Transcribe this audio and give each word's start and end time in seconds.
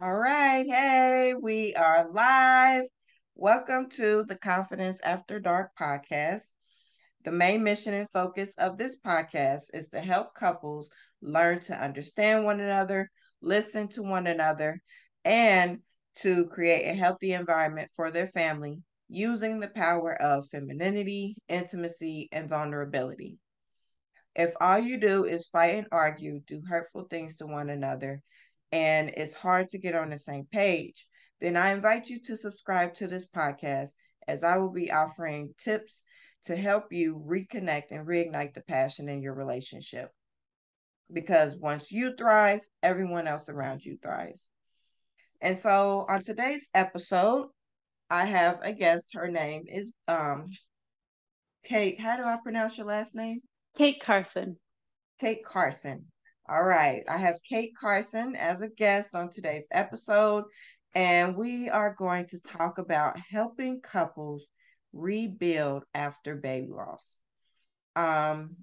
All 0.00 0.14
right. 0.14 0.66
Hey, 0.66 1.34
we 1.34 1.74
are 1.74 2.10
live. 2.10 2.84
Welcome 3.34 3.88
to 3.90 4.24
the 4.24 4.36
Confidence 4.36 5.00
After 5.02 5.40
Dark 5.40 5.70
podcast. 5.78 6.52
The 7.24 7.32
main 7.32 7.62
mission 7.62 7.94
and 7.94 8.10
focus 8.10 8.54
of 8.58 8.76
this 8.76 8.96
podcast 8.98 9.62
is 9.72 9.88
to 9.90 10.00
help 10.00 10.34
couples 10.34 10.90
learn 11.22 11.60
to 11.60 11.74
understand 11.74 12.44
one 12.44 12.60
another, 12.60 13.10
listen 13.40 13.88
to 13.88 14.02
one 14.02 14.26
another, 14.26 14.80
and 15.24 15.78
to 16.16 16.46
create 16.48 16.88
a 16.90 16.94
healthy 16.94 17.32
environment 17.32 17.90
for 17.96 18.10
their 18.10 18.28
family 18.28 18.82
using 19.08 19.60
the 19.60 19.70
power 19.70 20.20
of 20.20 20.48
femininity, 20.50 21.36
intimacy, 21.48 22.28
and 22.32 22.48
vulnerability. 22.48 23.38
If 24.34 24.54
all 24.60 24.78
you 24.78 24.98
do 24.98 25.24
is 25.24 25.46
fight 25.48 25.76
and 25.76 25.86
argue, 25.92 26.40
do 26.46 26.62
hurtful 26.68 27.04
things 27.04 27.36
to 27.36 27.46
one 27.46 27.70
another, 27.70 28.20
and 28.74 29.10
it's 29.16 29.32
hard 29.32 29.68
to 29.68 29.78
get 29.78 29.94
on 29.94 30.10
the 30.10 30.18
same 30.18 30.48
page, 30.50 31.06
then 31.40 31.56
I 31.56 31.70
invite 31.70 32.08
you 32.08 32.20
to 32.24 32.36
subscribe 32.36 32.92
to 32.94 33.06
this 33.06 33.28
podcast 33.28 33.90
as 34.26 34.42
I 34.42 34.58
will 34.58 34.72
be 34.72 34.90
offering 34.90 35.54
tips 35.56 36.02
to 36.46 36.56
help 36.56 36.92
you 36.92 37.24
reconnect 37.24 37.92
and 37.92 38.04
reignite 38.04 38.52
the 38.52 38.62
passion 38.62 39.08
in 39.08 39.22
your 39.22 39.34
relationship. 39.34 40.10
Because 41.12 41.56
once 41.56 41.92
you 41.92 42.16
thrive, 42.16 42.62
everyone 42.82 43.28
else 43.28 43.48
around 43.48 43.84
you 43.84 43.96
thrives. 44.02 44.44
And 45.40 45.56
so 45.56 46.04
on 46.08 46.20
today's 46.20 46.68
episode, 46.74 47.46
I 48.10 48.24
have 48.24 48.58
a 48.62 48.72
guest. 48.72 49.10
Her 49.14 49.28
name 49.28 49.66
is 49.68 49.92
um 50.08 50.48
Kate. 51.64 52.00
How 52.00 52.16
do 52.16 52.24
I 52.24 52.38
pronounce 52.42 52.76
your 52.76 52.88
last 52.88 53.14
name? 53.14 53.40
Kate 53.76 54.02
Carson. 54.02 54.56
Kate 55.20 55.44
Carson. 55.44 56.06
All 56.46 56.62
right. 56.62 57.02
I 57.08 57.16
have 57.16 57.42
Kate 57.42 57.72
Carson 57.74 58.36
as 58.36 58.60
a 58.60 58.68
guest 58.68 59.14
on 59.14 59.30
today's 59.30 59.66
episode, 59.70 60.44
and 60.94 61.36
we 61.36 61.70
are 61.70 61.94
going 61.94 62.26
to 62.28 62.40
talk 62.40 62.76
about 62.76 63.18
helping 63.18 63.80
couples 63.80 64.44
rebuild 64.92 65.84
after 65.94 66.36
baby 66.36 66.68
loss. 66.68 67.16
Um, 67.96 68.56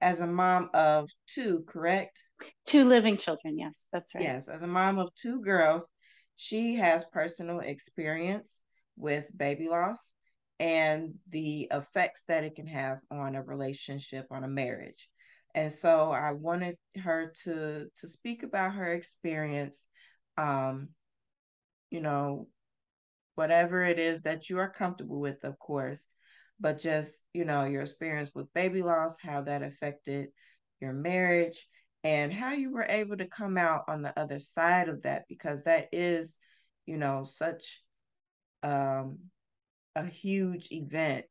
as 0.00 0.20
a 0.20 0.26
mom 0.28 0.70
of 0.72 1.10
two, 1.26 1.64
correct? 1.66 2.22
Two 2.64 2.84
living 2.84 3.16
children. 3.16 3.58
Yes, 3.58 3.86
that's 3.92 4.14
right. 4.14 4.22
Yes, 4.22 4.46
as 4.46 4.62
a 4.62 4.68
mom 4.68 5.00
of 5.00 5.12
two 5.16 5.40
girls, 5.40 5.88
she 6.36 6.76
has 6.76 7.04
personal 7.06 7.58
experience 7.58 8.60
with 8.96 9.36
baby 9.36 9.68
loss 9.68 10.12
and 10.60 11.14
the 11.32 11.66
effects 11.72 12.24
that 12.28 12.44
it 12.44 12.54
can 12.54 12.68
have 12.68 13.00
on 13.10 13.34
a 13.34 13.42
relationship, 13.42 14.26
on 14.30 14.44
a 14.44 14.48
marriage. 14.48 15.08
And 15.54 15.72
so 15.72 16.10
I 16.10 16.32
wanted 16.32 16.76
her 17.02 17.32
to 17.44 17.86
to 18.00 18.08
speak 18.08 18.42
about 18.42 18.74
her 18.74 18.92
experience, 18.92 19.84
um, 20.36 20.88
you 21.90 22.00
know, 22.00 22.48
whatever 23.36 23.82
it 23.82 23.98
is 24.00 24.22
that 24.22 24.50
you 24.50 24.58
are 24.58 24.68
comfortable 24.70 25.20
with, 25.20 25.44
of 25.44 25.58
course, 25.58 26.02
but 26.58 26.78
just, 26.78 27.18
you 27.32 27.44
know, 27.44 27.64
your 27.64 27.82
experience 27.82 28.30
with 28.34 28.52
baby 28.52 28.82
loss, 28.82 29.16
how 29.20 29.42
that 29.42 29.62
affected 29.62 30.28
your 30.80 30.92
marriage, 30.92 31.68
and 32.02 32.32
how 32.32 32.52
you 32.52 32.72
were 32.72 32.86
able 32.88 33.16
to 33.16 33.26
come 33.26 33.56
out 33.56 33.84
on 33.88 34.02
the 34.02 34.18
other 34.18 34.40
side 34.40 34.88
of 34.88 35.02
that, 35.02 35.24
because 35.28 35.62
that 35.62 35.88
is, 35.92 36.36
you 36.84 36.96
know, 36.96 37.24
such 37.24 37.80
um, 38.62 39.18
a 39.94 40.04
huge 40.04 40.68
event 40.72 41.26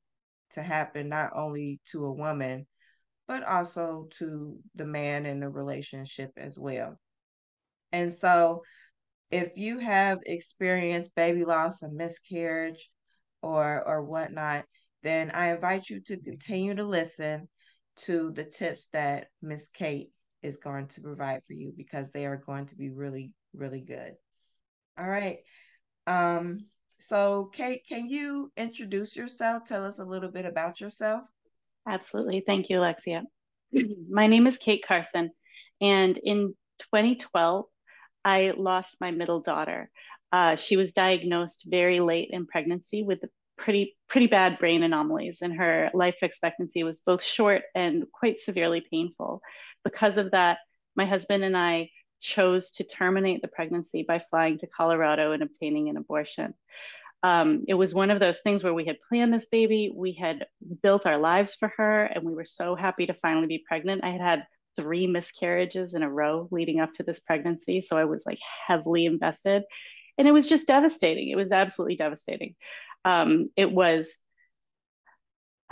to 0.51 0.61
happen 0.61 1.09
not 1.09 1.31
only 1.35 1.81
to 1.91 2.05
a 2.05 2.13
woman, 2.13 2.65
but 3.27 3.43
also 3.43 4.07
to 4.17 4.57
the 4.75 4.85
man 4.85 5.25
in 5.25 5.39
the 5.39 5.49
relationship 5.49 6.31
as 6.37 6.57
well. 6.57 6.97
And 7.91 8.11
so 8.11 8.63
if 9.31 9.51
you 9.55 9.79
have 9.79 10.19
experienced 10.25 11.15
baby 11.15 11.45
loss, 11.45 11.81
a 11.81 11.89
miscarriage, 11.89 12.89
or 13.41 13.83
or 13.87 14.03
whatnot, 14.03 14.65
then 15.01 15.31
I 15.31 15.53
invite 15.53 15.89
you 15.89 16.01
to 16.01 16.21
continue 16.21 16.75
to 16.75 16.83
listen 16.83 17.47
to 17.95 18.31
the 18.31 18.45
tips 18.45 18.87
that 18.93 19.27
Miss 19.41 19.69
Kate 19.69 20.09
is 20.41 20.57
going 20.57 20.87
to 20.87 21.01
provide 21.01 21.41
for 21.47 21.53
you 21.53 21.73
because 21.75 22.11
they 22.11 22.25
are 22.25 22.37
going 22.45 22.65
to 22.67 22.75
be 22.75 22.89
really, 22.89 23.31
really 23.53 23.81
good. 23.81 24.13
All 24.97 25.07
right. 25.07 25.39
Um, 26.07 26.59
so 26.99 27.49
Kate, 27.53 27.81
can 27.87 28.07
you 28.07 28.51
introduce 28.57 29.15
yourself? 29.15 29.63
Tell 29.65 29.85
us 29.85 29.99
a 29.99 30.05
little 30.05 30.31
bit 30.31 30.45
about 30.45 30.81
yourself. 30.81 31.23
Absolutely. 31.87 32.43
Thank 32.45 32.69
you, 32.69 32.79
Alexia. 32.79 33.23
My 34.09 34.27
name 34.27 34.47
is 34.47 34.57
Kate 34.57 34.83
Carson, 34.85 35.31
and 35.81 36.17
in 36.17 36.55
2012, 36.79 37.65
I 38.23 38.53
lost 38.55 38.97
my 39.01 39.11
middle 39.11 39.41
daughter. 39.41 39.89
Uh, 40.31 40.55
she 40.55 40.77
was 40.77 40.93
diagnosed 40.93 41.65
very 41.67 41.99
late 41.99 42.29
in 42.31 42.47
pregnancy 42.47 43.03
with 43.03 43.19
pretty 43.57 43.95
pretty 44.07 44.27
bad 44.27 44.59
brain 44.59 44.83
anomalies, 44.83 45.39
and 45.41 45.53
her 45.57 45.91
life 45.93 46.23
expectancy 46.23 46.83
was 46.83 47.01
both 47.01 47.23
short 47.23 47.63
and 47.75 48.05
quite 48.11 48.39
severely 48.39 48.81
painful. 48.89 49.41
Because 49.83 50.17
of 50.17 50.31
that, 50.31 50.59
my 50.95 51.05
husband 51.05 51.43
and 51.43 51.57
I 51.57 51.89
chose 52.21 52.71
to 52.71 52.85
terminate 52.85 53.41
the 53.41 53.49
pregnancy 53.49 54.05
by 54.07 54.19
flying 54.19 54.57
to 54.59 54.67
Colorado 54.67 55.33
and 55.33 55.43
obtaining 55.43 55.89
an 55.89 55.97
abortion. 55.97 56.53
Um, 57.23 57.63
it 57.67 57.73
was 57.73 57.95
one 57.95 58.11
of 58.11 58.19
those 58.19 58.39
things 58.39 58.63
where 58.63 58.73
we 58.73 58.85
had 58.85 58.97
planned 59.07 59.33
this 59.33 59.47
baby, 59.47 59.91
we 59.95 60.13
had 60.13 60.45
built 60.81 61.05
our 61.07 61.17
lives 61.17 61.55
for 61.55 61.71
her, 61.77 62.03
and 62.03 62.23
we 62.23 62.33
were 62.33 62.45
so 62.45 62.75
happy 62.75 63.05
to 63.05 63.13
finally 63.13 63.47
be 63.47 63.63
pregnant. 63.65 64.03
I 64.03 64.09
had 64.09 64.21
had 64.21 64.43
three 64.75 65.07
miscarriages 65.07 65.93
in 65.93 66.03
a 66.03 66.09
row 66.09 66.47
leading 66.51 66.79
up 66.79 66.93
to 66.95 67.03
this 67.03 67.19
pregnancy. 67.19 67.81
So 67.81 67.97
I 67.97 68.05
was 68.05 68.25
like 68.25 68.39
heavily 68.67 69.05
invested. 69.05 69.63
And 70.17 70.27
it 70.27 70.31
was 70.31 70.47
just 70.49 70.67
devastating. 70.67 71.29
It 71.29 71.35
was 71.35 71.51
absolutely 71.51 71.95
devastating. 71.95 72.55
Um, 73.05 73.49
it 73.55 73.71
was 73.71 74.15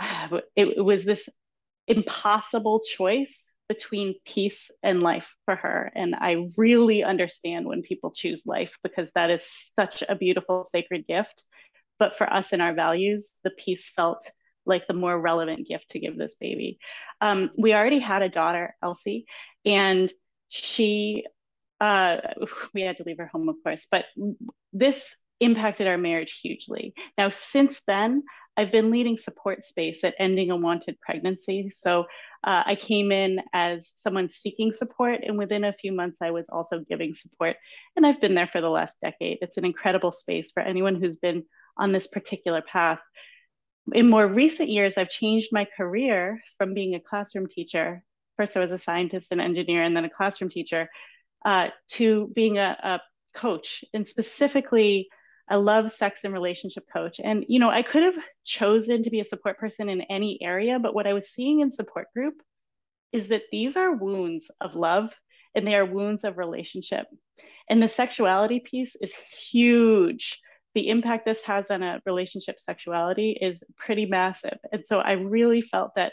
it, 0.00 0.44
it 0.56 0.84
was 0.84 1.04
this 1.04 1.28
impossible 1.86 2.80
choice 2.80 3.51
between 3.68 4.14
peace 4.24 4.70
and 4.82 5.02
life 5.02 5.34
for 5.44 5.56
her. 5.56 5.90
And 5.94 6.14
I 6.14 6.44
really 6.56 7.04
understand 7.04 7.66
when 7.66 7.82
people 7.82 8.10
choose 8.10 8.46
life 8.46 8.76
because 8.82 9.10
that 9.12 9.30
is 9.30 9.44
such 9.44 10.02
a 10.08 10.16
beautiful, 10.16 10.64
sacred 10.64 11.06
gift. 11.06 11.42
But 11.98 12.18
for 12.18 12.30
us 12.30 12.52
and 12.52 12.60
our 12.60 12.74
values, 12.74 13.32
the 13.44 13.50
peace 13.50 13.88
felt 13.88 14.28
like 14.66 14.86
the 14.86 14.94
more 14.94 15.18
relevant 15.18 15.66
gift 15.68 15.90
to 15.90 16.00
give 16.00 16.16
this 16.16 16.36
baby. 16.36 16.78
Um, 17.20 17.50
we 17.56 17.74
already 17.74 17.98
had 17.98 18.22
a 18.22 18.28
daughter, 18.28 18.74
Elsie, 18.82 19.26
and 19.64 20.12
she, 20.48 21.24
uh, 21.80 22.16
we 22.74 22.82
had 22.82 22.98
to 22.98 23.04
leave 23.04 23.18
her 23.18 23.30
home, 23.32 23.48
of 23.48 23.56
course, 23.64 23.86
but 23.90 24.04
this 24.72 25.16
impacted 25.40 25.86
our 25.86 25.98
marriage 25.98 26.38
hugely. 26.40 26.94
Now, 27.18 27.30
since 27.30 27.80
then, 27.86 28.22
I've 28.56 28.72
been 28.72 28.90
leading 28.90 29.16
support 29.16 29.64
space 29.64 30.04
at 30.04 30.14
Ending 30.18 30.50
a 30.50 30.56
Wanted 30.56 31.00
Pregnancy. 31.00 31.70
So 31.70 32.02
uh, 32.44 32.62
I 32.66 32.74
came 32.74 33.10
in 33.12 33.40
as 33.52 33.92
someone 33.96 34.28
seeking 34.28 34.74
support, 34.74 35.20
and 35.22 35.38
within 35.38 35.64
a 35.64 35.72
few 35.72 35.92
months, 35.92 36.18
I 36.20 36.32
was 36.32 36.48
also 36.50 36.80
giving 36.80 37.14
support. 37.14 37.56
And 37.96 38.06
I've 38.06 38.20
been 38.20 38.34
there 38.34 38.46
for 38.46 38.60
the 38.60 38.68
last 38.68 38.98
decade. 39.00 39.38
It's 39.40 39.56
an 39.56 39.64
incredible 39.64 40.12
space 40.12 40.52
for 40.52 40.62
anyone 40.62 40.96
who's 40.96 41.16
been 41.16 41.44
on 41.78 41.92
this 41.92 42.06
particular 42.06 42.60
path 42.60 43.00
in 43.92 44.08
more 44.08 44.26
recent 44.26 44.68
years, 44.68 44.96
I've 44.96 45.10
changed 45.10 45.48
my 45.52 45.66
career 45.76 46.40
from 46.58 46.74
being 46.74 46.94
a 46.94 47.00
classroom 47.00 47.48
teacher. 47.48 48.04
First, 48.36 48.56
I 48.56 48.60
was 48.60 48.70
a 48.70 48.78
scientist 48.78 49.32
and 49.32 49.40
engineer, 49.40 49.82
and 49.82 49.96
then 49.96 50.04
a 50.04 50.10
classroom 50.10 50.50
teacher, 50.50 50.88
uh, 51.44 51.68
to 51.92 52.30
being 52.34 52.58
a, 52.58 52.76
a 52.82 53.38
coach. 53.38 53.84
And 53.92 54.08
specifically, 54.08 55.08
I 55.52 55.56
love 55.56 55.92
sex 55.92 56.24
and 56.24 56.32
relationship 56.32 56.84
coach. 56.92 57.20
And, 57.22 57.44
you 57.48 57.58
know, 57.58 57.70
I 57.70 57.82
could 57.82 58.02
have 58.02 58.18
chosen 58.44 59.02
to 59.02 59.10
be 59.10 59.20
a 59.20 59.24
support 59.24 59.58
person 59.58 59.88
in 59.88 60.00
any 60.02 60.38
area, 60.42 60.78
but 60.78 60.94
what 60.94 61.06
I 61.06 61.12
was 61.12 61.30
seeing 61.30 61.60
in 61.60 61.72
support 61.72 62.08
group 62.14 62.34
is 63.12 63.28
that 63.28 63.42
these 63.52 63.76
are 63.76 63.94
wounds 63.94 64.50
of 64.60 64.74
love 64.74 65.12
and 65.54 65.66
they 65.66 65.74
are 65.74 65.84
wounds 65.84 66.24
of 66.24 66.38
relationship. 66.38 67.06
And 67.68 67.82
the 67.82 67.88
sexuality 67.88 68.60
piece 68.60 68.96
is 68.96 69.14
huge 69.50 70.40
the 70.74 70.88
impact 70.88 71.24
this 71.26 71.42
has 71.42 71.70
on 71.70 71.82
a 71.82 72.00
relationship 72.06 72.58
sexuality 72.58 73.36
is 73.38 73.62
pretty 73.76 74.06
massive. 74.06 74.58
And 74.70 74.86
so 74.86 75.00
I 75.00 75.12
really 75.12 75.60
felt 75.60 75.92
that 75.96 76.12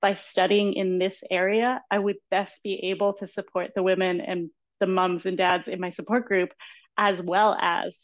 by 0.00 0.14
studying 0.14 0.74
in 0.74 0.98
this 0.98 1.22
area, 1.30 1.82
I 1.90 1.98
would 1.98 2.16
best 2.30 2.62
be 2.62 2.90
able 2.90 3.14
to 3.14 3.26
support 3.26 3.72
the 3.74 3.82
women 3.82 4.20
and 4.20 4.50
the 4.78 4.86
moms 4.86 5.26
and 5.26 5.36
dads 5.36 5.68
in 5.68 5.80
my 5.80 5.90
support 5.90 6.26
group, 6.26 6.50
as 6.96 7.20
well 7.20 7.56
as 7.60 7.98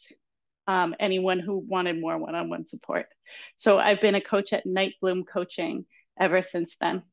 um, 0.67 0.95
anyone 0.99 1.39
who 1.39 1.57
wanted 1.57 1.99
more 1.99 2.17
one 2.17 2.35
on 2.35 2.49
one 2.49 2.67
support. 2.67 3.07
So 3.57 3.79
I've 3.79 4.01
been 4.01 4.15
a 4.15 4.21
coach 4.21 4.53
at 4.53 4.65
Night 4.65 4.93
Bloom 5.01 5.23
Coaching 5.23 5.85
ever 6.19 6.41
since 6.41 6.77
then. 6.79 7.03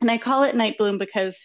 And 0.00 0.10
I 0.10 0.18
call 0.18 0.44
it 0.44 0.56
Night 0.56 0.78
Bloom 0.78 0.98
because 0.98 1.38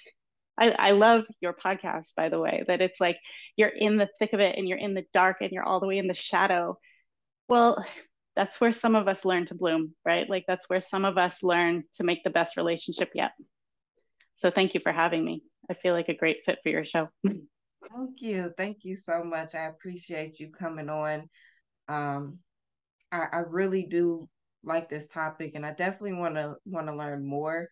I, 0.57 0.71
I 0.71 0.91
love 0.91 1.25
your 1.39 1.53
podcast, 1.53 2.15
by 2.15 2.29
the 2.29 2.39
way, 2.39 2.63
that 2.67 2.81
it's 2.81 2.99
like 2.99 3.19
you're 3.55 3.69
in 3.69 3.97
the 3.97 4.09
thick 4.19 4.33
of 4.33 4.39
it 4.39 4.57
and 4.57 4.67
you're 4.67 4.77
in 4.77 4.93
the 4.93 5.05
dark 5.13 5.37
and 5.41 5.51
you're 5.51 5.63
all 5.63 5.79
the 5.79 5.87
way 5.87 5.97
in 5.97 6.07
the 6.07 6.15
shadow. 6.15 6.77
Well, 7.47 7.85
that's 8.35 8.59
where 8.59 8.73
some 8.73 8.95
of 8.95 9.07
us 9.07 9.25
learn 9.25 9.45
to 9.47 9.55
bloom, 9.55 9.93
right? 10.05 10.29
Like 10.29 10.45
that's 10.47 10.69
where 10.69 10.81
some 10.81 11.05
of 11.05 11.17
us 11.17 11.43
learn 11.43 11.83
to 11.95 12.03
make 12.03 12.23
the 12.23 12.29
best 12.29 12.57
relationship 12.57 13.11
yet. 13.13 13.31
So 14.35 14.51
thank 14.51 14.73
you 14.73 14.79
for 14.79 14.91
having 14.91 15.23
me. 15.23 15.43
I 15.69 15.73
feel 15.73 15.93
like 15.93 16.09
a 16.09 16.15
great 16.15 16.45
fit 16.45 16.59
for 16.63 16.69
your 16.69 16.85
show. 16.85 17.09
Thank 17.93 18.21
you. 18.21 18.51
Thank 18.57 18.83
you 18.83 18.95
so 18.95 19.23
much. 19.23 19.55
I 19.55 19.65
appreciate 19.65 20.39
you 20.39 20.49
coming 20.51 20.89
on. 20.89 21.29
Um, 21.87 22.39
I, 23.11 23.27
I 23.31 23.39
really 23.47 23.83
do 23.83 24.27
like 24.63 24.89
this 24.89 25.07
topic 25.07 25.53
and 25.55 25.65
I 25.65 25.73
definitely 25.73 26.13
want 26.13 26.35
to 26.35 26.55
want 26.65 26.87
to 26.87 26.95
learn 26.95 27.25
more. 27.25 27.67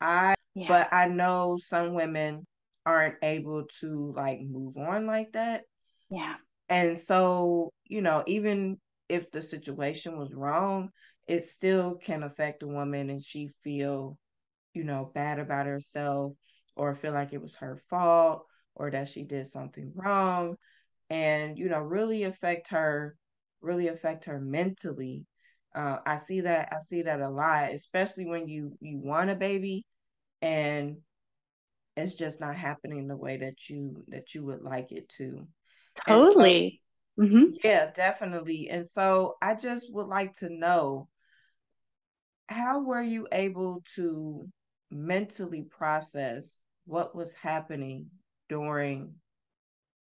I 0.00 0.34
yeah. 0.54 0.68
but 0.68 0.92
I 0.92 1.08
know 1.08 1.58
some 1.60 1.94
women 1.94 2.46
aren't 2.84 3.16
able 3.22 3.64
to 3.80 4.12
like 4.16 4.40
move 4.40 4.76
on 4.76 5.06
like 5.06 5.32
that. 5.32 5.62
Yeah. 6.10 6.34
And 6.68 6.96
so, 6.96 7.70
you 7.84 8.02
know, 8.02 8.22
even 8.26 8.78
if 9.08 9.30
the 9.30 9.42
situation 9.42 10.18
was 10.18 10.34
wrong, 10.34 10.90
it 11.26 11.44
still 11.44 11.96
can 11.96 12.22
affect 12.22 12.62
a 12.62 12.68
woman 12.68 13.10
and 13.10 13.22
she 13.22 13.50
feel, 13.62 14.18
you 14.74 14.84
know, 14.84 15.10
bad 15.14 15.38
about 15.38 15.66
herself 15.66 16.32
or 16.76 16.94
feel 16.94 17.12
like 17.12 17.32
it 17.32 17.42
was 17.42 17.54
her 17.56 17.76
fault 17.90 18.46
or 18.74 18.90
that 18.90 19.08
she 19.08 19.22
did 19.22 19.46
something 19.46 19.92
wrong 19.94 20.56
and 21.10 21.58
you 21.58 21.68
know 21.68 21.80
really 21.80 22.24
affect 22.24 22.68
her 22.68 23.16
really 23.60 23.88
affect 23.88 24.24
her 24.24 24.40
mentally. 24.40 25.26
Uh, 25.74 25.98
i 26.04 26.18
see 26.18 26.42
that 26.42 26.68
i 26.70 26.78
see 26.80 27.00
that 27.00 27.22
a 27.22 27.28
lot 27.28 27.70
especially 27.72 28.26
when 28.26 28.46
you 28.46 28.76
you 28.80 28.98
want 28.98 29.30
a 29.30 29.34
baby 29.34 29.86
and 30.42 30.96
it's 31.96 32.14
just 32.14 32.40
not 32.40 32.56
happening 32.56 33.06
the 33.06 33.16
way 33.16 33.38
that 33.38 33.68
you 33.68 34.04
that 34.08 34.34
you 34.34 34.44
would 34.44 34.62
like 34.62 34.92
it 34.92 35.08
to. 35.10 35.46
Totally 36.06 36.80
so, 37.18 37.24
mm-hmm. 37.24 37.44
yeah 37.64 37.90
definitely. 37.94 38.68
And 38.70 38.86
so 38.86 39.36
i 39.40 39.54
just 39.54 39.92
would 39.92 40.08
like 40.08 40.34
to 40.36 40.48
know 40.50 41.08
how 42.48 42.82
were 42.82 43.02
you 43.02 43.28
able 43.32 43.82
to 43.96 44.46
mentally 44.90 45.62
process 45.62 46.60
what 46.84 47.14
was 47.14 47.32
happening 47.34 48.06
during 48.52 49.14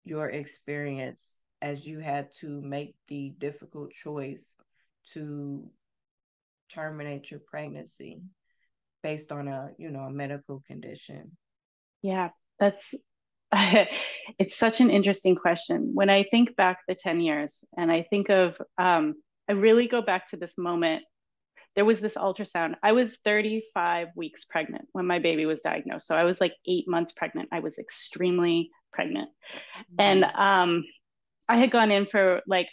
your 0.02 0.28
experience 0.28 1.36
as 1.62 1.86
you 1.86 2.00
had 2.00 2.32
to 2.32 2.60
make 2.60 2.96
the 3.06 3.32
difficult 3.38 3.92
choice 3.92 4.52
to 5.12 5.70
terminate 6.68 7.30
your 7.30 7.38
pregnancy 7.38 8.20
based 9.04 9.30
on 9.30 9.46
a 9.46 9.70
you 9.78 9.90
know 9.92 10.00
a 10.00 10.10
medical 10.10 10.64
condition? 10.66 11.36
Yeah 12.02 12.30
that's 12.58 12.92
it's 13.52 14.56
such 14.56 14.80
an 14.80 14.90
interesting 14.90 15.36
question. 15.36 15.92
When 15.94 16.10
i 16.10 16.24
think 16.24 16.56
back 16.56 16.78
the 16.88 16.96
10 16.96 17.20
years 17.20 17.64
and 17.76 17.92
i 17.92 18.02
think 18.10 18.30
of 18.30 18.60
um, 18.78 19.14
i 19.48 19.52
really 19.52 19.86
go 19.86 20.02
back 20.02 20.28
to 20.30 20.36
this 20.36 20.58
moment 20.58 21.04
there 21.76 21.84
was 21.84 22.00
this 22.00 22.14
ultrasound. 22.14 22.74
I 22.82 22.92
was 22.92 23.18
35 23.24 24.08
weeks 24.16 24.44
pregnant 24.44 24.86
when 24.92 25.06
my 25.06 25.18
baby 25.18 25.46
was 25.46 25.60
diagnosed. 25.60 26.06
So 26.06 26.16
I 26.16 26.24
was 26.24 26.40
like 26.40 26.54
eight 26.66 26.88
months 26.88 27.12
pregnant. 27.12 27.48
I 27.52 27.60
was 27.60 27.78
extremely 27.78 28.70
pregnant. 28.92 29.30
Mm-hmm. 29.52 29.94
And 29.98 30.24
um, 30.24 30.84
I 31.48 31.56
had 31.56 31.70
gone 31.70 31.90
in 31.90 32.06
for 32.06 32.42
like 32.46 32.68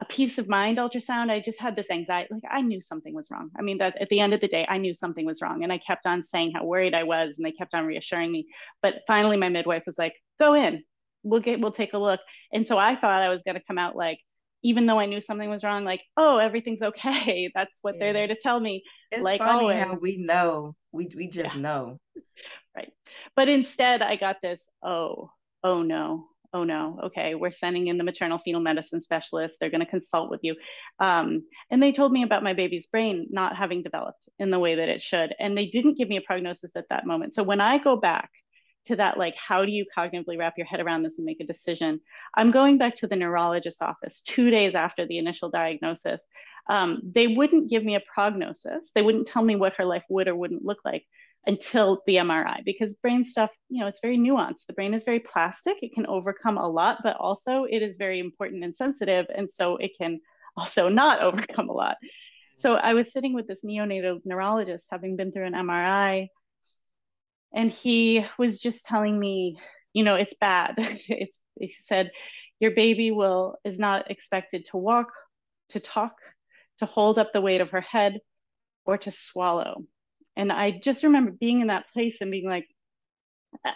a 0.00 0.06
peace 0.06 0.38
of 0.38 0.48
mind 0.48 0.78
ultrasound. 0.78 1.30
I 1.30 1.40
just 1.40 1.60
had 1.60 1.76
this 1.76 1.90
anxiety. 1.90 2.28
Like 2.32 2.42
I 2.50 2.62
knew 2.62 2.80
something 2.80 3.14
was 3.14 3.30
wrong. 3.30 3.50
I 3.58 3.62
mean, 3.62 3.78
that 3.78 4.00
at 4.00 4.08
the 4.08 4.20
end 4.20 4.32
of 4.32 4.40
the 4.40 4.48
day, 4.48 4.66
I 4.68 4.78
knew 4.78 4.94
something 4.94 5.26
was 5.26 5.42
wrong. 5.42 5.62
And 5.62 5.72
I 5.72 5.78
kept 5.78 6.06
on 6.06 6.22
saying 6.22 6.52
how 6.54 6.64
worried 6.64 6.94
I 6.94 7.04
was, 7.04 7.36
and 7.36 7.44
they 7.44 7.52
kept 7.52 7.74
on 7.74 7.86
reassuring 7.86 8.32
me. 8.32 8.46
But 8.82 9.02
finally, 9.06 9.36
my 9.36 9.50
midwife 9.50 9.82
was 9.86 9.98
like, 9.98 10.14
go 10.38 10.54
in. 10.54 10.82
We'll 11.22 11.40
get, 11.40 11.60
we'll 11.60 11.72
take 11.72 11.92
a 11.92 11.98
look. 11.98 12.20
And 12.52 12.66
so 12.66 12.78
I 12.78 12.96
thought 12.96 13.22
I 13.22 13.28
was 13.28 13.42
going 13.42 13.56
to 13.56 13.62
come 13.66 13.76
out 13.76 13.94
like, 13.94 14.20
even 14.62 14.86
though 14.86 14.98
I 14.98 15.06
knew 15.06 15.20
something 15.20 15.48
was 15.48 15.64
wrong, 15.64 15.84
like, 15.84 16.02
oh, 16.16 16.38
everything's 16.38 16.82
okay. 16.82 17.50
That's 17.54 17.78
what 17.82 17.94
yeah. 17.94 18.00
they're 18.00 18.12
there 18.12 18.26
to 18.28 18.36
tell 18.40 18.60
me. 18.60 18.82
It's 19.10 19.24
like 19.24 19.40
funny 19.40 19.60
always. 19.60 19.78
how 19.78 19.98
we 20.00 20.18
know. 20.18 20.74
We 20.92 21.08
we 21.14 21.28
just 21.28 21.54
yeah. 21.54 21.60
know. 21.60 22.00
Right. 22.76 22.92
But 23.34 23.48
instead 23.48 24.00
I 24.00 24.14
got 24.14 24.36
this, 24.40 24.70
oh, 24.80 25.32
oh 25.64 25.82
no, 25.82 26.28
oh 26.52 26.64
no, 26.64 27.00
okay, 27.04 27.34
we're 27.34 27.50
sending 27.50 27.88
in 27.88 27.96
the 27.96 28.04
maternal 28.04 28.38
fetal 28.38 28.60
medicine 28.60 29.02
specialist. 29.02 29.58
They're 29.60 29.70
going 29.70 29.84
to 29.84 29.90
consult 29.90 30.30
with 30.30 30.40
you. 30.42 30.56
Um, 30.98 31.44
and 31.70 31.82
they 31.82 31.92
told 31.92 32.12
me 32.12 32.22
about 32.22 32.42
my 32.42 32.52
baby's 32.52 32.86
brain 32.86 33.26
not 33.30 33.56
having 33.56 33.82
developed 33.82 34.28
in 34.38 34.50
the 34.50 34.58
way 34.58 34.76
that 34.76 34.88
it 34.88 35.02
should. 35.02 35.34
And 35.38 35.56
they 35.56 35.66
didn't 35.66 35.98
give 35.98 36.08
me 36.08 36.16
a 36.16 36.22
prognosis 36.22 36.76
at 36.76 36.88
that 36.90 37.06
moment. 37.06 37.34
So 37.34 37.42
when 37.42 37.60
I 37.60 37.78
go 37.78 37.96
back 37.96 38.30
to 38.86 38.96
that 38.96 39.18
like 39.18 39.34
how 39.36 39.64
do 39.64 39.70
you 39.70 39.84
cognitively 39.96 40.38
wrap 40.38 40.54
your 40.56 40.66
head 40.66 40.80
around 40.80 41.02
this 41.02 41.18
and 41.18 41.26
make 41.26 41.40
a 41.40 41.46
decision? 41.46 42.00
I'm 42.34 42.50
going 42.50 42.78
back 42.78 42.96
to 42.96 43.06
the 43.06 43.16
neurologist's 43.16 43.82
office 43.82 44.22
two 44.22 44.50
days 44.50 44.74
after 44.74 45.06
the 45.06 45.18
initial 45.18 45.50
diagnosis. 45.50 46.24
Um, 46.68 47.00
they 47.04 47.26
wouldn't 47.26 47.70
give 47.70 47.84
me 47.84 47.96
a 47.96 48.02
prognosis. 48.12 48.92
They 48.94 49.02
wouldn't 49.02 49.28
tell 49.28 49.42
me 49.42 49.56
what 49.56 49.74
her 49.74 49.84
life 49.84 50.04
would 50.08 50.28
or 50.28 50.34
wouldn't 50.34 50.64
look 50.64 50.78
like 50.84 51.04
until 51.46 52.02
the 52.06 52.16
mri 52.16 52.62
because 52.66 52.96
brain 52.96 53.24
stuff 53.24 53.50
you 53.70 53.80
know 53.80 53.86
it's 53.86 54.00
very 54.00 54.18
nuanced. 54.18 54.66
The 54.66 54.74
brain 54.74 54.94
is 54.94 55.04
very 55.04 55.20
plastic. 55.20 55.82
It 55.82 55.94
can 55.94 56.06
overcome 56.06 56.58
a 56.58 56.68
lot 56.68 56.98
but 57.02 57.16
also 57.16 57.64
it 57.64 57.82
is 57.82 57.96
very 57.96 58.20
important 58.20 58.64
and 58.64 58.76
sensitive 58.76 59.26
and 59.34 59.50
so 59.50 59.76
it 59.76 59.92
can 59.98 60.20
also 60.56 60.88
not 60.88 61.20
overcome 61.28 61.68
a 61.68 61.72
lot. 61.72 61.96
So 62.58 62.74
i 62.74 62.92
was 62.92 63.12
sitting 63.12 63.32
with 63.34 63.46
this 63.46 63.64
neonatal 63.64 64.20
neurologist 64.24 64.88
having 64.90 65.16
been 65.16 65.32
through 65.32 65.46
an 65.46 65.54
mri 65.54 66.28
and 67.54 67.70
he 67.70 68.24
was 68.38 68.58
just 68.60 68.86
telling 68.86 69.18
me 69.18 69.58
you 69.92 70.04
know 70.04 70.14
it's 70.16 70.34
bad. 70.40 70.74
It's 71.08 71.38
he 71.58 71.74
said 71.84 72.10
your 72.58 72.70
baby 72.72 73.10
will 73.10 73.56
is 73.64 73.78
not 73.78 74.10
expected 74.10 74.66
to 74.66 74.76
walk 74.76 75.08
to 75.70 75.80
talk 75.80 76.14
to 76.78 76.86
hold 76.86 77.18
up 77.18 77.32
the 77.32 77.40
weight 77.40 77.60
of 77.60 77.70
her 77.70 77.80
head 77.80 78.18
or 78.84 78.98
to 78.98 79.10
swallow. 79.10 79.84
And 80.36 80.52
i 80.52 80.70
just 80.70 81.04
remember 81.04 81.32
being 81.32 81.60
in 81.60 81.66
that 81.68 81.90
place 81.92 82.20
and 82.20 82.30
being 82.30 82.48
like 82.48 82.66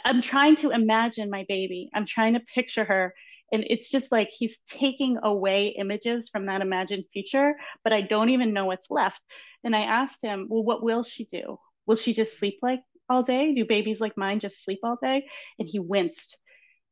i'm 0.04 0.22
trying 0.22 0.56
to 0.56 0.70
imagine 0.70 1.30
my 1.30 1.44
baby. 1.48 1.90
I'm 1.94 2.06
trying 2.06 2.34
to 2.34 2.40
picture 2.40 2.84
her. 2.84 3.14
And 3.52 3.64
it's 3.68 3.90
just 3.90 4.10
like 4.10 4.30
he's 4.30 4.60
taking 4.66 5.18
away 5.22 5.74
images 5.78 6.28
from 6.28 6.46
that 6.46 6.62
imagined 6.62 7.04
future 7.12 7.54
but 7.82 7.92
i 7.92 8.00
don't 8.00 8.30
even 8.30 8.52
know 8.52 8.66
what's 8.66 8.90
left. 8.90 9.20
And 9.64 9.74
i 9.74 9.80
asked 9.80 10.22
him 10.22 10.46
well 10.48 10.62
what 10.62 10.82
will 10.82 11.02
she 11.02 11.24
do? 11.24 11.58
Will 11.86 11.96
she 11.96 12.14
just 12.14 12.38
sleep 12.38 12.60
like 12.62 12.80
all 13.08 13.22
day? 13.22 13.54
Do 13.54 13.64
babies 13.64 14.00
like 14.00 14.16
mine 14.16 14.40
just 14.40 14.64
sleep 14.64 14.80
all 14.82 14.98
day? 15.02 15.26
And 15.58 15.68
he 15.68 15.78
winced 15.78 16.38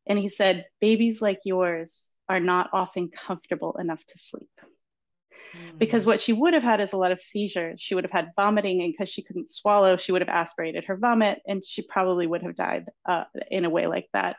and 0.06 0.18
he 0.18 0.28
said, 0.28 0.66
Babies 0.80 1.22
like 1.22 1.40
yours 1.44 2.10
are 2.28 2.40
not 2.40 2.70
often 2.72 3.10
comfortable 3.10 3.76
enough 3.78 4.04
to 4.06 4.18
sleep. 4.18 4.50
Mm. 5.56 5.78
Because 5.78 6.06
what 6.06 6.20
she 6.20 6.32
would 6.32 6.54
have 6.54 6.62
had 6.62 6.80
is 6.80 6.92
a 6.92 6.96
lot 6.96 7.12
of 7.12 7.20
seizures. 7.20 7.80
She 7.80 7.94
would 7.94 8.04
have 8.04 8.10
had 8.10 8.30
vomiting, 8.36 8.82
and 8.82 8.92
because 8.92 9.08
she 9.08 9.22
couldn't 9.22 9.50
swallow, 9.50 9.96
she 9.96 10.12
would 10.12 10.22
have 10.22 10.28
aspirated 10.28 10.84
her 10.84 10.96
vomit, 10.96 11.40
and 11.46 11.64
she 11.64 11.82
probably 11.82 12.26
would 12.26 12.42
have 12.42 12.56
died 12.56 12.86
uh, 13.06 13.24
in 13.50 13.64
a 13.64 13.70
way 13.70 13.86
like 13.86 14.06
that. 14.12 14.36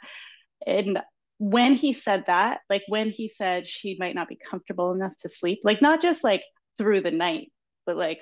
And 0.65 0.99
when 1.37 1.73
he 1.73 1.93
said 1.93 2.25
that, 2.27 2.61
like 2.69 2.83
when 2.87 3.09
he 3.09 3.29
said 3.29 3.67
she 3.67 3.97
might 3.99 4.15
not 4.15 4.29
be 4.29 4.37
comfortable 4.49 4.93
enough 4.93 5.17
to 5.19 5.29
sleep, 5.29 5.59
like 5.63 5.81
not 5.81 6.01
just 6.01 6.23
like 6.23 6.43
through 6.77 7.01
the 7.01 7.11
night, 7.11 7.51
but 7.85 7.97
like 7.97 8.19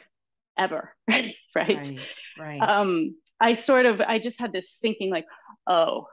ever, 0.58 0.93
right? 1.10 1.36
Right. 1.55 2.00
right. 2.39 2.62
Um, 2.62 3.15
I 3.41 3.55
sort 3.55 3.86
of 3.86 4.00
I 4.00 4.19
just 4.19 4.39
had 4.39 4.53
this 4.53 4.77
thinking 4.81 5.10
like, 5.10 5.25
oh, 5.67 6.05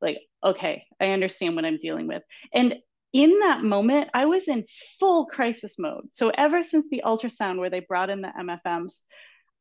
like 0.00 0.18
okay, 0.44 0.84
I 1.00 1.08
understand 1.08 1.56
what 1.56 1.64
I'm 1.64 1.78
dealing 1.78 2.06
with. 2.06 2.22
And 2.52 2.76
in 3.12 3.38
that 3.40 3.62
moment, 3.62 4.10
I 4.12 4.26
was 4.26 4.48
in 4.48 4.64
full 4.98 5.26
crisis 5.26 5.78
mode. 5.78 6.08
So 6.10 6.30
ever 6.30 6.64
since 6.64 6.86
the 6.90 7.02
ultrasound 7.04 7.58
where 7.58 7.70
they 7.70 7.80
brought 7.80 8.10
in 8.10 8.20
the 8.20 8.32
MFMs, 8.38 8.94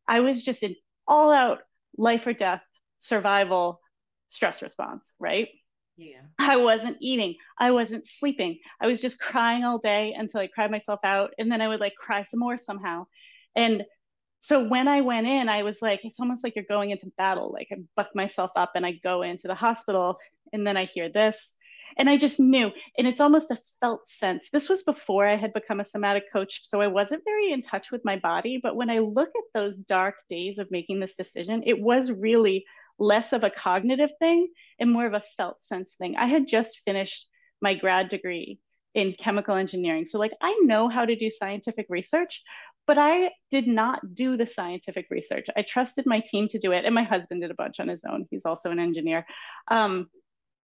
I 0.08 0.20
was 0.20 0.44
just 0.44 0.64
in 0.64 0.76
all 1.08 1.32
out 1.32 1.60
life 1.98 2.28
or 2.28 2.34
death 2.34 2.64
survival 2.98 3.80
stress 4.28 4.62
response, 4.64 5.14
right? 5.20 5.50
Yeah. 5.96 6.22
I 6.40 6.58
wasn't 6.58 6.98
eating. 7.00 7.36
I 7.60 7.72
wasn't 7.72 8.08
sleeping. 8.08 8.58
I 8.82 8.88
was 8.88 9.00
just 9.00 9.20
crying 9.20 9.64
all 9.64 9.78
day 9.78 10.14
until 10.18 10.42
I 10.42 10.48
cried 10.48 10.72
myself 10.72 11.00
out. 11.04 11.32
And 11.38 11.52
then 11.52 11.62
I 11.62 11.68
would 11.68 11.80
like 11.80 11.96
cry 11.96 12.24
some 12.24 12.40
more 12.40 12.58
somehow. 12.58 13.06
And 13.56 13.84
so 14.44 14.62
when 14.62 14.90
I 14.90 15.00
went 15.00 15.26
in, 15.26 15.48
I 15.48 15.64
was 15.64 15.82
like, 15.82 16.02
it's 16.04 16.20
almost 16.20 16.44
like 16.44 16.58
you're 16.58 16.66
going 16.68 16.92
into 16.92 17.10
battle. 17.18 17.50
Like 17.50 17.70
I 17.72 17.78
buck 17.96 18.10
myself 18.14 18.52
up 18.58 18.74
and 18.76 18.86
I 18.86 18.92
go 18.92 19.22
into 19.22 19.48
the 19.48 19.56
hospital 19.56 20.18
and 20.52 20.68
then 20.68 20.76
I 20.76 20.84
hear 20.84 21.08
this. 21.08 21.54
And 21.98 22.10
I 22.10 22.18
just 22.18 22.42
knew. 22.42 22.70
And 22.98 23.08
it's 23.08 23.22
almost 23.22 23.52
a 23.52 23.58
felt 23.80 24.10
sense. 24.10 24.50
This 24.50 24.68
was 24.68 24.84
before 24.84 25.26
I 25.26 25.38
had 25.38 25.54
become 25.54 25.80
a 25.80 25.86
somatic 25.86 26.24
coach. 26.34 26.68
So 26.68 26.82
I 26.82 26.88
wasn't 26.88 27.24
very 27.24 27.54
in 27.54 27.62
touch 27.62 27.90
with 27.90 28.04
my 28.04 28.18
body. 28.18 28.60
But 28.62 28.76
when 28.76 28.90
I 28.90 29.00
look 29.00 29.30
at 29.30 29.60
those 29.62 29.78
dark 29.78 30.16
days 30.30 30.58
of 30.58 30.70
making 30.70 31.00
this 31.00 31.16
decision, 31.16 31.64
it 31.66 31.80
was 31.80 32.12
really 32.12 32.66
less 33.00 33.32
of 33.32 33.46
a 33.46 33.50
cognitive 33.50 34.12
thing 34.20 34.50
and 34.78 34.92
more 34.92 35.06
of 35.06 35.14
a 35.14 35.24
felt 35.38 35.64
sense 35.64 35.96
thing. 35.96 36.18
I 36.18 36.26
had 36.26 36.50
just 36.50 36.82
finished 36.84 37.30
my 37.62 37.76
grad 37.76 38.10
degree 38.10 38.60
in 38.94 39.14
chemical 39.14 39.56
engineering. 39.56 40.06
So, 40.06 40.20
like, 40.20 40.34
I 40.42 40.60
know 40.64 40.88
how 40.88 41.06
to 41.06 41.16
do 41.16 41.30
scientific 41.30 41.88
research, 41.90 42.44
but 42.86 42.98
I 42.98 43.32
did 43.52 43.68
not 43.68 44.14
do 44.14 44.38
the 44.38 44.48
scientific 44.48 45.08
research. 45.10 45.48
I 45.56 45.62
trusted 45.62 46.06
my 46.06 46.20
team 46.20 46.48
to 46.50 46.60
do 46.60 46.72
it, 46.72 46.86
and 46.86 46.94
my 46.94 47.04
husband 47.04 47.42
did 47.42 47.52
a 47.52 47.56
bunch 47.56 47.80
on 47.80 47.88
his 47.88 48.04
own. 48.04 48.26
He's 48.30 48.46
also 48.46 48.72
an 48.72 48.80
engineer. 48.80 49.26
Um, 49.70 50.10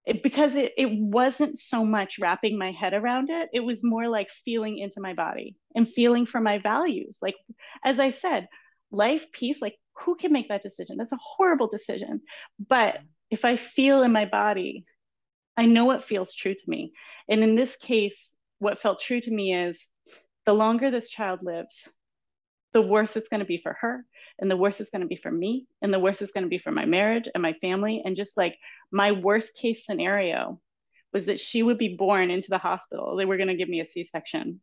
it, 0.05 0.23
because 0.23 0.55
it, 0.55 0.73
it 0.77 0.89
wasn't 0.91 1.59
so 1.59 1.85
much 1.85 2.19
wrapping 2.19 2.57
my 2.57 2.71
head 2.71 2.93
around 2.93 3.29
it, 3.29 3.49
it 3.53 3.59
was 3.59 3.83
more 3.83 4.07
like 4.07 4.29
feeling 4.31 4.77
into 4.77 5.01
my 5.01 5.13
body 5.13 5.55
and 5.75 5.87
feeling 5.87 6.25
for 6.25 6.41
my 6.41 6.57
values. 6.57 7.19
Like, 7.21 7.35
as 7.85 7.99
I 7.99 8.11
said, 8.11 8.47
life, 8.91 9.31
peace, 9.31 9.61
like, 9.61 9.75
who 9.93 10.15
can 10.15 10.31
make 10.31 10.49
that 10.49 10.63
decision? 10.63 10.97
That's 10.97 11.11
a 11.11 11.19
horrible 11.21 11.67
decision. 11.67 12.21
But 12.67 12.99
if 13.29 13.45
I 13.45 13.55
feel 13.55 14.01
in 14.01 14.11
my 14.11 14.25
body, 14.25 14.85
I 15.57 15.65
know 15.65 15.91
it 15.91 16.03
feels 16.03 16.33
true 16.33 16.55
to 16.55 16.69
me. 16.69 16.93
And 17.29 17.43
in 17.43 17.55
this 17.55 17.75
case, 17.75 18.33
what 18.59 18.79
felt 18.79 18.99
true 18.99 19.21
to 19.21 19.31
me 19.31 19.53
is 19.53 19.85
the 20.45 20.53
longer 20.53 20.89
this 20.89 21.09
child 21.09 21.41
lives, 21.43 21.87
the 22.73 22.81
worse 22.81 23.15
it's 23.15 23.29
going 23.29 23.39
to 23.39 23.45
be 23.45 23.57
for 23.57 23.75
her 23.81 24.05
and 24.39 24.49
the 24.49 24.57
worse 24.57 24.79
it's 24.79 24.89
going 24.89 25.01
to 25.01 25.07
be 25.07 25.15
for 25.15 25.31
me 25.31 25.65
and 25.81 25.93
the 25.93 25.99
worse 25.99 26.21
it's 26.21 26.31
going 26.31 26.43
to 26.43 26.49
be 26.49 26.57
for 26.57 26.71
my 26.71 26.85
marriage 26.85 27.27
and 27.33 27.41
my 27.41 27.53
family 27.53 28.01
and 28.05 28.15
just 28.15 28.37
like 28.37 28.57
my 28.91 29.11
worst 29.11 29.57
case 29.57 29.85
scenario 29.85 30.59
was 31.11 31.25
that 31.25 31.39
she 31.39 31.63
would 31.63 31.79
be 31.79 31.95
born 31.95 32.29
into 32.29 32.49
the 32.49 32.59
hospital. 32.59 33.15
They 33.15 33.25
were 33.25 33.37
going 33.37 33.47
to 33.47 33.55
give 33.55 33.69
me 33.69 33.81
a 33.81 33.87
c-section 33.87 34.61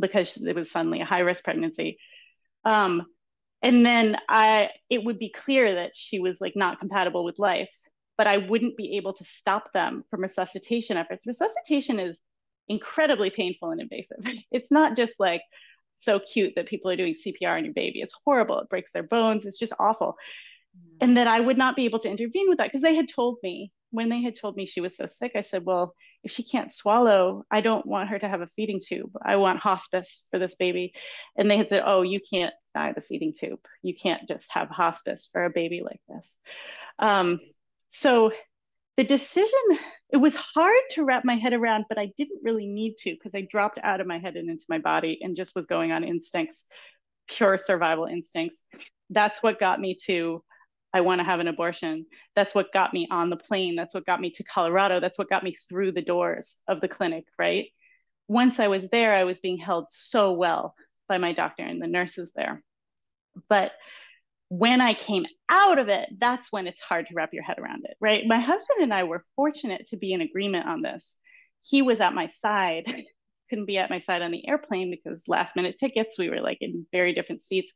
because 0.00 0.36
it 0.36 0.54
was 0.54 0.70
suddenly 0.70 1.00
a 1.00 1.04
high 1.04 1.20
risk 1.20 1.44
pregnancy. 1.44 1.98
Um, 2.64 3.06
and 3.62 3.84
then 3.84 4.16
i 4.28 4.70
it 4.88 5.04
would 5.04 5.18
be 5.18 5.30
clear 5.30 5.74
that 5.74 5.92
she 5.94 6.20
was 6.20 6.40
like 6.40 6.54
not 6.54 6.78
compatible 6.78 7.24
with 7.24 7.38
life 7.38 7.70
but 8.16 8.26
i 8.26 8.36
wouldn't 8.36 8.76
be 8.76 8.96
able 8.96 9.12
to 9.12 9.24
stop 9.24 9.72
them 9.72 10.04
from 10.10 10.22
resuscitation 10.22 10.96
efforts. 10.96 11.26
Resuscitation 11.26 12.00
is 12.00 12.20
incredibly 12.68 13.30
painful 13.30 13.70
and 13.70 13.80
invasive. 13.80 14.18
It's 14.50 14.70
not 14.70 14.96
just 14.96 15.14
like 15.18 15.42
so 15.98 16.20
cute 16.20 16.54
that 16.56 16.66
people 16.66 16.90
are 16.90 16.96
doing 16.96 17.14
CPR 17.14 17.56
on 17.56 17.64
your 17.64 17.74
baby. 17.74 18.00
It's 18.00 18.14
horrible. 18.24 18.60
It 18.60 18.68
breaks 18.68 18.92
their 18.92 19.02
bones. 19.02 19.46
It's 19.46 19.58
just 19.58 19.72
awful. 19.78 20.16
Mm-hmm. 20.76 20.96
And 21.00 21.16
that 21.16 21.26
I 21.26 21.40
would 21.40 21.58
not 21.58 21.76
be 21.76 21.84
able 21.84 21.98
to 22.00 22.10
intervene 22.10 22.48
with 22.48 22.58
that 22.58 22.68
because 22.68 22.82
they 22.82 22.94
had 22.94 23.08
told 23.08 23.38
me 23.42 23.72
when 23.90 24.08
they 24.08 24.22
had 24.22 24.36
told 24.36 24.56
me 24.56 24.66
she 24.66 24.80
was 24.80 24.96
so 24.96 25.06
sick, 25.06 25.32
I 25.34 25.40
said, 25.40 25.64
well, 25.64 25.94
if 26.22 26.32
she 26.32 26.42
can't 26.42 26.72
swallow, 26.72 27.44
I 27.50 27.60
don't 27.60 27.86
want 27.86 28.10
her 28.10 28.18
to 28.18 28.28
have 28.28 28.40
a 28.40 28.46
feeding 28.46 28.80
tube. 28.84 29.10
I 29.24 29.36
want 29.36 29.60
hospice 29.60 30.26
for 30.30 30.38
this 30.38 30.56
baby. 30.56 30.92
And 31.36 31.50
they 31.50 31.56
had 31.56 31.68
said, 31.68 31.82
oh, 31.86 32.02
you 32.02 32.20
can't 32.20 32.52
die 32.74 32.92
the 32.92 33.00
feeding 33.00 33.32
tube. 33.38 33.60
You 33.82 33.94
can't 33.94 34.28
just 34.28 34.52
have 34.52 34.68
hospice 34.68 35.28
for 35.32 35.44
a 35.44 35.50
baby 35.50 35.80
like 35.82 36.00
this. 36.08 36.36
Um, 36.98 37.40
so 37.88 38.32
the 38.98 39.04
decision 39.04 39.78
it 40.10 40.18
was 40.18 40.36
hard 40.36 40.82
to 40.90 41.04
wrap 41.04 41.24
my 41.24 41.36
head 41.36 41.54
around 41.54 41.86
but 41.88 41.98
i 41.98 42.12
didn't 42.18 42.42
really 42.42 42.66
need 42.66 42.96
to 42.98 43.12
because 43.12 43.34
i 43.34 43.40
dropped 43.40 43.78
out 43.82 44.02
of 44.02 44.06
my 44.06 44.18
head 44.18 44.36
and 44.36 44.50
into 44.50 44.66
my 44.68 44.78
body 44.78 45.18
and 45.22 45.36
just 45.36 45.54
was 45.54 45.64
going 45.64 45.92
on 45.92 46.04
instincts 46.04 46.66
pure 47.28 47.58
survival 47.58 48.06
instincts. 48.06 48.64
That's 49.10 49.42
what 49.42 49.60
got 49.60 49.80
me 49.80 49.96
to 50.06 50.42
i 50.94 51.02
want 51.02 51.20
to 51.20 51.24
have 51.24 51.38
an 51.40 51.48
abortion. 51.48 52.06
That's 52.34 52.54
what 52.54 52.72
got 52.72 52.94
me 52.94 53.06
on 53.10 53.28
the 53.28 53.36
plane. 53.36 53.76
That's 53.76 53.94
what 53.94 54.06
got 54.06 54.22
me 54.22 54.30
to 54.30 54.42
colorado. 54.42 55.00
That's 55.00 55.18
what 55.18 55.28
got 55.28 55.44
me 55.44 55.54
through 55.68 55.92
the 55.92 56.02
doors 56.02 56.56
of 56.66 56.80
the 56.80 56.88
clinic 56.88 57.24
right? 57.38 57.66
Once 58.26 58.58
i 58.60 58.68
was 58.68 58.88
there 58.88 59.14
i 59.14 59.24
was 59.24 59.40
being 59.40 59.58
held 59.58 59.86
so 59.90 60.32
well 60.32 60.74
by 61.08 61.18
my 61.18 61.32
doctor 61.32 61.62
and 61.62 61.80
the 61.80 61.86
nurses 61.86 62.32
there. 62.34 62.62
But 63.48 63.72
when 64.48 64.80
I 64.80 64.94
came 64.94 65.26
out 65.48 65.78
of 65.78 65.88
it, 65.88 66.08
that's 66.18 66.50
when 66.50 66.66
it's 66.66 66.80
hard 66.80 67.06
to 67.06 67.14
wrap 67.14 67.32
your 67.32 67.42
head 67.42 67.58
around 67.58 67.84
it, 67.84 67.96
right? 68.00 68.24
My 68.26 68.40
husband 68.40 68.82
and 68.82 68.94
I 68.94 69.04
were 69.04 69.24
fortunate 69.36 69.88
to 69.88 69.96
be 69.96 70.12
in 70.12 70.22
agreement 70.22 70.66
on 70.66 70.82
this. 70.82 71.18
He 71.62 71.82
was 71.82 72.00
at 72.00 72.14
my 72.14 72.28
side, 72.28 72.84
couldn't 73.50 73.66
be 73.66 73.78
at 73.78 73.90
my 73.90 73.98
side 73.98 74.22
on 74.22 74.30
the 74.30 74.46
airplane 74.48 74.90
because 74.90 75.22
last 75.28 75.54
minute 75.54 75.76
tickets, 75.78 76.18
we 76.18 76.30
were 76.30 76.40
like 76.40 76.58
in 76.60 76.86
very 76.92 77.12
different 77.14 77.42
seats. 77.42 77.72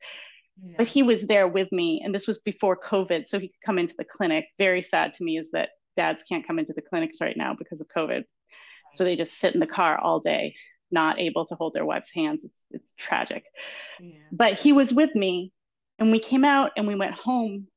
Yeah. 0.63 0.75
But 0.79 0.87
he 0.87 1.03
was 1.03 1.27
there 1.27 1.49
with 1.49 1.73
me, 1.73 2.03
and 2.05 2.15
this 2.15 2.27
was 2.27 2.39
before 2.39 2.79
COVID, 2.79 3.27
so 3.27 3.39
he 3.39 3.49
could 3.49 3.67
come 3.67 3.79
into 3.79 3.95
the 3.97 4.05
clinic. 4.05 4.47
Very 4.59 4.83
sad 4.83 5.15
to 5.15 5.25
me 5.25 5.39
is 5.39 5.51
that 5.53 5.71
dads 5.97 6.25
can't 6.25 6.47
come 6.47 6.59
into 6.59 6.75
the 6.75 6.83
clinics 6.83 7.21
right 7.21 7.37
now 7.37 7.55
because 7.59 7.81
of 7.81 7.89
COVID. 7.89 8.25
So 8.95 9.05
they 9.05 9.17
just 9.17 9.39
sit 9.39 9.55
in 9.55 9.61
the 9.61 9.67
car 9.67 9.99
all 9.99 10.21
day, 10.21 10.55
not 10.91 11.19
able 11.19 11.47
to 11.47 11.55
hold 11.55 11.73
their 11.75 11.87
wife's 11.87 12.13
hands. 12.15 12.45
It's 12.45 12.65
it's 12.71 12.95
tragic. 12.95 13.45
Yeah. 14.01 14.17
But 14.31 14.55
he 14.55 14.73
was 14.73 14.93
with 14.93 15.15
me 15.15 15.53
and 16.03 16.11
we 16.11 16.19
came 16.19 16.45
out 16.45 16.73
and 16.77 16.89
we 16.89 16.97
went 16.97 17.15
home. 17.15 17.69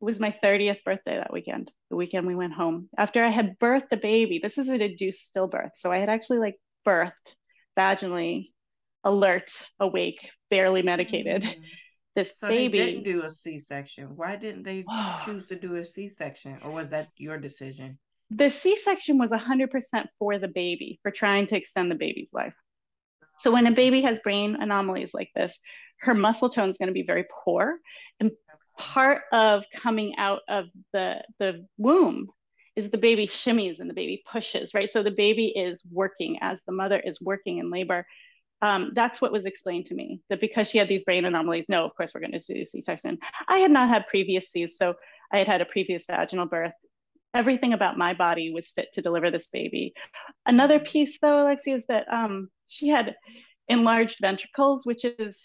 It 0.00 0.04
was 0.04 0.18
my 0.18 0.34
30th 0.42 0.82
birthday 0.84 1.16
that 1.18 1.32
weekend, 1.32 1.70
the 1.88 1.96
weekend 1.96 2.26
we 2.26 2.34
went 2.34 2.52
home. 2.52 2.88
After 2.98 3.22
I 3.22 3.28
had 3.28 3.58
birthed 3.60 3.90
the 3.90 3.96
baby, 3.96 4.40
this 4.42 4.58
is 4.58 4.68
an 4.68 4.80
induced 4.80 5.32
stillbirth. 5.32 5.70
So 5.76 5.92
I 5.92 5.98
had 5.98 6.08
actually 6.08 6.38
like 6.38 6.56
birthed 6.84 7.12
vaginally, 7.78 8.48
alert, 9.04 9.52
awake, 9.78 10.30
barely 10.50 10.82
medicated. 10.82 11.42
Mm-hmm. 11.42 11.60
This 12.16 12.34
so 12.36 12.48
baby. 12.48 12.78
They 12.78 12.86
didn't 12.86 13.04
do 13.04 13.22
a 13.22 13.30
C 13.30 13.60
section. 13.60 14.16
Why 14.16 14.34
didn't 14.34 14.64
they 14.64 14.84
choose 15.24 15.46
to 15.46 15.54
do 15.54 15.76
a 15.76 15.84
C 15.84 16.08
section? 16.08 16.58
Or 16.64 16.72
was 16.72 16.90
that 16.90 17.06
your 17.18 17.38
decision? 17.38 18.00
The 18.30 18.50
C 18.50 18.76
section 18.76 19.16
was 19.16 19.30
100% 19.30 19.68
for 20.18 20.38
the 20.40 20.48
baby, 20.48 20.98
for 21.04 21.12
trying 21.12 21.46
to 21.48 21.56
extend 21.56 21.88
the 21.88 21.94
baby's 21.94 22.30
life. 22.32 22.54
So 23.38 23.52
when 23.52 23.66
a 23.68 23.72
baby 23.72 24.02
has 24.02 24.18
brain 24.18 24.56
anomalies 24.60 25.14
like 25.14 25.30
this, 25.36 25.58
her 26.00 26.14
muscle 26.14 26.48
tone 26.48 26.70
is 26.70 26.78
going 26.78 26.88
to 26.88 26.92
be 26.92 27.02
very 27.02 27.24
poor. 27.44 27.78
And 28.18 28.30
part 28.78 29.22
of 29.32 29.64
coming 29.74 30.16
out 30.16 30.40
of 30.48 30.66
the, 30.92 31.22
the 31.38 31.66
womb 31.78 32.28
is 32.76 32.90
the 32.90 32.98
baby 32.98 33.26
shimmies 33.26 33.80
and 33.80 33.90
the 33.90 33.94
baby 33.94 34.22
pushes, 34.30 34.72
right? 34.74 34.90
So 34.90 35.02
the 35.02 35.10
baby 35.10 35.48
is 35.48 35.82
working 35.90 36.38
as 36.40 36.60
the 36.66 36.72
mother 36.72 36.98
is 36.98 37.20
working 37.20 37.58
in 37.58 37.70
labor. 37.70 38.06
Um, 38.62 38.92
that's 38.94 39.20
what 39.20 39.32
was 39.32 39.46
explained 39.46 39.86
to 39.86 39.94
me 39.94 40.20
that 40.28 40.40
because 40.40 40.68
she 40.68 40.78
had 40.78 40.88
these 40.88 41.04
brain 41.04 41.24
anomalies, 41.24 41.68
no, 41.68 41.84
of 41.84 41.94
course 41.94 42.12
we're 42.14 42.20
going 42.20 42.38
to 42.38 42.54
do 42.54 42.64
C-section. 42.64 43.18
I 43.48 43.58
had 43.58 43.70
not 43.70 43.88
had 43.88 44.06
previous 44.06 44.50
C's, 44.50 44.76
so 44.76 44.94
I 45.32 45.38
had 45.38 45.46
had 45.46 45.60
a 45.60 45.66
previous 45.66 46.06
vaginal 46.06 46.46
birth. 46.46 46.72
Everything 47.32 47.72
about 47.72 47.96
my 47.96 48.12
body 48.14 48.52
was 48.52 48.70
fit 48.70 48.88
to 48.94 49.02
deliver 49.02 49.30
this 49.30 49.46
baby. 49.46 49.94
Another 50.46 50.78
piece, 50.78 51.18
though, 51.20 51.42
Alexia, 51.42 51.76
is 51.76 51.84
that 51.88 52.12
um, 52.12 52.48
she 52.66 52.88
had 52.88 53.14
enlarged 53.68 54.18
ventricles, 54.20 54.84
which 54.84 55.04
is 55.04 55.44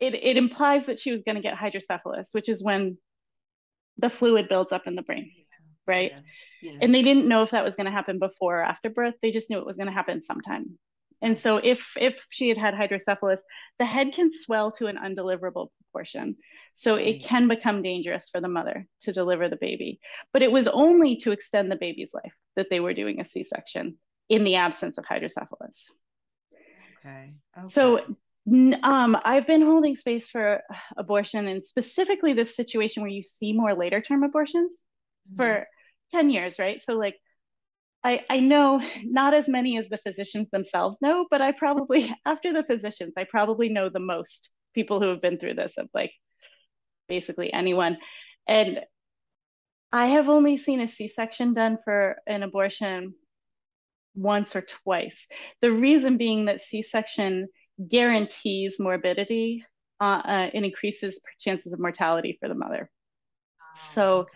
it, 0.00 0.14
it 0.14 0.36
implies 0.36 0.86
that 0.86 1.00
she 1.00 1.12
was 1.12 1.22
going 1.22 1.36
to 1.36 1.42
get 1.42 1.54
hydrocephalus, 1.54 2.30
which 2.32 2.48
is 2.48 2.62
when 2.62 2.98
the 3.98 4.10
fluid 4.10 4.48
builds 4.48 4.72
up 4.72 4.86
in 4.86 4.94
the 4.94 5.02
brain, 5.02 5.30
right? 5.86 6.12
Yeah. 6.12 6.20
Yeah. 6.62 6.78
And 6.80 6.94
they 6.94 7.02
didn't 7.02 7.28
know 7.28 7.42
if 7.42 7.50
that 7.50 7.64
was 7.64 7.76
going 7.76 7.86
to 7.86 7.92
happen 7.92 8.18
before 8.18 8.60
or 8.60 8.64
after 8.64 8.90
birth. 8.90 9.14
They 9.22 9.30
just 9.30 9.50
knew 9.50 9.58
it 9.58 9.66
was 9.66 9.76
going 9.76 9.88
to 9.88 9.92
happen 9.92 10.22
sometime. 10.22 10.78
And 11.22 11.38
so 11.38 11.58
if 11.62 11.92
if 11.96 12.26
she 12.30 12.48
had 12.48 12.58
had 12.58 12.74
hydrocephalus, 12.74 13.42
the 13.78 13.86
head 13.86 14.12
can 14.12 14.32
swell 14.32 14.72
to 14.72 14.86
an 14.86 14.96
undeliverable 14.96 15.68
proportion. 15.78 16.36
So 16.74 16.96
it 16.96 17.22
can 17.22 17.48
become 17.48 17.82
dangerous 17.82 18.28
for 18.28 18.40
the 18.40 18.48
mother 18.48 18.86
to 19.02 19.12
deliver 19.12 19.48
the 19.48 19.56
baby. 19.56 19.98
But 20.32 20.42
it 20.42 20.52
was 20.52 20.68
only 20.68 21.16
to 21.18 21.32
extend 21.32 21.70
the 21.70 21.76
baby's 21.76 22.12
life 22.12 22.34
that 22.56 22.66
they 22.68 22.80
were 22.80 22.92
doing 22.92 23.18
a 23.18 23.24
C-section 23.24 23.96
in 24.28 24.44
the 24.44 24.56
absence 24.56 24.98
of 24.98 25.06
hydrocephalus. 25.06 25.90
Okay. 27.00 27.32
okay. 27.56 27.68
So 27.68 28.02
um, 28.46 29.16
I've 29.24 29.46
been 29.46 29.62
holding 29.62 29.96
space 29.96 30.28
for 30.28 30.62
abortion 30.96 31.48
and 31.48 31.64
specifically 31.64 32.32
this 32.32 32.54
situation 32.54 33.02
where 33.02 33.10
you 33.10 33.22
see 33.22 33.52
more 33.52 33.74
later 33.74 34.00
term 34.00 34.22
abortions 34.22 34.84
mm-hmm. 35.28 35.36
for 35.36 35.66
10 36.12 36.30
years, 36.30 36.58
right? 36.58 36.82
So 36.82 36.94
like 36.94 37.16
I, 38.04 38.24
I 38.30 38.38
know 38.38 38.80
not 39.02 39.34
as 39.34 39.48
many 39.48 39.78
as 39.78 39.88
the 39.88 39.98
physicians 39.98 40.48
themselves 40.50 40.98
know, 41.02 41.26
but 41.28 41.42
I 41.42 41.50
probably, 41.50 42.14
after 42.24 42.52
the 42.52 42.62
physicians, 42.62 43.14
I 43.16 43.24
probably 43.24 43.68
know 43.68 43.88
the 43.88 43.98
most 43.98 44.50
people 44.74 45.00
who 45.00 45.08
have 45.08 45.20
been 45.20 45.38
through 45.38 45.54
this 45.54 45.76
of 45.76 45.88
like 45.92 46.12
basically 47.08 47.52
anyone. 47.52 47.98
And 48.46 48.80
I 49.90 50.06
have 50.06 50.28
only 50.28 50.56
seen 50.56 50.80
a 50.80 50.86
C 50.86 51.08
section 51.08 51.52
done 51.52 51.78
for 51.84 52.18
an 52.28 52.44
abortion 52.44 53.14
once 54.14 54.54
or 54.54 54.62
twice. 54.62 55.26
The 55.60 55.72
reason 55.72 56.16
being 56.16 56.44
that 56.44 56.62
C 56.62 56.82
section 56.82 57.48
guarantees 57.88 58.80
morbidity 58.80 59.64
uh, 60.00 60.22
uh, 60.24 60.50
and 60.54 60.64
increases 60.64 61.20
chances 61.38 61.72
of 61.72 61.80
mortality 61.80 62.36
for 62.40 62.48
the 62.48 62.54
mother. 62.54 62.90
so, 63.74 64.20
okay. 64.20 64.30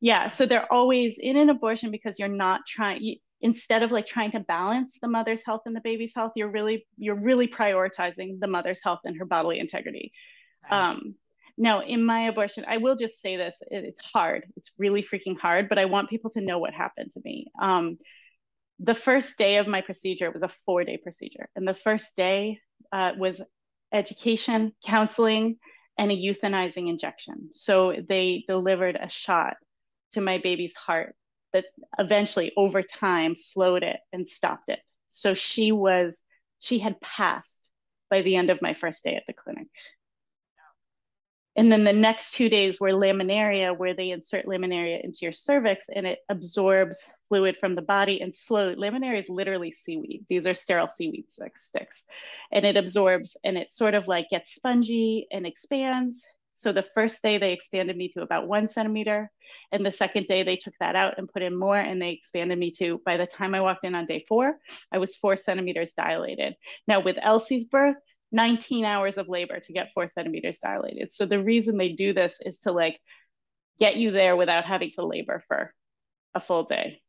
yeah, 0.00 0.28
so 0.28 0.46
they're 0.46 0.72
always 0.72 1.18
in 1.18 1.36
an 1.36 1.50
abortion 1.50 1.90
because 1.90 2.18
you're 2.18 2.28
not 2.28 2.60
trying. 2.66 3.02
You, 3.02 3.16
instead 3.40 3.82
of 3.82 3.90
like 3.90 4.06
trying 4.06 4.32
to 4.32 4.40
balance 4.40 4.98
the 5.00 5.08
mother's 5.08 5.42
health 5.44 5.62
and 5.66 5.74
the 5.74 5.80
baby's 5.80 6.12
health, 6.14 6.32
you're 6.36 6.50
really 6.50 6.86
you're 6.96 7.20
really 7.20 7.48
prioritizing 7.48 8.40
the 8.40 8.46
mother's 8.48 8.80
health 8.82 9.00
and 9.04 9.16
her 9.18 9.24
bodily 9.24 9.58
integrity. 9.58 10.12
Right. 10.70 10.90
Um, 10.90 11.14
now, 11.58 11.82
in 11.82 12.04
my 12.04 12.22
abortion, 12.22 12.64
I 12.66 12.78
will 12.78 12.96
just 12.96 13.20
say 13.20 13.36
this: 13.36 13.56
it, 13.70 13.84
it's 13.84 14.00
hard. 14.00 14.46
It's 14.56 14.72
really 14.78 15.02
freaking 15.02 15.38
hard. 15.38 15.68
But 15.68 15.78
I 15.78 15.84
want 15.84 16.10
people 16.10 16.30
to 16.30 16.40
know 16.40 16.58
what 16.58 16.74
happened 16.74 17.10
to 17.12 17.20
me. 17.24 17.46
Um, 17.60 17.98
the 18.78 18.94
first 18.94 19.38
day 19.38 19.56
of 19.56 19.68
my 19.68 19.80
procedure 19.80 20.30
was 20.30 20.42
a 20.42 20.50
four 20.66 20.84
day 20.84 20.96
procedure. 20.96 21.48
And 21.54 21.66
the 21.66 21.74
first 21.74 22.16
day 22.16 22.58
uh, 22.90 23.12
was 23.16 23.40
education, 23.92 24.72
counseling, 24.84 25.58
and 25.98 26.10
a 26.10 26.16
euthanizing 26.16 26.88
injection. 26.88 27.50
So 27.52 27.94
they 28.08 28.44
delivered 28.48 28.96
a 28.96 29.08
shot 29.08 29.56
to 30.12 30.20
my 30.20 30.38
baby's 30.38 30.74
heart 30.74 31.14
that 31.52 31.66
eventually, 31.98 32.52
over 32.56 32.82
time, 32.82 33.36
slowed 33.36 33.82
it 33.82 34.00
and 34.12 34.26
stopped 34.28 34.68
it. 34.68 34.80
So 35.10 35.34
she 35.34 35.70
was, 35.70 36.20
she 36.58 36.78
had 36.78 37.00
passed 37.00 37.68
by 38.08 38.22
the 38.22 38.36
end 38.36 38.50
of 38.50 38.62
my 38.62 38.72
first 38.72 39.04
day 39.04 39.16
at 39.16 39.24
the 39.26 39.34
clinic. 39.34 39.66
And 41.54 41.70
then 41.70 41.84
the 41.84 41.92
next 41.92 42.32
two 42.32 42.48
days 42.48 42.80
were 42.80 42.92
laminaria, 42.92 43.76
where 43.76 43.94
they 43.94 44.10
insert 44.10 44.46
laminaria 44.46 45.04
into 45.04 45.18
your 45.22 45.32
cervix 45.32 45.88
and 45.94 46.06
it 46.06 46.20
absorbs 46.30 47.10
fluid 47.28 47.56
from 47.60 47.74
the 47.74 47.82
body 47.82 48.22
and 48.22 48.34
slow. 48.34 48.74
Laminaria 48.74 49.20
is 49.20 49.28
literally 49.28 49.70
seaweed. 49.70 50.24
These 50.30 50.46
are 50.46 50.54
sterile 50.54 50.88
seaweed 50.88 51.26
sticks. 51.30 52.04
And 52.50 52.64
it 52.64 52.76
absorbs 52.76 53.36
and 53.44 53.58
it 53.58 53.70
sort 53.70 53.94
of 53.94 54.08
like 54.08 54.30
gets 54.30 54.54
spongy 54.54 55.26
and 55.30 55.46
expands. 55.46 56.24
So 56.54 56.72
the 56.72 56.86
first 56.94 57.22
day 57.22 57.36
they 57.36 57.52
expanded 57.52 57.96
me 57.96 58.08
to 58.10 58.22
about 58.22 58.48
one 58.48 58.70
centimeter. 58.70 59.30
And 59.72 59.84
the 59.84 59.92
second 59.92 60.28
day 60.28 60.44
they 60.44 60.56
took 60.56 60.74
that 60.80 60.96
out 60.96 61.18
and 61.18 61.30
put 61.30 61.42
in 61.42 61.58
more 61.58 61.76
and 61.76 62.00
they 62.00 62.10
expanded 62.10 62.58
me 62.58 62.70
to, 62.78 63.00
by 63.04 63.18
the 63.18 63.26
time 63.26 63.54
I 63.54 63.60
walked 63.60 63.84
in 63.84 63.94
on 63.94 64.06
day 64.06 64.24
four, 64.26 64.56
I 64.90 64.98
was 64.98 65.16
four 65.16 65.36
centimeters 65.36 65.92
dilated. 65.92 66.54
Now 66.86 67.00
with 67.00 67.18
Elsie's 67.20 67.66
birth, 67.66 67.96
19 68.32 68.84
hours 68.84 69.18
of 69.18 69.28
labor 69.28 69.60
to 69.60 69.72
get 69.72 69.90
four 69.94 70.08
centimeters 70.08 70.58
dilated. 70.58 71.12
So 71.14 71.26
the 71.26 71.42
reason 71.42 71.76
they 71.76 71.90
do 71.90 72.12
this 72.12 72.38
is 72.44 72.60
to 72.60 72.72
like 72.72 72.98
get 73.78 73.96
you 73.96 74.10
there 74.10 74.36
without 74.36 74.64
having 74.64 74.90
to 74.92 75.06
labor 75.06 75.44
for 75.48 75.72
a 76.34 76.40
full 76.40 76.64
day. 76.64 77.02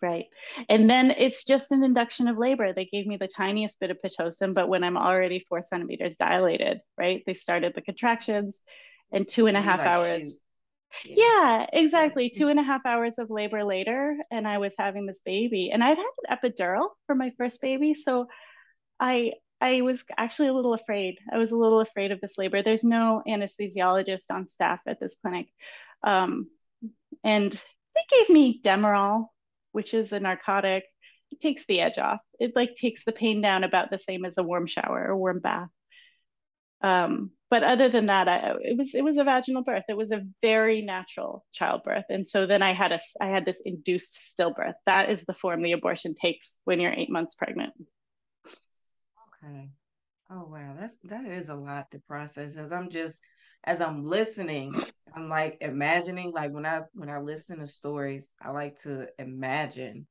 Right. 0.00 0.26
And 0.68 0.88
then 0.88 1.10
it's 1.10 1.44
just 1.44 1.72
an 1.72 1.82
induction 1.82 2.28
of 2.28 2.38
labor. 2.38 2.72
They 2.72 2.84
gave 2.84 3.06
me 3.06 3.16
the 3.16 3.26
tiniest 3.26 3.80
bit 3.80 3.90
of 3.90 3.98
Pitocin, 4.04 4.54
but 4.54 4.68
when 4.68 4.84
I'm 4.84 4.96
already 4.96 5.40
four 5.40 5.62
centimeters 5.62 6.16
dilated, 6.16 6.80
right, 6.96 7.22
they 7.26 7.34
started 7.34 7.72
the 7.74 7.82
contractions 7.82 8.62
and 9.10 9.28
two 9.28 9.46
and 9.46 9.56
a 9.56 9.60
half 9.60 9.80
like 9.80 9.88
hours. 9.88 10.38
Yeah. 11.04 11.14
yeah, 11.16 11.66
exactly. 11.72 12.30
Two 12.30 12.48
and 12.48 12.60
a 12.60 12.62
half 12.62 12.86
hours 12.86 13.18
of 13.18 13.28
labor 13.28 13.64
later, 13.64 14.16
and 14.30 14.46
I 14.46 14.58
was 14.58 14.74
having 14.78 15.06
this 15.06 15.22
baby. 15.22 15.70
And 15.72 15.82
I'd 15.82 15.98
had 15.98 16.06
an 16.28 16.38
epidural 16.38 16.90
for 17.06 17.14
my 17.16 17.32
first 17.36 17.60
baby. 17.60 17.94
So 17.94 18.28
I 19.00 19.32
I 19.60 19.80
was 19.80 20.04
actually 20.16 20.48
a 20.48 20.52
little 20.52 20.74
afraid. 20.74 21.18
I 21.32 21.38
was 21.38 21.52
a 21.52 21.56
little 21.56 21.80
afraid 21.80 22.12
of 22.12 22.20
this 22.20 22.38
labor. 22.38 22.62
There's 22.62 22.84
no 22.84 23.22
anesthesiologist 23.26 24.30
on 24.30 24.50
staff 24.50 24.80
at 24.86 25.00
this 25.00 25.16
clinic. 25.20 25.48
Um, 26.04 26.48
and 27.24 27.52
they 27.52 28.18
gave 28.18 28.30
me 28.30 28.60
Demerol, 28.62 29.26
which 29.72 29.94
is 29.94 30.12
a 30.12 30.20
narcotic. 30.20 30.84
It 31.30 31.40
takes 31.40 31.66
the 31.66 31.80
edge 31.80 31.98
off. 31.98 32.20
It 32.38 32.52
like 32.54 32.76
takes 32.76 33.04
the 33.04 33.12
pain 33.12 33.40
down 33.40 33.64
about 33.64 33.90
the 33.90 33.98
same 33.98 34.24
as 34.24 34.38
a 34.38 34.44
warm 34.44 34.66
shower 34.66 35.08
or 35.08 35.16
warm 35.16 35.40
bath. 35.40 35.68
Um, 36.80 37.32
but 37.50 37.64
other 37.64 37.88
than 37.88 38.06
that, 38.06 38.28
I, 38.28 38.54
it 38.60 38.78
was 38.78 38.94
it 38.94 39.02
was 39.02 39.16
a 39.16 39.24
vaginal 39.24 39.64
birth. 39.64 39.84
It 39.88 39.96
was 39.96 40.12
a 40.12 40.22
very 40.42 40.82
natural 40.82 41.44
childbirth, 41.52 42.04
and 42.08 42.28
so 42.28 42.46
then 42.46 42.62
I 42.62 42.72
had 42.72 42.92
a 42.92 43.00
I 43.20 43.26
had 43.26 43.44
this 43.44 43.60
induced 43.64 44.36
stillbirth. 44.38 44.74
That 44.86 45.10
is 45.10 45.24
the 45.24 45.34
form 45.34 45.62
the 45.62 45.72
abortion 45.72 46.14
takes 46.14 46.58
when 46.64 46.78
you're 46.80 46.92
eight 46.92 47.10
months 47.10 47.34
pregnant. 47.34 47.72
Okay. 49.44 49.68
Oh 50.30 50.44
wow, 50.48 50.74
that's 50.78 50.98
that 51.04 51.24
is 51.26 51.48
a 51.48 51.54
lot 51.54 51.90
to 51.92 51.98
process. 52.00 52.56
As 52.56 52.72
I'm 52.72 52.90
just 52.90 53.22
as 53.64 53.80
I'm 53.80 54.04
listening, 54.04 54.72
I'm 55.14 55.28
like 55.28 55.58
imagining 55.60 56.32
like 56.32 56.52
when 56.52 56.66
I 56.66 56.82
when 56.94 57.10
I 57.10 57.18
listen 57.20 57.58
to 57.60 57.66
stories, 57.66 58.30
I 58.42 58.50
like 58.50 58.80
to 58.82 59.08
imagine, 59.18 60.06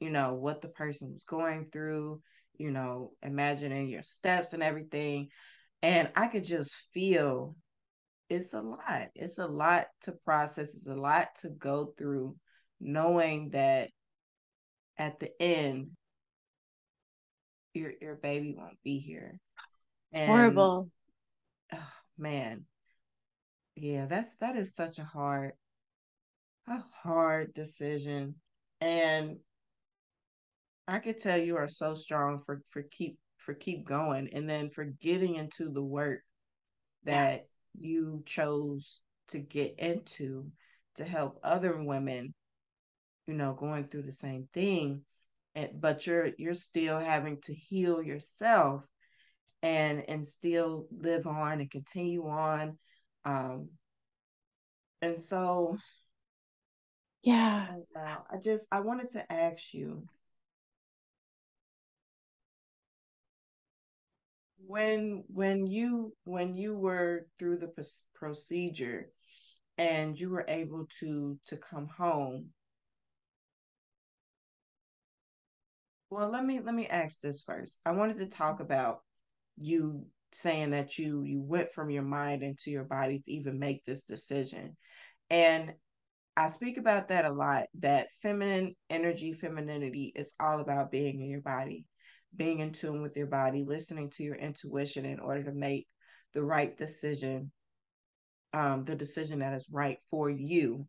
you 0.00 0.10
know, 0.10 0.34
what 0.34 0.60
the 0.62 0.68
person 0.68 1.12
was 1.12 1.22
going 1.24 1.68
through, 1.72 2.20
you 2.58 2.70
know, 2.70 3.12
imagining 3.22 3.88
your 3.88 4.02
steps 4.02 4.52
and 4.52 4.62
everything. 4.62 5.28
And 5.82 6.10
I 6.16 6.28
could 6.28 6.44
just 6.44 6.72
feel 6.92 7.56
it's 8.30 8.54
a 8.54 8.60
lot. 8.62 9.08
It's 9.14 9.38
a 9.38 9.46
lot 9.46 9.86
to 10.02 10.12
process. 10.12 10.74
It's 10.74 10.86
a 10.86 10.94
lot 10.94 11.28
to 11.42 11.50
go 11.50 11.94
through, 11.98 12.36
knowing 12.80 13.50
that 13.50 13.90
at 14.98 15.18
the 15.20 15.30
end 15.42 15.90
your 17.74 17.92
your 18.00 18.14
baby 18.16 18.54
won't 18.56 18.82
be 18.82 18.98
here. 18.98 19.38
And, 20.12 20.30
Horrible. 20.30 20.90
Oh, 21.72 21.92
man. 22.16 22.64
Yeah, 23.76 24.06
that's 24.06 24.34
that 24.36 24.56
is 24.56 24.74
such 24.74 24.98
a 24.98 25.04
hard 25.04 25.52
a 26.68 26.82
hard 27.02 27.52
decision. 27.54 28.36
And 28.80 29.38
I 30.86 30.98
could 30.98 31.18
tell 31.18 31.38
you 31.38 31.56
are 31.56 31.68
so 31.68 31.94
strong 31.94 32.42
for 32.44 32.62
for 32.70 32.82
keep 32.82 33.18
for 33.38 33.54
keep 33.54 33.86
going 33.86 34.30
and 34.32 34.48
then 34.48 34.70
for 34.70 34.84
getting 34.84 35.36
into 35.36 35.70
the 35.70 35.82
work 35.82 36.20
that 37.04 37.46
yeah. 37.74 37.88
you 37.88 38.22
chose 38.26 39.00
to 39.28 39.38
get 39.38 39.78
into 39.78 40.50
to 40.96 41.04
help 41.04 41.38
other 41.42 41.82
women 41.82 42.34
you 43.26 43.34
know 43.34 43.52
going 43.52 43.88
through 43.88 44.02
the 44.02 44.12
same 44.12 44.48
thing 44.54 45.02
but 45.74 46.06
you're 46.06 46.30
you're 46.38 46.54
still 46.54 46.98
having 46.98 47.40
to 47.42 47.54
heal 47.54 48.02
yourself 48.02 48.82
and 49.62 50.04
and 50.08 50.26
still 50.26 50.86
live 50.90 51.26
on 51.26 51.60
and 51.60 51.70
continue 51.70 52.26
on 52.26 52.76
um 53.24 53.68
and 55.00 55.18
so 55.18 55.76
yeah. 57.22 57.66
I 57.96 58.36
just 58.42 58.66
i 58.70 58.80
wanted 58.80 59.10
to 59.12 59.32
ask 59.32 59.72
you 59.72 60.02
when 64.66 65.24
when 65.28 65.66
you 65.66 66.12
when 66.24 66.54
you 66.54 66.76
were 66.76 67.26
through 67.38 67.58
the 67.58 67.72
procedure 68.14 69.10
and 69.78 70.18
you 70.18 70.30
were 70.30 70.44
able 70.48 70.86
to 71.00 71.38
to 71.46 71.56
come 71.56 71.86
home 71.86 72.46
Well, 76.10 76.30
let 76.30 76.44
me 76.44 76.60
let 76.60 76.74
me 76.74 76.86
ask 76.86 77.20
this 77.20 77.42
first. 77.42 77.78
I 77.84 77.92
wanted 77.92 78.18
to 78.18 78.26
talk 78.26 78.60
about 78.60 79.00
you 79.56 80.06
saying 80.32 80.70
that 80.70 80.98
you 80.98 81.22
you 81.22 81.40
went 81.40 81.72
from 81.72 81.90
your 81.90 82.02
mind 82.02 82.42
into 82.42 82.70
your 82.70 82.84
body 82.84 83.20
to 83.20 83.30
even 83.30 83.58
make 83.58 83.84
this 83.84 84.02
decision. 84.02 84.76
And 85.30 85.74
I 86.36 86.48
speak 86.48 86.78
about 86.78 87.08
that 87.08 87.24
a 87.24 87.32
lot 87.32 87.66
that 87.80 88.08
feminine 88.22 88.74
energy, 88.90 89.32
femininity 89.32 90.12
is 90.14 90.34
all 90.40 90.60
about 90.60 90.90
being 90.90 91.20
in 91.20 91.28
your 91.30 91.40
body, 91.42 91.86
being 92.34 92.60
in 92.60 92.72
tune 92.72 93.02
with 93.02 93.16
your 93.16 93.28
body, 93.28 93.64
listening 93.64 94.10
to 94.10 94.24
your 94.24 94.36
intuition 94.36 95.04
in 95.04 95.20
order 95.20 95.44
to 95.44 95.52
make 95.52 95.86
the 96.34 96.42
right 96.42 96.76
decision, 96.76 97.52
um, 98.52 98.84
the 98.84 98.96
decision 98.96 99.40
that 99.40 99.54
is 99.54 99.66
right 99.70 99.98
for 100.10 100.30
you. 100.30 100.86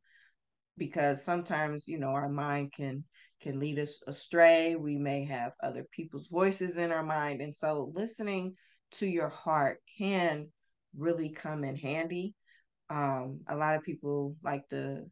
Because 0.77 1.23
sometimes, 1.23 1.87
you 1.87 1.99
know, 1.99 2.09
our 2.09 2.29
mind 2.29 2.73
can 2.73 3.05
can 3.41 3.59
lead 3.59 3.79
us 3.79 4.01
astray. 4.07 4.75
We 4.75 4.97
may 4.97 5.25
have 5.25 5.53
other 5.61 5.85
people's 5.91 6.27
voices 6.27 6.77
in 6.77 6.91
our 6.91 7.03
mind. 7.03 7.41
And 7.41 7.53
so 7.53 7.91
listening 7.93 8.55
to 8.93 9.07
your 9.07 9.29
heart 9.29 9.79
can 9.97 10.47
really 10.97 11.29
come 11.29 11.63
in 11.63 11.75
handy. 11.75 12.33
Um, 12.89 13.41
a 13.47 13.57
lot 13.57 13.75
of 13.75 13.83
people 13.83 14.35
like 14.43 14.67
to 14.69 15.03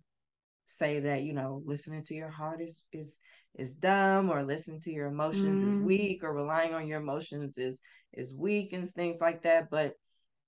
say 0.66 1.02
that, 1.02 1.24
you 1.24 1.34
know, 1.34 1.62
listening 1.66 2.04
to 2.06 2.16
your 2.16 2.30
heart 2.30 2.62
is 2.62 2.82
is 2.92 3.16
is 3.56 3.74
dumb 3.74 4.32
or 4.32 4.44
listening 4.44 4.80
to 4.82 4.92
your 4.92 5.08
emotions 5.08 5.62
mm. 5.62 5.68
is 5.68 5.76
weak 5.76 6.24
or 6.24 6.34
relying 6.34 6.74
on 6.74 6.88
your 6.88 7.00
emotions 7.00 7.58
is 7.58 7.82
is 8.14 8.34
weak 8.34 8.74
and 8.74 8.90
things 8.90 9.20
like 9.22 9.42
that. 9.44 9.70
But 9.70 9.94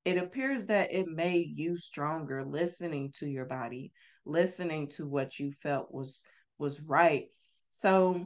it 0.06 0.18
appears 0.18 0.68
that 0.68 0.94
it 0.94 1.08
made 1.08 1.58
you 1.58 1.78
stronger 1.78 2.44
listening 2.44 3.12
to 3.18 3.28
your 3.28 3.46
body, 3.46 3.92
listening 4.26 4.88
to 4.90 5.08
what 5.08 5.40
you 5.40 5.52
felt 5.62 5.94
was 5.94 6.20
was 6.58 6.80
right 6.82 7.26
so 7.76 8.26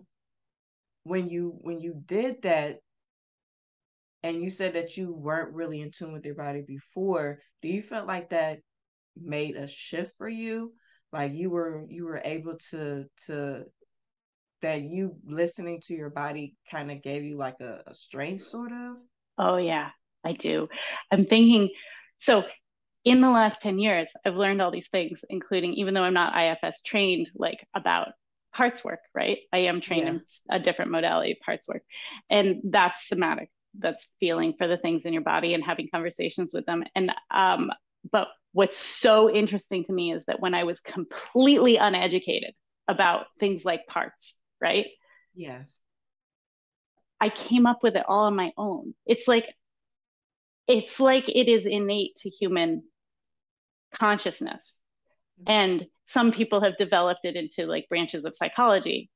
when 1.05 1.27
you 1.27 1.57
when 1.61 1.81
you 1.81 1.99
did 2.05 2.43
that 2.43 2.77
and 4.21 4.43
you 4.43 4.51
said 4.51 4.75
that 4.75 4.95
you 4.95 5.11
weren't 5.11 5.55
really 5.55 5.81
in 5.81 5.89
tune 5.89 6.13
with 6.13 6.23
your 6.23 6.35
body 6.35 6.61
before, 6.61 7.39
do 7.63 7.67
you 7.67 7.81
feel 7.81 8.05
like 8.05 8.29
that 8.29 8.59
made 9.19 9.55
a 9.55 9.67
shift 9.67 10.11
for 10.19 10.29
you? 10.29 10.73
Like 11.11 11.33
you 11.33 11.49
were 11.49 11.87
you 11.89 12.05
were 12.05 12.21
able 12.23 12.57
to 12.69 13.05
to 13.25 13.63
that 14.61 14.83
you 14.83 15.15
listening 15.25 15.81
to 15.87 15.95
your 15.95 16.11
body 16.11 16.55
kind 16.69 16.91
of 16.91 17.01
gave 17.01 17.23
you 17.23 17.35
like 17.35 17.59
a, 17.59 17.81
a 17.87 17.95
strength 17.95 18.43
sort 18.43 18.71
of? 18.71 18.97
Oh 19.39 19.57
yeah, 19.57 19.89
I 20.23 20.33
do. 20.33 20.69
I'm 21.11 21.23
thinking 21.23 21.69
so 22.19 22.43
in 23.03 23.21
the 23.21 23.31
last 23.31 23.63
10 23.63 23.79
years, 23.79 24.09
I've 24.23 24.35
learned 24.35 24.61
all 24.61 24.69
these 24.69 24.89
things, 24.89 25.25
including 25.27 25.73
even 25.73 25.95
though 25.95 26.03
I'm 26.03 26.13
not 26.13 26.35
IFS 26.37 26.83
trained, 26.83 27.31
like 27.35 27.65
about 27.75 28.09
parts 28.53 28.83
work, 28.83 28.99
right? 29.13 29.39
I 29.53 29.59
am 29.59 29.81
trained 29.81 30.05
yeah. 30.05 30.11
in 30.11 30.21
a 30.49 30.59
different 30.59 30.91
modality 30.91 31.39
parts 31.43 31.67
work. 31.67 31.83
And 32.29 32.61
that's 32.65 33.07
somatic. 33.07 33.49
That's 33.77 34.07
feeling 34.19 34.53
for 34.57 34.67
the 34.67 34.77
things 34.77 35.05
in 35.05 35.13
your 35.13 35.21
body 35.21 35.53
and 35.53 35.63
having 35.63 35.89
conversations 35.93 36.53
with 36.53 36.65
them. 36.65 36.83
And 36.95 37.11
um, 37.31 37.71
but 38.11 38.29
what's 38.51 38.77
so 38.77 39.29
interesting 39.29 39.85
to 39.85 39.93
me 39.93 40.11
is 40.11 40.25
that 40.25 40.39
when 40.39 40.53
I 40.53 40.63
was 40.63 40.79
completely 40.79 41.77
uneducated 41.77 42.53
about 42.87 43.27
things 43.39 43.63
like 43.63 43.85
parts, 43.87 44.35
right? 44.59 44.87
Yes. 45.35 45.77
I 47.21 47.29
came 47.29 47.67
up 47.67 47.83
with 47.83 47.95
it 47.95 48.05
all 48.07 48.25
on 48.25 48.35
my 48.35 48.51
own. 48.57 48.95
It's 49.05 49.27
like 49.27 49.53
it's 50.67 50.99
like 50.99 51.27
it 51.27 51.47
is 51.47 51.65
innate 51.65 52.15
to 52.17 52.29
human 52.29 52.83
consciousness. 53.93 54.79
Mm-hmm. 55.41 55.51
And 55.51 55.87
some 56.09 56.31
people 56.31 56.59
have 56.61 56.75
developed 56.75 57.23
it 57.23 57.35
into 57.35 57.67
like 57.67 57.87
branches 57.87 58.25
of 58.25 58.35
psychology. 58.35 59.11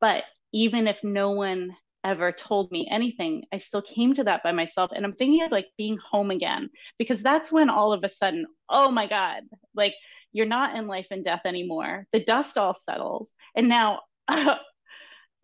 But 0.00 0.24
even 0.50 0.86
if 0.86 1.04
no 1.04 1.32
one 1.32 1.76
ever 2.04 2.32
told 2.32 2.72
me 2.72 2.88
anything, 2.90 3.44
I 3.52 3.58
still 3.58 3.82
came 3.82 4.14
to 4.14 4.24
that 4.24 4.42
by 4.42 4.52
myself. 4.52 4.92
And 4.94 5.04
I'm 5.04 5.12
thinking 5.12 5.42
of 5.42 5.52
like 5.52 5.66
being 5.76 5.98
home 5.98 6.30
again, 6.30 6.70
because 6.98 7.22
that's 7.22 7.52
when 7.52 7.68
all 7.68 7.92
of 7.92 8.02
a 8.02 8.08
sudden, 8.08 8.46
oh 8.70 8.90
my 8.90 9.06
God, 9.06 9.42
like 9.74 9.94
you're 10.32 10.46
not 10.46 10.74
in 10.74 10.86
life 10.86 11.08
and 11.10 11.22
death 11.22 11.42
anymore. 11.44 12.06
The 12.14 12.24
dust 12.24 12.56
all 12.56 12.74
settles. 12.74 13.34
And 13.54 13.68
now, 13.68 14.00
now 14.30 14.58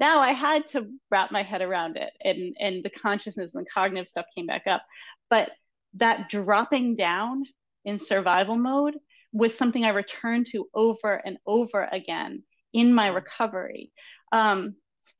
I 0.01 0.33
had 0.33 0.68
to 0.68 0.88
wrap 1.11 1.31
my 1.31 1.42
head 1.42 1.61
around 1.61 1.98
it 1.98 2.11
and, 2.24 2.57
and 2.59 2.83
the 2.83 2.88
consciousness 2.88 3.55
and 3.55 3.68
cognitive 3.68 4.09
stuff 4.09 4.24
came 4.35 4.46
back 4.46 4.66
up. 4.66 4.83
But 5.29 5.51
that 5.94 6.31
dropping 6.31 6.96
down 6.96 7.44
in 7.85 8.01
survival 8.01 8.57
mode 8.57 8.94
was 9.32 9.56
something 9.56 9.84
I 9.84 9.90
returned 9.90 10.46
to 10.48 10.68
over 10.74 11.14
and 11.14 11.38
over 11.46 11.84
again 11.84 12.42
in 12.72 12.94
my 12.94 13.08
recovery. 13.08 13.92
Um, 14.32 14.74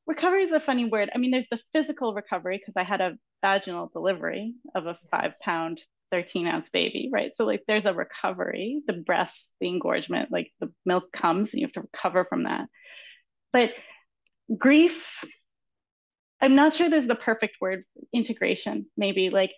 recovery 0.06 0.42
is 0.42 0.52
a 0.52 0.60
funny 0.60 0.86
word. 0.86 1.10
I 1.14 1.18
mean, 1.18 1.30
there's 1.30 1.48
the 1.48 1.60
physical 1.72 2.14
recovery 2.14 2.58
because 2.58 2.74
I 2.76 2.84
had 2.84 3.00
a 3.00 3.16
vaginal 3.42 3.90
delivery 3.92 4.54
of 4.74 4.86
a 4.86 4.98
five 5.10 5.38
pound, 5.40 5.80
13 6.10 6.46
ounce 6.46 6.70
baby, 6.70 7.10
right? 7.12 7.32
So, 7.34 7.44
like, 7.44 7.62
there's 7.66 7.86
a 7.86 7.94
recovery, 7.94 8.82
the 8.86 8.94
breasts, 8.94 9.52
the 9.60 9.68
engorgement, 9.68 10.30
like 10.30 10.52
the 10.60 10.72
milk 10.84 11.12
comes 11.12 11.52
and 11.52 11.60
you 11.60 11.66
have 11.66 11.72
to 11.74 11.82
recover 11.82 12.24
from 12.24 12.44
that. 12.44 12.68
But 13.52 13.72
grief, 14.56 15.24
I'm 16.40 16.54
not 16.54 16.74
sure 16.74 16.88
there's 16.88 17.06
the 17.06 17.14
perfect 17.14 17.56
word, 17.60 17.84
integration, 18.12 18.86
maybe. 18.96 19.30
Like, 19.30 19.52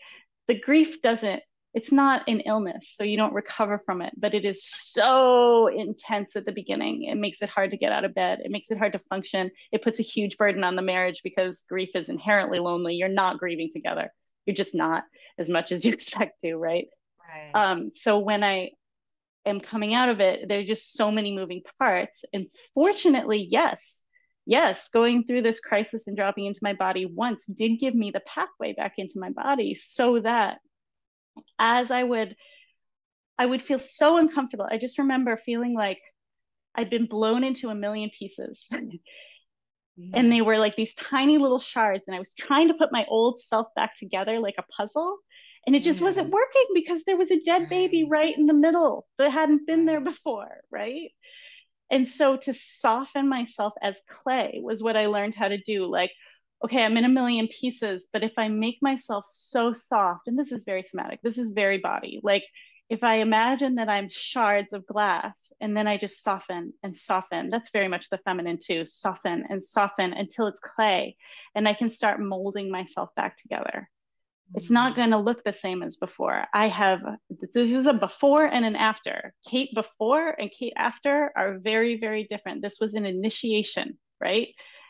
the 0.49 0.59
grief 0.59 1.03
doesn't 1.03 1.43
it's 1.73 1.93
not 1.93 2.23
an 2.29 2.41
illness 2.41 2.91
so 2.93 3.05
you 3.05 3.17
don't 3.17 3.33
recover 3.33 3.79
from 3.79 4.03
it 4.03 4.13
but 4.19 4.35
it 4.35 4.45
is 4.45 4.65
so 4.65 5.69
intense 5.69 6.37
at 6.37 6.45
the 6.45 6.53
beginning. 6.53 7.05
It 7.05 7.17
makes 7.17 7.43
it 7.43 7.51
hard 7.51 7.71
to 7.71 7.77
get 7.77 7.93
out 7.93 8.05
of 8.05 8.15
bed. 8.15 8.41
It 8.45 8.51
makes 8.51 8.71
it 8.71 8.79
hard 8.79 8.93
to 8.93 8.99
function. 8.99 9.51
It 9.73 9.83
puts 9.83 10.01
a 10.01 10.05
huge 10.05 10.37
burden 10.37 10.65
on 10.65 10.77
the 10.77 10.83
marriage 10.83 11.23
because 11.23 11.65
grief 11.69 11.91
is 11.95 12.09
inherently 12.09 12.59
lonely. 12.59 12.95
You're 12.95 13.09
not 13.09 13.39
grieving 13.39 13.71
together. 13.73 14.13
You're 14.47 14.57
just 14.57 14.75
not 14.75 15.05
as 15.39 15.49
much 15.49 15.73
as 15.73 15.85
you 15.85 15.93
expect 15.95 16.39
to 16.45 16.57
right, 16.57 16.89
right. 17.29 17.51
Um, 17.55 17.93
so 17.95 18.19
when 18.19 18.45
i 18.45 18.71
am 19.47 19.61
coming 19.61 19.95
out 19.95 20.11
of 20.11 20.21
it 20.21 20.47
there's 20.49 20.67
just 20.67 20.93
so 20.93 21.11
many 21.11 21.35
moving 21.35 21.63
parts. 21.79 22.25
And 22.33 22.47
fortunately 22.75 23.47
yes 23.51 24.03
yes 24.47 24.89
going 24.89 25.25
through 25.25 25.43
this 25.43 25.61
crisis 25.61 26.07
and 26.07 26.17
dropping 26.17 26.47
into 26.47 26.61
my 26.63 26.73
body 26.73 27.07
once 27.07 27.47
did 27.47 27.79
give 27.79 27.95
me 27.95 28.11
the 28.11 28.23
pathway 28.27 28.73
back 28.73 28.95
into 28.97 29.21
my 29.21 29.31
body 29.31 29.75
so 29.75 30.19
that 30.21 30.59
as 31.59 31.91
I 31.91 32.03
would, 32.03 32.37
I 33.39 33.47
would 33.47 33.63
feel 33.63 33.79
so 33.79 34.19
uncomfortable. 34.19 34.69
I 34.71 34.79
just 34.79 34.99
remember 34.99 35.37
feeling 35.37 35.75
like 35.75 35.99
I'd 36.75 36.91
been 36.91 37.07
blown 37.07 37.45
into 37.45 37.69
a 37.69 37.75
million 37.75 38.11
pieces. 38.11 38.67
And 40.15 40.33
they 40.33 40.41
were 40.41 40.59
like 40.59 40.77
these 40.77 40.95
tiny 40.95 41.39
little 41.39 41.59
shards. 41.59 42.05
And 42.07 42.17
I 42.17 42.19
was 42.19 42.33
trying 42.33 42.69
to 42.69 42.75
put 42.75 42.93
my 42.93 43.05
old 43.09 43.41
self 43.41 43.69
back 43.77 43.95
together 43.97 44.39
like 44.39 44.55
a 44.59 44.63
puzzle. 44.63 45.19
And 45.67 45.77
it 45.77 45.83
just 45.83 46.01
yeah. 46.01 46.07
wasn't 46.07 46.31
working 46.31 46.67
because 46.75 47.05
there 47.05 47.19
was 47.19 47.31
a 47.31 47.43
dead 47.43 47.69
baby 47.69 48.07
right 48.09 48.37
in 48.37 48.47
the 48.47 48.55
middle 48.55 49.07
that 49.19 49.31
hadn't 49.31 49.67
been 49.67 49.85
there 49.85 50.01
before. 50.01 50.61
Right. 50.71 51.11
And 51.91 52.09
so 52.09 52.37
to 52.39 52.55
soften 52.55 53.29
myself 53.29 53.75
as 53.83 54.01
clay 54.09 54.61
was 54.63 54.83
what 54.83 54.97
I 54.97 55.07
learned 55.07 55.35
how 55.35 55.49
to 55.49 55.59
do. 55.59 55.87
Like, 55.87 56.13
okay, 56.65 56.85
I'm 56.85 56.97
in 56.97 57.05
a 57.05 57.09
million 57.09 57.49
pieces, 57.49 58.09
but 58.13 58.23
if 58.23 58.33
I 58.37 58.49
make 58.49 58.79
myself 58.83 59.25
so 59.29 59.73
soft, 59.73 60.29
and 60.29 60.39
this 60.39 60.53
is 60.53 60.65
very 60.65 60.83
somatic, 60.83 61.21
this 61.23 61.39
is 61.39 61.51
very 61.51 61.79
body, 61.79 62.21
like 62.23 62.45
if 62.91 63.05
I 63.05 63.17
imagine 63.17 63.77
that 63.77 63.89
I'm 63.89 64.09
shards 64.09 64.73
of 64.73 64.85
glass 64.85 65.53
and 65.61 65.77
then 65.77 65.87
I 65.87 65.97
just 65.97 66.25
soften 66.25 66.73
and 66.83 66.99
soften, 66.99 67.49
that's 67.49 67.71
very 67.71 67.87
much 67.87 68.11
the 68.11 68.19
feminine 68.19 68.59
too, 68.61 68.85
soften 68.85 69.45
and 69.49 69.65
soften 69.65 70.13
until 70.13 70.49
it's 70.49 70.61
clay 70.61 71.17
and 71.55 71.69
I 71.69 71.75
can 71.75 71.91
start 71.91 72.21
molding 72.21 72.69
myself 72.69 73.11
back 73.15 73.37
together. 73.37 73.89
It's 74.57 74.71
not 74.71 74.93
mm-hmm. 74.93 75.01
going 75.03 75.11
to 75.11 75.19
look 75.19 75.45
the 75.45 75.53
same 75.53 75.85
as 75.85 75.99
before. 75.99 76.45
I 76.53 76.67
have, 76.67 77.01
this 77.55 77.71
is 77.71 77.87
a 77.87 77.95
before 77.95 78.45
and 78.45 78.65
an 78.65 78.75
after. 78.75 79.33
Kate 79.49 79.73
before 79.73 80.29
and 80.29 80.51
Kate 80.51 80.73
after 80.77 81.31
are 81.37 81.61
very, 81.61 81.97
very 82.01 82.25
different. 82.25 82.61
This 82.61 82.81
was 82.81 82.95
an 82.95 83.07
initiation, 83.07 83.97
right? 84.21 84.49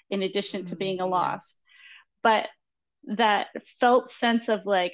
In 0.09 0.23
addition 0.23 0.65
to 0.67 0.77
being 0.77 1.01
a 1.01 1.03
mm-hmm. 1.03 1.13
loss 1.13 1.59
but 2.23 2.49
that 3.17 3.49
felt 3.81 4.11
sense 4.11 4.49
of 4.49 4.61
like, 4.67 4.93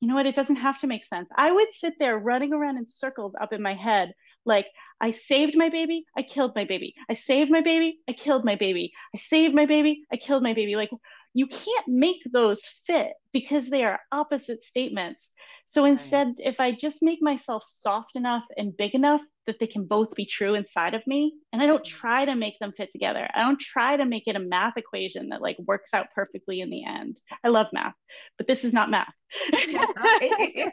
you 0.00 0.08
know 0.08 0.14
what, 0.14 0.26
it 0.26 0.34
doesn't 0.34 0.56
have 0.56 0.78
to 0.78 0.86
make 0.86 1.04
sense. 1.04 1.28
I 1.36 1.52
would 1.52 1.72
sit 1.72 1.94
there 1.98 2.18
running 2.18 2.52
around 2.52 2.78
in 2.78 2.88
circles 2.88 3.34
up 3.40 3.52
in 3.52 3.62
my 3.62 3.74
head, 3.74 4.12
like, 4.44 4.66
I 5.00 5.12
saved 5.12 5.56
my 5.56 5.68
baby, 5.68 6.04
I 6.16 6.22
killed 6.22 6.52
my 6.54 6.64
baby. 6.64 6.94
I 7.08 7.14
saved 7.14 7.50
my 7.50 7.60
baby, 7.60 8.00
I 8.08 8.12
killed 8.12 8.44
my 8.44 8.54
baby. 8.54 8.92
I 9.14 9.18
saved 9.18 9.54
my 9.54 9.66
baby, 9.66 10.02
I 10.12 10.16
killed 10.16 10.42
my 10.42 10.54
baby. 10.54 10.76
Like, 10.76 10.90
you 11.34 11.46
can't 11.46 11.88
make 11.88 12.20
those 12.32 12.62
fit 12.86 13.12
because 13.32 13.68
they 13.68 13.84
are 13.84 14.00
opposite 14.10 14.64
statements. 14.64 15.30
So 15.66 15.84
instead, 15.84 16.26
right. 16.26 16.36
if 16.38 16.58
I 16.58 16.72
just 16.72 17.00
make 17.00 17.20
myself 17.22 17.62
soft 17.64 18.16
enough 18.16 18.42
and 18.56 18.76
big 18.76 18.94
enough 18.94 19.20
that 19.46 19.60
they 19.60 19.68
can 19.68 19.84
both 19.84 20.16
be 20.16 20.26
true 20.26 20.54
inside 20.54 20.94
of 20.94 21.06
me, 21.06 21.34
and 21.52 21.62
I 21.62 21.66
don't 21.66 21.84
mm-hmm. 21.84 21.98
try 21.98 22.24
to 22.24 22.34
make 22.34 22.58
them 22.58 22.72
fit 22.76 22.90
together, 22.90 23.28
I 23.32 23.42
don't 23.42 23.60
try 23.60 23.96
to 23.96 24.04
make 24.04 24.24
it 24.26 24.34
a 24.34 24.40
math 24.40 24.76
equation 24.76 25.28
that 25.28 25.40
like 25.40 25.56
works 25.60 25.94
out 25.94 26.08
perfectly 26.12 26.60
in 26.60 26.70
the 26.70 26.84
end. 26.84 27.18
I 27.44 27.48
love 27.48 27.68
math, 27.72 27.94
but 28.36 28.48
this 28.48 28.64
is 28.64 28.72
not 28.72 28.90
math. 28.90 29.14
Especially 29.52 30.72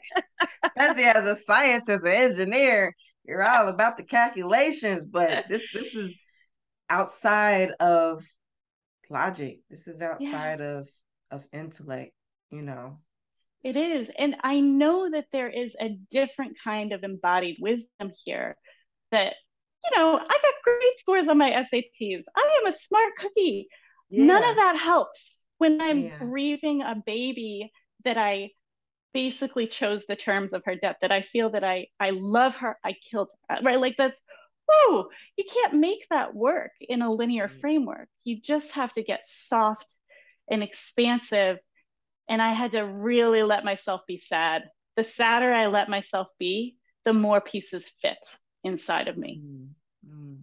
as 1.03 1.25
a 1.25 1.35
science, 1.35 1.89
as 1.89 2.01
an 2.01 2.13
engineer, 2.13 2.95
you're 3.23 3.47
all 3.47 3.67
about 3.67 3.97
the 3.97 4.03
calculations, 4.03 5.05
but 5.05 5.45
this 5.47 5.61
this 5.73 5.93
is 5.93 6.15
outside 6.89 7.71
of 7.79 8.23
logic. 9.09 9.59
This 9.69 9.87
is 9.87 10.01
outside 10.01 10.59
yeah. 10.59 10.79
of 10.79 10.89
of 11.31 11.43
intellect, 11.51 12.13
you 12.51 12.61
know. 12.61 12.99
It 13.63 13.75
is. 13.75 14.09
And 14.17 14.35
I 14.43 14.59
know 14.59 15.09
that 15.09 15.25
there 15.31 15.49
is 15.49 15.75
a 15.79 15.97
different 16.11 16.57
kind 16.63 16.93
of 16.93 17.03
embodied 17.03 17.57
wisdom 17.59 18.11
here 18.23 18.55
that, 19.11 19.33
you 19.83 19.97
know, 19.97 20.17
I 20.17 20.27
got 20.27 20.63
great 20.63 20.99
scores 20.99 21.27
on 21.27 21.37
my 21.37 21.51
SATs. 21.51 22.23
I 22.35 22.59
am 22.61 22.67
a 22.67 22.77
smart 22.77 23.13
cookie. 23.17 23.67
Yeah. 24.09 24.25
None 24.25 24.43
of 24.43 24.55
that 24.55 24.77
helps 24.77 25.39
when 25.57 25.81
I'm 25.81 26.05
yeah. 26.05 26.17
grieving 26.19 26.81
a 26.81 26.95
baby 27.05 27.71
that 28.05 28.17
I 28.17 28.51
basically 29.13 29.67
chose 29.67 30.05
the 30.05 30.15
terms 30.15 30.53
of 30.53 30.63
her 30.65 30.75
death, 30.75 30.97
that 31.01 31.11
I 31.11 31.21
feel 31.21 31.49
that 31.49 31.63
I 31.63 31.87
I 31.99 32.11
love 32.11 32.55
her, 32.57 32.77
I 32.85 32.93
killed 33.11 33.31
her. 33.49 33.57
Right. 33.63 33.79
Like 33.79 33.95
that's 33.97 34.21
whoa, 34.67 35.09
you 35.35 35.45
can't 35.51 35.73
make 35.73 36.07
that 36.09 36.35
work 36.35 36.71
in 36.81 37.01
a 37.01 37.13
linear 37.13 37.47
mm. 37.47 37.59
framework. 37.59 38.09
You 38.23 38.39
just 38.41 38.71
have 38.71 38.93
to 38.93 39.03
get 39.03 39.27
soft 39.27 39.95
and 40.49 40.63
expansive. 40.63 41.57
And 42.29 42.41
I 42.41 42.53
had 42.53 42.73
to 42.73 42.81
really 42.81 43.43
let 43.43 43.63
myself 43.63 44.01
be 44.07 44.17
sad. 44.17 44.63
The 44.95 45.03
sadder 45.03 45.53
I 45.53 45.67
let 45.67 45.89
myself 45.89 46.27
be, 46.39 46.75
the 47.05 47.13
more 47.13 47.39
pieces 47.39 47.89
fit 48.01 48.17
inside 48.63 49.07
of 49.07 49.17
me. 49.17 49.41
Mm, 49.43 49.67
mm. 50.09 50.37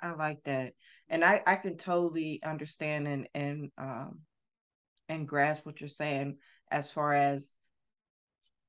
I 0.00 0.12
like 0.14 0.42
that. 0.44 0.72
And 1.08 1.24
I, 1.24 1.42
I 1.46 1.56
can 1.56 1.76
totally 1.76 2.40
understand 2.42 3.06
and 3.06 3.28
and 3.34 3.70
um 3.78 4.20
and 5.08 5.28
grasp 5.28 5.64
what 5.64 5.80
you're 5.80 5.88
saying 5.88 6.38
as 6.70 6.90
far 6.90 7.12
as 7.12 7.52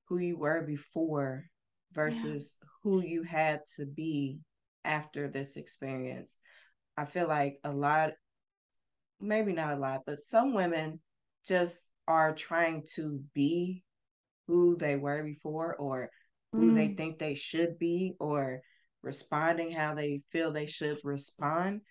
who 0.05 0.19
you 0.19 0.37
were 0.37 0.61
before 0.61 1.45
versus 1.93 2.51
yeah. 2.61 2.67
who 2.83 3.01
you 3.01 3.23
had 3.23 3.61
to 3.75 3.85
be 3.85 4.39
after 4.88 5.28
this 5.28 5.58
experience. 5.58 6.36
I 6.97 7.06
feel 7.06 7.28
like 7.28 7.60
a 7.63 7.71
lot, 7.71 8.12
maybe 9.19 9.54
not 9.54 9.78
a 9.78 9.80
lot, 9.80 10.02
but 10.08 10.21
some 10.21 10.54
women 10.54 11.00
just 11.45 11.78
are 12.08 12.34
trying 12.34 12.86
to 12.95 13.21
be 13.36 13.84
who 14.47 14.78
they 14.78 14.95
were 14.95 15.23
before 15.23 15.76
or 15.76 16.10
who 16.54 16.71
mm. 16.71 16.76
they 16.76 16.88
think 16.88 17.19
they 17.19 17.36
should 17.36 17.78
be 17.78 18.15
or 18.19 18.62
responding 19.04 19.71
how 19.71 19.93
they 19.93 20.21
feel 20.32 20.52
they 20.52 20.65
should 20.65 20.97
respond 21.04 21.82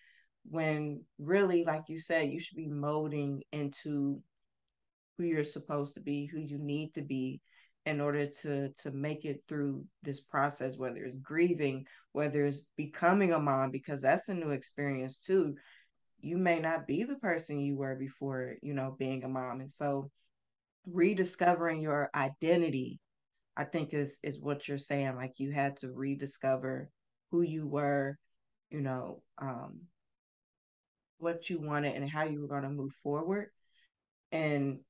when 0.49 1.03
really 1.19 1.65
like 1.65 1.85
you 1.89 1.99
said 1.99 2.29
you 2.29 2.41
should 2.41 2.57
be 2.57 2.69
molding 2.69 3.43
into 3.53 4.21
who 5.17 5.25
you're 5.25 5.45
supposed 5.45 5.95
to 5.95 6.01
be 6.01 6.27
who 6.27 6.39
you 6.39 6.59
need 6.59 6.93
to 6.95 7.03
be 7.03 7.41
in 7.87 8.01
order 8.01 8.27
to 8.27 8.71
to 8.83 8.91
make 8.91 9.25
it 9.25 9.43
through 9.49 9.85
this 10.03 10.21
process 10.21 10.77
whether 10.77 11.05
it's 11.05 11.19
grieving 11.23 11.87
whether 12.13 12.45
it's 12.45 12.63
becoming 12.77 13.33
a 13.33 13.39
mom 13.39 13.71
because 13.71 14.03
that's 14.03 14.29
a 14.29 14.35
new 14.35 14.51
experience 14.51 15.19
too. 15.19 15.55
You 16.21 16.39
may 16.39 16.59
not 16.61 16.87
be 16.87 17.05
the 17.05 17.17
person 17.17 17.61
you 17.61 17.77
were 17.77 17.95
before 17.95 18.57
you 18.63 18.75
know 18.75 18.97
being 18.99 19.25
a 19.25 19.29
mom. 19.29 19.61
And 19.61 19.71
so 19.71 20.11
rediscovering 20.87 21.81
your 21.81 22.11
identity 22.15 23.01
i 23.57 23.65
think 23.65 23.93
is 23.95 24.19
is 24.23 24.41
what 24.41 24.69
you're 24.69 24.79
saying. 24.79 25.17
Like 25.17 25.35
you 25.39 25.51
had 25.51 25.77
to 25.79 25.93
rediscover 25.93 26.91
who 27.31 27.43
you 27.43 27.67
were 27.67 28.19
you 28.71 28.81
know 28.81 29.23
um 29.39 29.81
what 31.19 31.49
you 31.49 31.61
wanted 31.61 31.95
and 31.95 32.09
how 32.09 32.25
you 32.25 32.41
were 32.41 32.49
going 32.49 32.63
to 32.63 32.71
move 32.71 32.93
forward. 33.03 33.49
And 34.33 34.81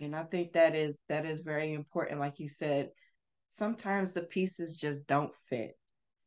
and 0.00 0.16
i 0.16 0.22
think 0.24 0.52
that 0.52 0.74
is 0.74 1.00
that 1.08 1.24
is 1.24 1.40
very 1.42 1.72
important 1.72 2.20
like 2.20 2.38
you 2.38 2.48
said 2.48 2.90
sometimes 3.50 4.12
the 4.12 4.22
pieces 4.22 4.76
just 4.76 5.06
don't 5.06 5.34
fit. 5.48 5.76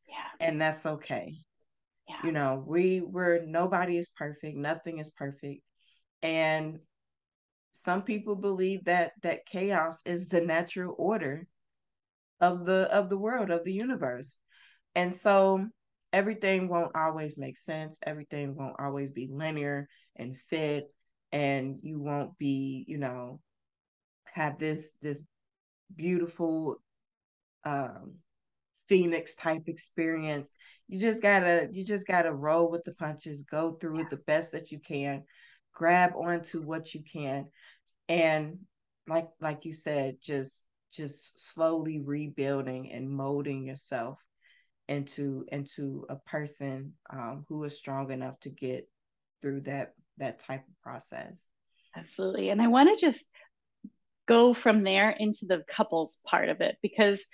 Yeah. 0.07 0.45
And 0.45 0.62
that's 0.62 0.86
okay. 0.86 1.38
Yeah. 2.07 2.17
you 2.25 2.33
know 2.33 2.63
we 2.67 3.01
we're 3.01 3.43
nobody 3.45 3.97
is 3.97 4.09
perfect. 4.09 4.57
Nothing 4.57 4.99
is 4.99 5.09
perfect. 5.12 5.62
And 6.21 6.79
some 7.71 8.03
people 8.03 8.36
believe 8.36 8.83
that 8.86 9.13
that 9.23 9.45
chaos 9.45 10.01
is 10.05 10.27
the 10.27 10.41
natural 10.41 10.93
order 10.97 11.47
of 12.41 12.65
the 12.65 12.93
of 12.93 13.09
the 13.09 13.17
world 13.17 13.49
of 13.49 13.63
the 13.63 13.73
universe. 13.73 14.38
And 14.95 15.13
so 15.13 15.65
everything 16.12 16.67
won't 16.67 16.95
always 16.95 17.38
make 17.38 17.57
sense. 17.57 17.97
Everything 18.05 18.53
won't 18.55 18.75
always 18.79 19.12
be 19.12 19.29
linear 19.31 19.88
and 20.17 20.38
fit. 20.38 20.93
And 21.31 21.79
you 21.81 21.99
won't 21.99 22.38
be 22.38 22.83
you 22.88 22.97
know 22.97 23.39
have 24.33 24.59
this 24.59 24.91
this 25.01 25.21
beautiful 25.95 26.77
um, 27.65 28.15
phoenix 28.87 29.35
type 29.35 29.63
experience. 29.67 30.49
You 30.87 30.99
just 30.99 31.21
gotta 31.21 31.69
you 31.71 31.85
just 31.85 32.07
gotta 32.07 32.33
roll 32.33 32.69
with 32.69 32.83
the 32.83 32.93
punches, 32.93 33.43
go 33.43 33.73
through 33.73 34.01
it 34.01 34.09
the 34.09 34.17
best 34.17 34.51
that 34.51 34.71
you 34.71 34.79
can, 34.79 35.23
grab 35.73 36.13
onto 36.15 36.61
what 36.61 36.93
you 36.93 37.03
can, 37.03 37.47
and 38.09 38.59
like 39.07 39.29
like 39.39 39.65
you 39.65 39.73
said, 39.73 40.17
just 40.21 40.65
just 40.93 41.53
slowly 41.53 41.99
rebuilding 41.99 42.91
and 42.91 43.09
molding 43.09 43.65
yourself 43.65 44.19
into 44.87 45.45
into 45.51 46.05
a 46.09 46.15
person 46.15 46.93
um, 47.09 47.45
who 47.47 47.63
is 47.63 47.77
strong 47.77 48.11
enough 48.11 48.39
to 48.41 48.49
get 48.49 48.87
through 49.41 49.61
that 49.61 49.93
that 50.17 50.39
type 50.39 50.67
of 50.67 50.81
process. 50.81 51.47
Absolutely, 51.95 52.49
and 52.49 52.61
I 52.61 52.67
want 52.67 52.89
to 52.89 53.05
just 53.05 53.25
go 54.27 54.53
from 54.53 54.83
there 54.83 55.09
into 55.09 55.45
the 55.45 55.63
couples 55.69 56.19
part 56.25 56.49
of 56.49 56.62
it 56.62 56.77
because 56.81 57.25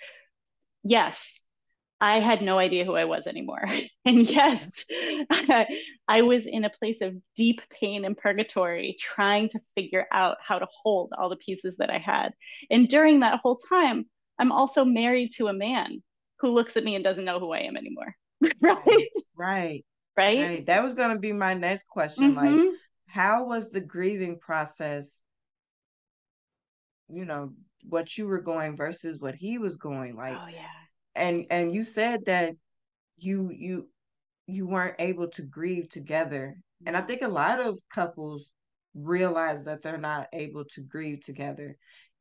yes 0.82 1.40
i 2.00 2.18
had 2.20 2.42
no 2.42 2.58
idea 2.58 2.84
who 2.84 2.94
i 2.94 3.04
was 3.04 3.26
anymore. 3.26 3.64
And 4.04 4.28
yes 4.28 4.84
I, 6.08 6.22
was 6.22 6.46
in 6.46 6.64
a 6.64 6.70
place 6.70 7.02
of 7.02 7.14
deep 7.36 7.60
pain 7.70 8.04
and 8.04 8.16
purgatory 8.16 8.96
trying 8.98 9.50
to 9.50 9.60
figure 9.76 10.06
out 10.10 10.38
how 10.40 10.58
to 10.58 10.66
hold 10.82 11.12
all 11.16 11.28
the 11.28 11.36
pieces 11.36 11.76
that 11.76 11.90
i 11.90 11.98
had. 11.98 12.32
And 12.70 12.88
during 12.88 13.20
that 13.20 13.40
whole 13.42 13.60
time 13.68 14.06
i'm 14.38 14.52
also 14.52 14.84
married 14.84 15.34
to 15.36 15.48
a 15.48 15.52
man 15.52 16.02
who 16.38 16.50
looks 16.50 16.76
at 16.76 16.84
me 16.84 16.94
and 16.94 17.04
doesn't 17.04 17.26
know 17.26 17.38
who 17.38 17.52
i 17.52 17.60
am 17.60 17.76
anymore. 17.76 18.14
Right? 18.62 19.08
Right 19.36 19.84
right, 20.16 20.38
right. 20.38 20.66
that 20.66 20.82
was 20.82 20.94
going 20.94 21.14
to 21.14 21.18
be 21.18 21.32
my 21.32 21.54
next 21.54 21.86
question 21.88 22.34
mm-hmm. 22.34 22.64
like 22.66 22.74
how 23.06 23.44
was 23.44 23.70
the 23.70 23.80
grieving 23.80 24.38
process 24.38 25.22
you 27.12 27.24
know 27.24 27.52
what 27.84 28.16
you 28.16 28.26
were 28.26 28.40
going 28.40 28.76
versus 28.76 29.20
what 29.20 29.34
he 29.34 29.58
was 29.58 29.76
going 29.76 30.14
like 30.16 30.36
oh 30.36 30.48
yeah. 30.48 30.66
and 31.14 31.46
and 31.50 31.74
you 31.74 31.84
said 31.84 32.24
that 32.26 32.52
you 33.16 33.50
you 33.50 33.88
you 34.46 34.66
weren't 34.66 34.96
able 34.98 35.28
to 35.28 35.42
grieve 35.42 35.88
together. 35.88 36.56
And 36.86 36.96
i 36.96 37.00
think 37.02 37.22
a 37.22 37.28
lot 37.28 37.60
of 37.60 37.78
couples 37.92 38.50
realize 38.94 39.64
that 39.64 39.82
they're 39.82 39.98
not 39.98 40.28
able 40.32 40.64
to 40.64 40.80
grieve 40.80 41.20
together 41.20 41.76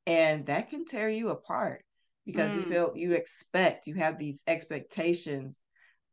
and 0.05 0.45
that 0.47 0.69
can 0.69 0.85
tear 0.85 1.09
you 1.09 1.29
apart 1.29 1.83
because 2.25 2.51
mm. 2.51 2.55
you 2.57 2.61
feel 2.63 2.91
you 2.95 3.13
expect 3.13 3.87
you 3.87 3.95
have 3.95 4.17
these 4.17 4.43
expectations 4.47 5.61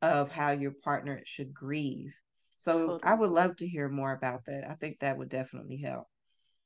of 0.02 0.30
how 0.30 0.50
your 0.50 0.72
partner 0.84 1.20
should 1.24 1.52
grieve. 1.52 2.12
So 2.58 2.78
totally. 2.78 3.00
i 3.02 3.14
would 3.14 3.30
love 3.30 3.56
to 3.56 3.68
hear 3.68 3.88
more 3.88 4.12
about 4.12 4.44
that. 4.46 4.68
I 4.68 4.74
think 4.74 5.00
that 5.00 5.18
would 5.18 5.28
definitely 5.28 5.78
help. 5.78 6.06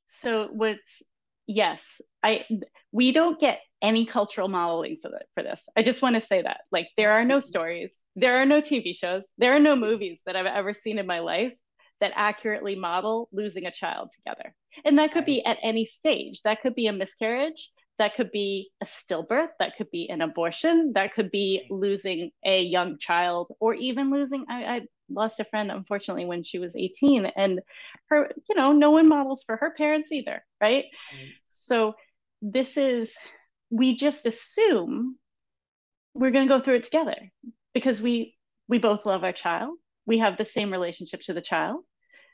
So 0.07 0.49
what's 0.51 1.01
yes, 1.47 2.01
I 2.23 2.45
we 2.91 3.11
don't 3.11 3.39
get 3.39 3.61
any 3.81 4.05
cultural 4.05 4.47
modeling 4.47 4.97
for 5.01 5.09
the, 5.09 5.21
for 5.33 5.43
this. 5.43 5.67
I 5.75 5.81
just 5.81 6.01
want 6.01 6.15
to 6.15 6.21
say 6.21 6.41
that. 6.41 6.61
Like 6.71 6.89
there 6.97 7.11
are 7.13 7.25
no 7.25 7.39
stories, 7.39 8.01
there 8.15 8.37
are 8.37 8.45
no 8.45 8.61
TV 8.61 8.95
shows, 8.95 9.27
there 9.37 9.55
are 9.55 9.59
no 9.59 9.75
movies 9.75 10.21
that 10.25 10.35
I've 10.35 10.45
ever 10.45 10.73
seen 10.73 10.99
in 10.99 11.07
my 11.07 11.19
life 11.19 11.53
that 11.99 12.11
accurately 12.15 12.75
model 12.75 13.29
losing 13.31 13.65
a 13.65 13.71
child 13.71 14.09
together. 14.15 14.53
And 14.83 14.97
that 14.97 15.13
could 15.13 15.25
be 15.25 15.45
at 15.45 15.59
any 15.61 15.85
stage. 15.85 16.41
That 16.43 16.61
could 16.61 16.73
be 16.75 16.87
a 16.87 16.93
miscarriage, 16.93 17.69
that 17.99 18.15
could 18.15 18.31
be 18.31 18.71
a 18.81 18.85
stillbirth, 18.85 19.49
that 19.59 19.77
could 19.77 19.91
be 19.91 20.09
an 20.09 20.21
abortion, 20.21 20.93
that 20.93 21.13
could 21.13 21.29
be 21.29 21.67
losing 21.69 22.31
a 22.43 22.61
young 22.63 22.97
child, 22.97 23.51
or 23.59 23.75
even 23.75 24.11
losing. 24.11 24.45
I, 24.49 24.63
I 24.63 24.81
lost 25.13 25.39
a 25.39 25.45
friend, 25.45 25.71
unfortunately, 25.71 26.25
when 26.25 26.43
she 26.43 26.59
was 26.59 26.75
18, 26.75 27.25
and 27.25 27.61
her, 28.09 28.29
you 28.49 28.55
know, 28.55 28.71
no 28.71 28.91
one 28.91 29.07
models 29.07 29.43
for 29.43 29.57
her 29.57 29.73
parents 29.75 30.11
either, 30.11 30.43
right? 30.59 30.85
right. 31.13 31.29
So 31.49 31.93
this 32.41 32.77
is, 32.77 33.13
we 33.69 33.95
just 33.95 34.25
assume 34.25 35.17
we're 36.13 36.31
going 36.31 36.47
to 36.47 36.53
go 36.53 36.61
through 36.61 36.75
it 36.75 36.83
together 36.83 37.15
because 37.73 38.01
we 38.01 38.35
we 38.67 38.79
both 38.79 39.05
love 39.05 39.23
our 39.23 39.33
child. 39.33 39.77
We 40.05 40.19
have 40.19 40.37
the 40.37 40.45
same 40.45 40.71
relationship 40.71 41.21
to 41.23 41.33
the 41.33 41.41
child 41.41 41.83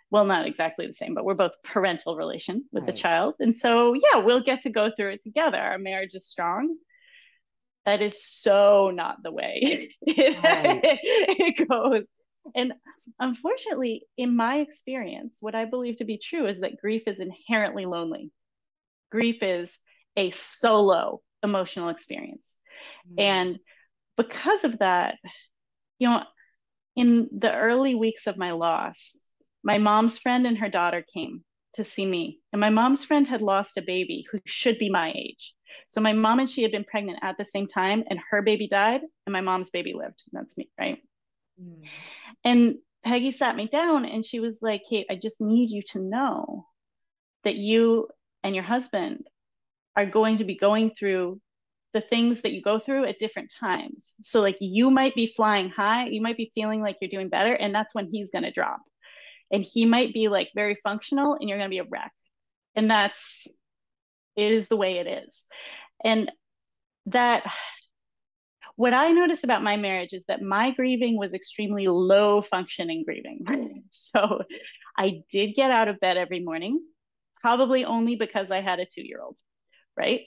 well 0.10 0.26
not 0.26 0.46
exactly 0.46 0.88
the 0.88 0.94
same 0.94 1.14
but 1.14 1.26
we're 1.26 1.34
both 1.34 1.52
parental 1.64 2.16
relation 2.16 2.66
with 2.72 2.84
right. 2.84 2.94
the 2.94 2.98
child 2.98 3.36
and 3.40 3.56
so 3.56 3.94
yeah 3.94 4.20
we'll 4.20 4.42
get 4.42 4.62
to 4.62 4.70
go 4.70 4.90
through 4.96 5.12
it 5.12 5.24
together 5.24 5.58
our 5.58 5.78
marriage 5.78 6.12
is 6.14 6.26
strong 6.26 6.76
that 7.86 8.02
is 8.02 8.26
so 8.26 8.92
not 8.94 9.18
the 9.24 9.32
way 9.32 9.90
it, 10.02 10.44
right. 10.44 10.82
it 11.02 11.68
goes 11.68 12.04
and 12.56 12.74
unfortunately 13.20 14.04
in 14.18 14.36
my 14.36 14.58
experience 14.58 15.38
what 15.42 15.56
i 15.56 15.66
believe 15.66 15.98
to 15.98 16.06
be 16.06 16.18
true 16.18 16.48
is 16.48 16.62
that 16.62 16.78
grief 16.82 17.04
is 17.08 17.20
inherently 17.20 17.86
lonely 17.86 18.32
grief 19.12 19.42
is 19.42 19.78
a 20.16 20.32
solo 20.32 21.22
emotional 21.44 21.90
experience 21.90 22.56
mm. 23.10 23.22
and 23.22 23.58
because 24.18 24.64
of 24.64 24.80
that 24.80 25.16
you 26.00 26.08
know 26.08 26.24
in 26.96 27.30
the 27.38 27.54
early 27.54 27.96
weeks 27.96 28.28
of 28.28 28.38
my 28.38 28.52
loss 28.52 29.12
my 29.64 29.78
mom's 29.78 30.18
friend 30.18 30.48
and 30.48 30.58
her 30.58 30.70
daughter 30.70 31.04
came 31.14 31.44
to 31.78 31.86
see 31.86 32.06
me. 32.06 32.40
And 32.52 32.60
my 32.60 32.70
mom's 32.70 33.06
friend 33.06 33.26
had 33.26 33.42
lost 33.42 33.78
a 33.78 33.82
baby 33.82 34.26
who 34.32 34.40
should 34.46 34.78
be 34.78 34.90
my 34.90 35.14
age. 35.16 35.54
So 35.90 36.02
my 36.02 36.14
mom 36.14 36.40
and 36.40 36.50
she 36.50 36.64
had 36.64 36.72
been 36.72 36.84
pregnant 36.84 37.20
at 37.22 37.38
the 37.38 37.46
same 37.46 37.68
time, 37.68 38.04
and 38.10 38.20
her 38.32 38.42
baby 38.42 38.68
died, 38.68 39.02
and 39.26 39.34
my 39.34 39.42
mom's 39.42 39.70
baby 39.70 39.94
lived. 39.94 40.22
That's 40.32 40.58
me, 40.58 40.70
right? 40.80 40.98
Mm. 41.62 41.88
And 42.44 42.76
Peggy 43.04 43.32
sat 43.32 43.56
me 43.56 43.68
down 43.68 44.06
and 44.06 44.26
she 44.26 44.40
was 44.40 44.60
like, 44.62 44.84
Kate, 44.90 45.08
I 45.10 45.16
just 45.16 45.42
need 45.42 45.70
you 45.70 45.82
to 45.92 46.00
know 46.00 46.66
that 47.44 47.56
you 47.56 48.08
and 48.44 48.56
your 48.56 48.64
husband 48.64 49.26
are 49.96 50.06
going 50.06 50.38
to 50.38 50.44
be 50.44 50.56
going 50.56 50.92
through 50.92 51.40
the 51.94 52.02
things 52.02 52.42
that 52.42 52.52
you 52.52 52.62
go 52.62 52.80
through 52.80 53.06
at 53.06 53.20
different 53.20 53.50
times. 53.60 54.14
So, 54.22 54.42
like, 54.42 54.58
you 54.60 54.92
might 54.92 55.16
be 55.16 55.34
flying 55.36 55.70
high, 55.70 56.08
you 56.08 56.22
might 56.22 56.38
be 56.38 56.52
feeling 56.54 56.82
like 56.82 56.98
you're 57.02 57.10
doing 57.10 57.30
better, 57.30 57.54
and 57.54 57.74
that's 57.74 57.96
when 57.96 58.10
he's 58.12 58.30
going 58.30 58.44
to 58.44 58.52
drop 58.52 58.82
and 59.52 59.64
he 59.64 59.86
might 59.86 60.14
be 60.14 60.28
like 60.28 60.50
very 60.54 60.76
functional 60.76 61.38
and 61.40 61.48
you're 61.48 61.58
going 61.58 61.70
to 61.70 61.74
be 61.74 61.80
a 61.80 61.90
wreck 61.90 62.12
and 62.76 62.90
that's 62.90 63.48
it 64.36 64.52
is 64.52 64.68
the 64.68 64.78
way 64.78 64.98
it 64.98 65.08
is 65.08 65.48
and 66.04 66.32
that 67.08 67.50
what 68.78 68.94
i 68.94 69.12
noticed 69.12 69.44
about 69.44 69.62
my 69.62 69.76
marriage 69.76 70.14
is 70.14 70.24
that 70.28 70.42
my 70.42 70.72
grieving 70.72 71.18
was 71.18 71.34
extremely 71.34 71.88
low 71.88 72.42
functioning 72.42 73.04
grieving 73.04 73.84
so 73.92 74.42
i 74.98 75.22
did 75.30 75.54
get 75.56 75.72
out 75.72 75.90
of 75.90 76.00
bed 76.00 76.16
every 76.16 76.40
morning 76.40 76.80
probably 77.42 77.84
only 77.84 78.16
because 78.16 78.50
i 78.50 78.62
had 78.62 78.80
a 78.80 78.86
2 78.86 79.02
year 79.02 79.22
old 79.22 79.36
right 79.98 80.22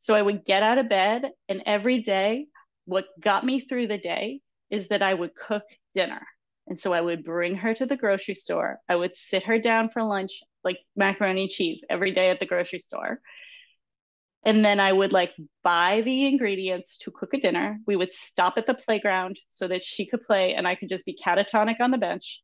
so 0.00 0.14
i 0.14 0.20
would 0.20 0.44
get 0.44 0.62
out 0.62 0.78
of 0.78 0.88
bed 0.88 1.30
and 1.48 1.62
every 1.64 2.02
day 2.02 2.46
what 2.84 3.06
got 3.18 3.46
me 3.46 3.60
through 3.60 3.86
the 3.86 3.98
day 3.98 4.40
is 4.68 4.88
that 4.88 5.02
i 5.02 5.14
would 5.14 5.34
cook 5.34 5.64
dinner 5.94 6.26
and 6.68 6.78
so 6.78 6.92
I 6.92 7.00
would 7.00 7.24
bring 7.24 7.56
her 7.56 7.74
to 7.74 7.86
the 7.86 7.96
grocery 7.96 8.34
store. 8.34 8.78
I 8.88 8.96
would 8.96 9.16
sit 9.16 9.42
her 9.44 9.58
down 9.58 9.90
for 9.90 10.02
lunch, 10.02 10.42
like 10.64 10.78
macaroni 10.96 11.42
and 11.42 11.50
cheese 11.50 11.82
every 11.90 12.12
day 12.12 12.30
at 12.30 12.40
the 12.40 12.46
grocery 12.46 12.78
store. 12.78 13.20
And 14.44 14.64
then 14.64 14.80
I 14.80 14.92
would 14.92 15.12
like 15.12 15.32
buy 15.62 16.00
the 16.02 16.26
ingredients 16.26 16.98
to 16.98 17.10
cook 17.12 17.34
a 17.34 17.38
dinner. 17.38 17.78
We 17.86 17.96
would 17.96 18.12
stop 18.14 18.54
at 18.56 18.66
the 18.66 18.74
playground 18.74 19.38
so 19.50 19.68
that 19.68 19.84
she 19.84 20.06
could 20.06 20.22
play 20.24 20.54
and 20.54 20.66
I 20.66 20.74
could 20.74 20.88
just 20.88 21.06
be 21.06 21.16
catatonic 21.24 21.80
on 21.80 21.90
the 21.92 21.98
bench. 21.98 22.42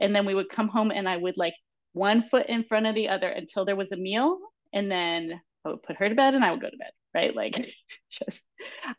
And 0.00 0.14
then 0.14 0.26
we 0.26 0.34
would 0.34 0.48
come 0.50 0.68
home 0.68 0.90
and 0.90 1.08
I 1.08 1.16
would 1.16 1.36
like 1.36 1.54
one 1.92 2.22
foot 2.22 2.46
in 2.48 2.64
front 2.64 2.86
of 2.86 2.94
the 2.94 3.08
other 3.08 3.28
until 3.28 3.64
there 3.64 3.76
was 3.76 3.92
a 3.92 3.96
meal. 3.96 4.38
And 4.72 4.90
then 4.90 5.40
I 5.64 5.70
would 5.70 5.82
put 5.82 5.96
her 5.96 6.08
to 6.08 6.14
bed 6.14 6.34
and 6.34 6.44
I 6.44 6.50
would 6.52 6.60
go 6.62 6.70
to 6.70 6.76
bed, 6.76 6.92
right? 7.14 7.34
Like 7.34 7.56
just, 8.10 8.44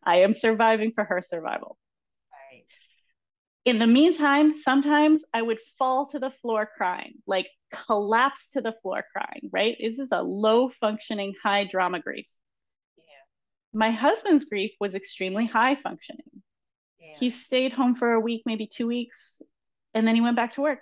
I 0.03 0.17
am 0.17 0.33
surviving 0.33 0.93
for 0.93 1.03
her 1.05 1.21
survival 1.21 1.77
Right. 2.31 2.67
in 3.65 3.79
the 3.79 3.88
meantime, 3.88 4.53
sometimes 4.53 5.23
I 5.33 5.41
would 5.41 5.59
fall 5.77 6.07
to 6.07 6.19
the 6.19 6.31
floor 6.41 6.69
crying, 6.77 7.13
like 7.25 7.47
collapse 7.86 8.51
to 8.51 8.62
the 8.62 8.73
floor 8.81 9.03
crying, 9.12 9.49
right? 9.51 9.75
This 9.79 9.99
is 9.99 10.12
a 10.12 10.21
low 10.21 10.69
functioning, 10.69 11.33
high 11.41 11.65
drama 11.65 11.99
grief. 11.99 12.27
Yeah. 12.97 13.03
My 13.73 13.91
husband's 13.91 14.45
grief 14.45 14.71
was 14.79 14.95
extremely 14.95 15.45
high 15.45 15.75
functioning. 15.75 16.43
Yeah. 16.99 17.15
He 17.17 17.31
stayed 17.31 17.73
home 17.73 17.95
for 17.95 18.13
a 18.13 18.19
week, 18.19 18.43
maybe 18.45 18.67
two 18.67 18.88
weeks, 18.88 19.41
and 19.93 20.07
then 20.07 20.15
he 20.15 20.21
went 20.21 20.36
back 20.36 20.53
to 20.53 20.62
work. 20.62 20.79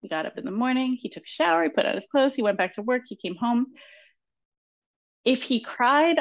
He 0.00 0.08
got 0.08 0.26
up 0.26 0.36
in 0.36 0.44
the 0.44 0.50
morning, 0.50 0.98
he 1.00 1.08
took 1.08 1.24
a 1.24 1.26
shower, 1.26 1.62
he 1.62 1.70
put 1.70 1.86
on 1.86 1.94
his 1.94 2.06
clothes, 2.06 2.34
he 2.34 2.42
went 2.42 2.58
back 2.58 2.74
to 2.74 2.82
work, 2.82 3.02
he 3.06 3.16
came 3.16 3.36
home. 3.36 3.66
If 5.24 5.42
he 5.42 5.60
cried, 5.60 6.16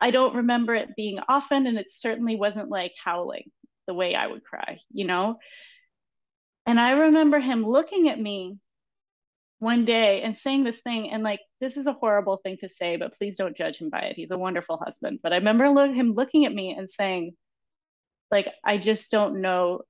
I 0.00 0.10
don't 0.10 0.34
remember 0.34 0.74
it 0.74 0.96
being 0.96 1.20
often, 1.28 1.66
and 1.66 1.78
it 1.78 1.92
certainly 1.92 2.36
wasn't 2.36 2.70
like 2.70 2.92
howling 3.02 3.50
the 3.86 3.94
way 3.94 4.14
I 4.14 4.26
would 4.26 4.42
cry, 4.44 4.80
you 4.92 5.06
know? 5.06 5.38
And 6.66 6.78
I 6.78 6.92
remember 6.92 7.38
him 7.38 7.64
looking 7.64 8.08
at 8.08 8.20
me 8.20 8.58
one 9.60 9.84
day 9.84 10.22
and 10.22 10.36
saying 10.36 10.64
this 10.64 10.80
thing, 10.80 11.10
and 11.10 11.22
like, 11.22 11.40
this 11.60 11.76
is 11.76 11.86
a 11.86 11.92
horrible 11.92 12.38
thing 12.42 12.58
to 12.60 12.68
say, 12.68 12.96
but 12.96 13.14
please 13.14 13.36
don't 13.36 13.56
judge 13.56 13.78
him 13.78 13.90
by 13.90 14.00
it. 14.00 14.16
He's 14.16 14.30
a 14.30 14.38
wonderful 14.38 14.76
husband. 14.76 15.20
But 15.22 15.32
I 15.32 15.36
remember 15.36 15.68
look, 15.68 15.92
him 15.92 16.12
looking 16.12 16.44
at 16.44 16.54
me 16.54 16.74
and 16.78 16.90
saying, 16.90 17.32
like, 18.30 18.46
I 18.64 18.78
just 18.78 19.10
don't 19.10 19.40
know 19.40 19.82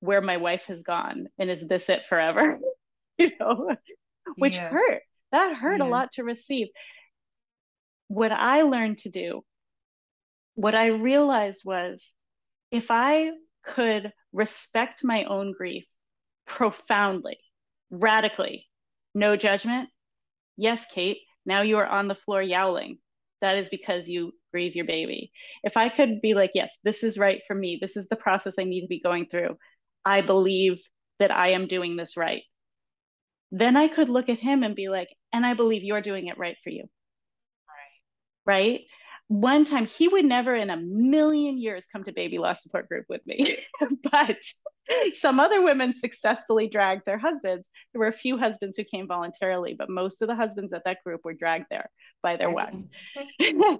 where 0.00 0.20
my 0.20 0.36
wife 0.36 0.66
has 0.66 0.82
gone. 0.82 1.28
And 1.38 1.50
is 1.50 1.66
this 1.66 1.88
it 1.88 2.04
forever? 2.04 2.58
you 3.18 3.30
know, 3.40 3.74
which 4.36 4.56
yeah. 4.56 4.68
hurt. 4.68 5.02
That 5.32 5.56
hurt 5.56 5.80
yeah. 5.80 5.86
a 5.86 5.88
lot 5.88 6.12
to 6.12 6.24
receive. 6.24 6.68
what 8.08 8.32
I 8.32 8.62
learned 8.62 8.98
to 8.98 9.08
do, 9.08 9.42
what 10.54 10.74
I 10.74 10.88
realized 10.88 11.62
was 11.64 12.12
if 12.70 12.90
I 12.90 13.30
could 13.62 14.12
respect 14.32 15.02
my 15.02 15.24
own 15.24 15.52
grief 15.52 15.84
profoundly, 16.46 17.38
radically, 17.90 18.66
no 19.14 19.36
judgment. 19.36 19.88
Yes, 20.56 20.86
Kate, 20.92 21.18
now 21.46 21.62
you 21.62 21.78
are 21.78 21.86
on 21.86 22.08
the 22.08 22.14
floor 22.14 22.42
yowling. 22.42 22.98
That 23.40 23.58
is 23.58 23.68
because 23.68 24.08
you 24.08 24.32
grieve 24.52 24.74
your 24.74 24.86
baby. 24.86 25.30
If 25.62 25.76
I 25.76 25.88
could 25.88 26.20
be 26.20 26.34
like, 26.34 26.52
yes, 26.54 26.78
this 26.84 27.02
is 27.02 27.18
right 27.18 27.42
for 27.46 27.54
me, 27.54 27.78
this 27.80 27.96
is 27.96 28.08
the 28.08 28.16
process 28.16 28.54
I 28.58 28.64
need 28.64 28.82
to 28.82 28.88
be 28.88 29.00
going 29.00 29.26
through, 29.26 29.56
I 30.04 30.20
believe 30.20 30.80
that 31.18 31.30
I 31.30 31.48
am 31.48 31.66
doing 31.66 31.96
this 31.96 32.16
right. 32.16 32.42
Then 33.50 33.76
I 33.76 33.88
could 33.88 34.08
look 34.08 34.28
at 34.28 34.38
him 34.38 34.62
and 34.62 34.74
be 34.74 34.88
like, 34.88 35.08
and 35.32 35.44
I 35.44 35.54
believe 35.54 35.82
you're 35.82 36.00
doing 36.00 36.28
it 36.28 36.38
right 36.38 36.56
for 36.62 36.70
you. 36.70 36.84
Right. 38.46 38.62
Right 38.62 38.80
one 39.28 39.64
time 39.64 39.86
he 39.86 40.08
would 40.08 40.24
never 40.24 40.54
in 40.54 40.70
a 40.70 40.76
million 40.76 41.58
years 41.58 41.86
come 41.90 42.04
to 42.04 42.12
baby 42.12 42.38
loss 42.38 42.62
support 42.62 42.88
group 42.88 43.06
with 43.08 43.26
me 43.26 43.56
but 44.10 44.36
some 45.14 45.40
other 45.40 45.62
women 45.62 45.96
successfully 45.96 46.68
dragged 46.68 47.02
their 47.06 47.18
husbands 47.18 47.64
there 47.94 48.00
were 48.00 48.08
a 48.08 48.12
few 48.12 48.36
husbands 48.36 48.76
who 48.76 48.84
came 48.84 49.06
voluntarily 49.06 49.74
but 49.74 49.88
most 49.88 50.20
of 50.20 50.28
the 50.28 50.34
husbands 50.34 50.72
at 50.72 50.82
that 50.84 50.98
group 51.04 51.22
were 51.24 51.32
dragged 51.32 51.66
there 51.70 51.88
by 52.22 52.36
their 52.36 52.48
mm-hmm. 52.48 53.60
wives 53.60 53.78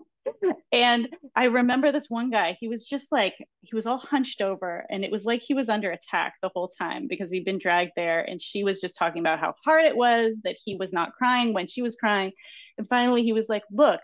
and 0.72 1.08
i 1.36 1.44
remember 1.44 1.92
this 1.92 2.08
one 2.08 2.30
guy 2.30 2.56
he 2.58 2.68
was 2.68 2.84
just 2.84 3.12
like 3.12 3.34
he 3.60 3.74
was 3.76 3.86
all 3.86 3.98
hunched 3.98 4.40
over 4.40 4.86
and 4.88 5.04
it 5.04 5.10
was 5.10 5.26
like 5.26 5.42
he 5.42 5.52
was 5.52 5.68
under 5.68 5.90
attack 5.90 6.34
the 6.40 6.48
whole 6.54 6.72
time 6.78 7.06
because 7.08 7.30
he'd 7.30 7.44
been 7.44 7.58
dragged 7.58 7.92
there 7.94 8.22
and 8.22 8.40
she 8.40 8.64
was 8.64 8.80
just 8.80 8.96
talking 8.96 9.20
about 9.20 9.38
how 9.38 9.54
hard 9.64 9.84
it 9.84 9.96
was 9.96 10.40
that 10.44 10.56
he 10.64 10.76
was 10.76 10.92
not 10.92 11.12
crying 11.12 11.52
when 11.52 11.66
she 11.66 11.82
was 11.82 11.96
crying 11.96 12.32
and 12.78 12.88
finally 12.88 13.22
he 13.22 13.34
was 13.34 13.48
like 13.50 13.64
look 13.70 14.00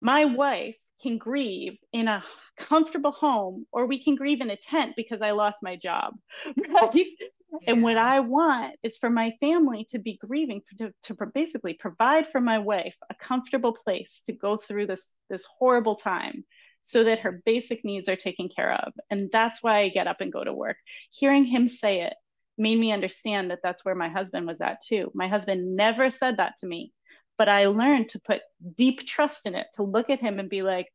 my 0.00 0.24
wife 0.24 0.76
can 1.02 1.18
grieve 1.18 1.76
in 1.92 2.08
a 2.08 2.24
comfortable 2.58 3.12
home 3.12 3.66
or 3.72 3.86
we 3.86 4.02
can 4.02 4.14
grieve 4.14 4.40
in 4.40 4.50
a 4.50 4.56
tent 4.56 4.94
because 4.96 5.22
I 5.22 5.32
lost 5.32 5.58
my 5.62 5.76
job. 5.76 6.14
Right? 6.56 7.06
Yeah. 7.52 7.72
And 7.72 7.82
what 7.82 7.96
I 7.96 8.20
want 8.20 8.76
is 8.82 8.96
for 8.96 9.08
my 9.08 9.32
family 9.40 9.86
to 9.90 9.98
be 9.98 10.18
grieving 10.18 10.62
to, 10.78 10.92
to 11.04 11.16
basically 11.34 11.74
provide 11.74 12.28
for 12.28 12.40
my 12.40 12.58
wife 12.58 12.96
a 13.08 13.14
comfortable 13.14 13.72
place 13.72 14.22
to 14.26 14.32
go 14.32 14.56
through 14.56 14.86
this 14.86 15.12
this 15.30 15.46
horrible 15.58 15.96
time 15.96 16.44
so 16.82 17.04
that 17.04 17.20
her 17.20 17.42
basic 17.44 17.84
needs 17.84 18.08
are 18.08 18.16
taken 18.16 18.48
care 18.48 18.72
of. 18.72 18.92
And 19.10 19.28
that's 19.32 19.62
why 19.62 19.78
I 19.78 19.88
get 19.88 20.06
up 20.06 20.20
and 20.20 20.32
go 20.32 20.44
to 20.44 20.52
work. 20.52 20.76
Hearing 21.10 21.44
him 21.44 21.68
say 21.68 22.02
it 22.02 22.14
made 22.58 22.78
me 22.78 22.92
understand 22.92 23.50
that 23.50 23.60
that's 23.62 23.84
where 23.84 23.94
my 23.94 24.08
husband 24.08 24.46
was 24.46 24.60
at 24.60 24.82
too. 24.82 25.10
My 25.14 25.28
husband 25.28 25.76
never 25.76 26.10
said 26.10 26.36
that 26.38 26.54
to 26.60 26.66
me 26.66 26.92
but 27.38 27.48
I 27.48 27.66
learned 27.66 28.10
to 28.10 28.20
put 28.20 28.40
deep 28.76 29.06
trust 29.06 29.46
in 29.46 29.54
it, 29.54 29.66
to 29.74 29.82
look 29.82 30.10
at 30.10 30.20
him 30.20 30.38
and 30.38 30.48
be 30.48 30.62
like, 30.62 30.86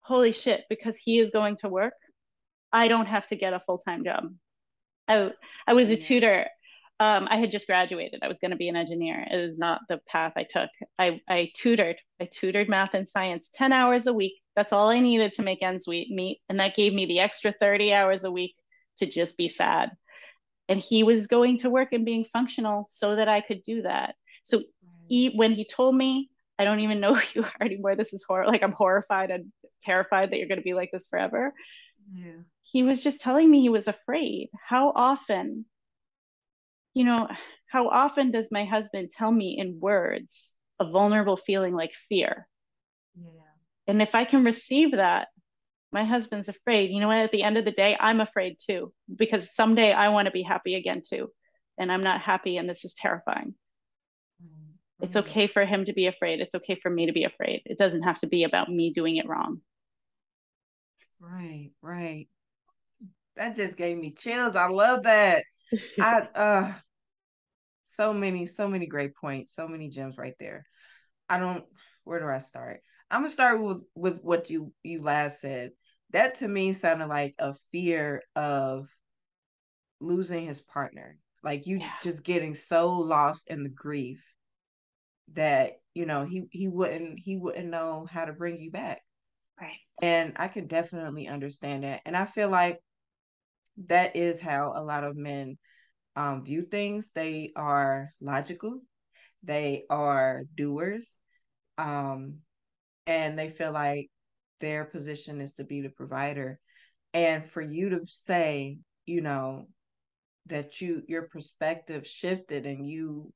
holy 0.00 0.32
shit, 0.32 0.64
because 0.68 0.96
he 0.96 1.18
is 1.18 1.30
going 1.30 1.56
to 1.58 1.68
work, 1.68 1.94
I 2.72 2.88
don't 2.88 3.06
have 3.06 3.26
to 3.28 3.36
get 3.36 3.52
a 3.52 3.60
full 3.60 3.78
time 3.78 4.04
job. 4.04 4.24
I, 5.08 5.32
I 5.66 5.74
was 5.74 5.90
a 5.90 5.96
tutor. 5.96 6.46
Um, 7.00 7.26
I 7.30 7.36
had 7.36 7.50
just 7.50 7.66
graduated. 7.66 8.20
I 8.22 8.28
was 8.28 8.38
going 8.38 8.52
to 8.52 8.56
be 8.56 8.68
an 8.68 8.76
engineer. 8.76 9.26
It 9.28 9.38
is 9.38 9.58
not 9.58 9.80
the 9.88 9.98
path 10.08 10.34
I 10.36 10.44
took. 10.44 10.70
I, 10.98 11.20
I 11.28 11.50
tutored. 11.54 11.96
I 12.20 12.28
tutored 12.30 12.68
math 12.68 12.94
and 12.94 13.08
science 13.08 13.50
10 13.54 13.72
hours 13.72 14.06
a 14.06 14.12
week. 14.12 14.34
That's 14.54 14.72
all 14.72 14.90
I 14.90 15.00
needed 15.00 15.34
to 15.34 15.42
make 15.42 15.62
ends 15.62 15.88
meet. 15.88 16.40
And 16.48 16.60
that 16.60 16.76
gave 16.76 16.94
me 16.94 17.06
the 17.06 17.20
extra 17.20 17.52
30 17.52 17.92
hours 17.92 18.24
a 18.24 18.30
week 18.30 18.54
to 19.00 19.06
just 19.06 19.36
be 19.36 19.48
sad. 19.48 19.90
And 20.68 20.80
he 20.80 21.02
was 21.02 21.26
going 21.26 21.58
to 21.58 21.70
work 21.70 21.88
and 21.92 22.04
being 22.04 22.24
functional 22.32 22.86
so 22.88 23.16
that 23.16 23.28
I 23.28 23.40
could 23.40 23.62
do 23.64 23.82
that. 23.82 24.14
So 24.44 24.62
he 25.08 25.28
when 25.34 25.52
he 25.52 25.64
told 25.64 25.94
me 25.94 26.30
I 26.58 26.64
don't 26.64 26.80
even 26.80 27.00
know 27.00 27.14
who 27.14 27.40
you 27.40 27.44
are 27.44 27.66
anymore. 27.66 27.96
This 27.96 28.12
is 28.12 28.24
horror. 28.26 28.46
Like 28.46 28.62
I'm 28.62 28.72
horrified 28.72 29.30
and 29.30 29.52
terrified 29.82 30.30
that 30.30 30.38
you're 30.38 30.48
going 30.48 30.60
to 30.60 30.64
be 30.64 30.74
like 30.74 30.90
this 30.92 31.06
forever. 31.06 31.52
Yeah. 32.14 32.42
He 32.74 32.82
was 32.82 33.00
just 33.00 33.20
telling 33.20 33.48
me 33.48 33.60
he 33.60 33.68
was 33.68 33.86
afraid. 33.86 34.50
How 34.68 34.92
often, 34.96 35.64
you 36.92 37.04
know, 37.04 37.28
how 37.70 37.88
often 37.88 38.32
does 38.32 38.50
my 38.50 38.64
husband 38.64 39.10
tell 39.16 39.30
me 39.30 39.56
in 39.60 39.78
words 39.78 40.50
a 40.80 40.90
vulnerable 40.90 41.36
feeling 41.36 41.72
like 41.72 41.92
fear? 42.08 42.48
Yeah. 43.16 43.30
And 43.86 44.02
if 44.02 44.16
I 44.16 44.24
can 44.24 44.42
receive 44.42 44.90
that, 44.90 45.28
my 45.92 46.02
husband's 46.02 46.48
afraid. 46.48 46.90
You 46.90 46.98
know 46.98 47.06
what? 47.06 47.22
At 47.22 47.30
the 47.30 47.44
end 47.44 47.56
of 47.58 47.64
the 47.64 47.70
day, 47.70 47.96
I'm 47.98 48.20
afraid 48.20 48.56
too, 48.58 48.92
because 49.14 49.54
someday 49.54 49.92
I 49.92 50.08
want 50.08 50.26
to 50.26 50.32
be 50.32 50.42
happy 50.42 50.74
again 50.74 51.02
too. 51.08 51.30
And 51.78 51.92
I'm 51.92 52.02
not 52.02 52.22
happy, 52.22 52.56
and 52.56 52.68
this 52.68 52.84
is 52.84 52.94
terrifying. 52.94 53.54
It's 55.00 55.16
mm-hmm. 55.16 55.28
okay 55.28 55.46
for 55.46 55.64
him 55.64 55.84
to 55.84 55.92
be 55.92 56.06
afraid. 56.08 56.40
It's 56.40 56.56
okay 56.56 56.74
for 56.74 56.90
me 56.90 57.06
to 57.06 57.12
be 57.12 57.22
afraid. 57.22 57.62
It 57.66 57.78
doesn't 57.78 58.02
have 58.02 58.18
to 58.18 58.26
be 58.26 58.42
about 58.42 58.68
me 58.68 58.92
doing 58.92 59.16
it 59.18 59.28
wrong. 59.28 59.60
Right, 61.20 61.70
right. 61.80 62.26
That 63.36 63.56
just 63.56 63.76
gave 63.76 63.98
me 63.98 64.12
chills. 64.12 64.56
I 64.56 64.68
love 64.68 65.04
that. 65.04 65.44
I 66.00 66.20
uh 66.34 66.72
so 67.84 68.12
many, 68.12 68.46
so 68.46 68.68
many 68.68 68.86
great 68.86 69.14
points, 69.14 69.54
so 69.54 69.68
many 69.68 69.88
gems 69.88 70.18
right 70.18 70.34
there. 70.38 70.64
I 71.28 71.38
don't 71.38 71.64
where 72.04 72.20
do 72.20 72.26
I 72.26 72.38
start? 72.38 72.80
I'm 73.10 73.20
gonna 73.20 73.30
start 73.30 73.62
with 73.62 73.84
with 73.94 74.20
what 74.22 74.50
you 74.50 74.72
you 74.82 75.02
last 75.02 75.40
said. 75.40 75.72
That 76.10 76.36
to 76.36 76.48
me 76.48 76.72
sounded 76.72 77.08
like 77.08 77.34
a 77.38 77.54
fear 77.72 78.22
of 78.36 78.88
losing 80.00 80.46
his 80.46 80.60
partner. 80.60 81.18
Like 81.42 81.66
you 81.66 81.78
yeah. 81.78 81.90
just 82.02 82.22
getting 82.22 82.54
so 82.54 82.92
lost 82.98 83.48
in 83.48 83.64
the 83.64 83.68
grief 83.68 84.22
that 85.32 85.80
you 85.94 86.06
know 86.06 86.24
he 86.24 86.44
he 86.50 86.68
wouldn't 86.68 87.18
he 87.18 87.36
wouldn't 87.36 87.68
know 87.68 88.06
how 88.10 88.24
to 88.24 88.32
bring 88.32 88.60
you 88.60 88.70
back 88.70 89.00
right 89.60 89.78
and 90.02 90.34
i 90.36 90.48
can 90.48 90.66
definitely 90.66 91.28
understand 91.28 91.82
that 91.82 92.02
and 92.04 92.16
i 92.16 92.24
feel 92.24 92.48
like 92.48 92.78
that 93.86 94.16
is 94.16 94.40
how 94.40 94.72
a 94.74 94.82
lot 94.82 95.04
of 95.04 95.16
men 95.16 95.58
um, 96.16 96.44
view 96.44 96.62
things. 96.62 97.10
They 97.14 97.52
are 97.56 98.12
logical. 98.20 98.80
They 99.42 99.84
are 99.90 100.44
doers 100.54 101.10
um, 101.76 102.36
and 103.06 103.38
they 103.38 103.50
feel 103.50 103.72
like 103.72 104.08
their 104.60 104.84
position 104.84 105.40
is 105.40 105.52
to 105.54 105.64
be 105.64 105.80
the 105.80 105.90
provider. 105.90 106.58
And 107.12 107.44
for 107.44 107.62
you 107.62 107.90
to 107.90 108.00
say 108.06 108.78
you 109.06 109.20
know 109.20 109.68
that 110.46 110.80
you 110.80 111.02
your 111.06 111.28
perspective 111.28 112.06
shifted 112.06 112.66
and 112.66 112.88
you 112.88 113.32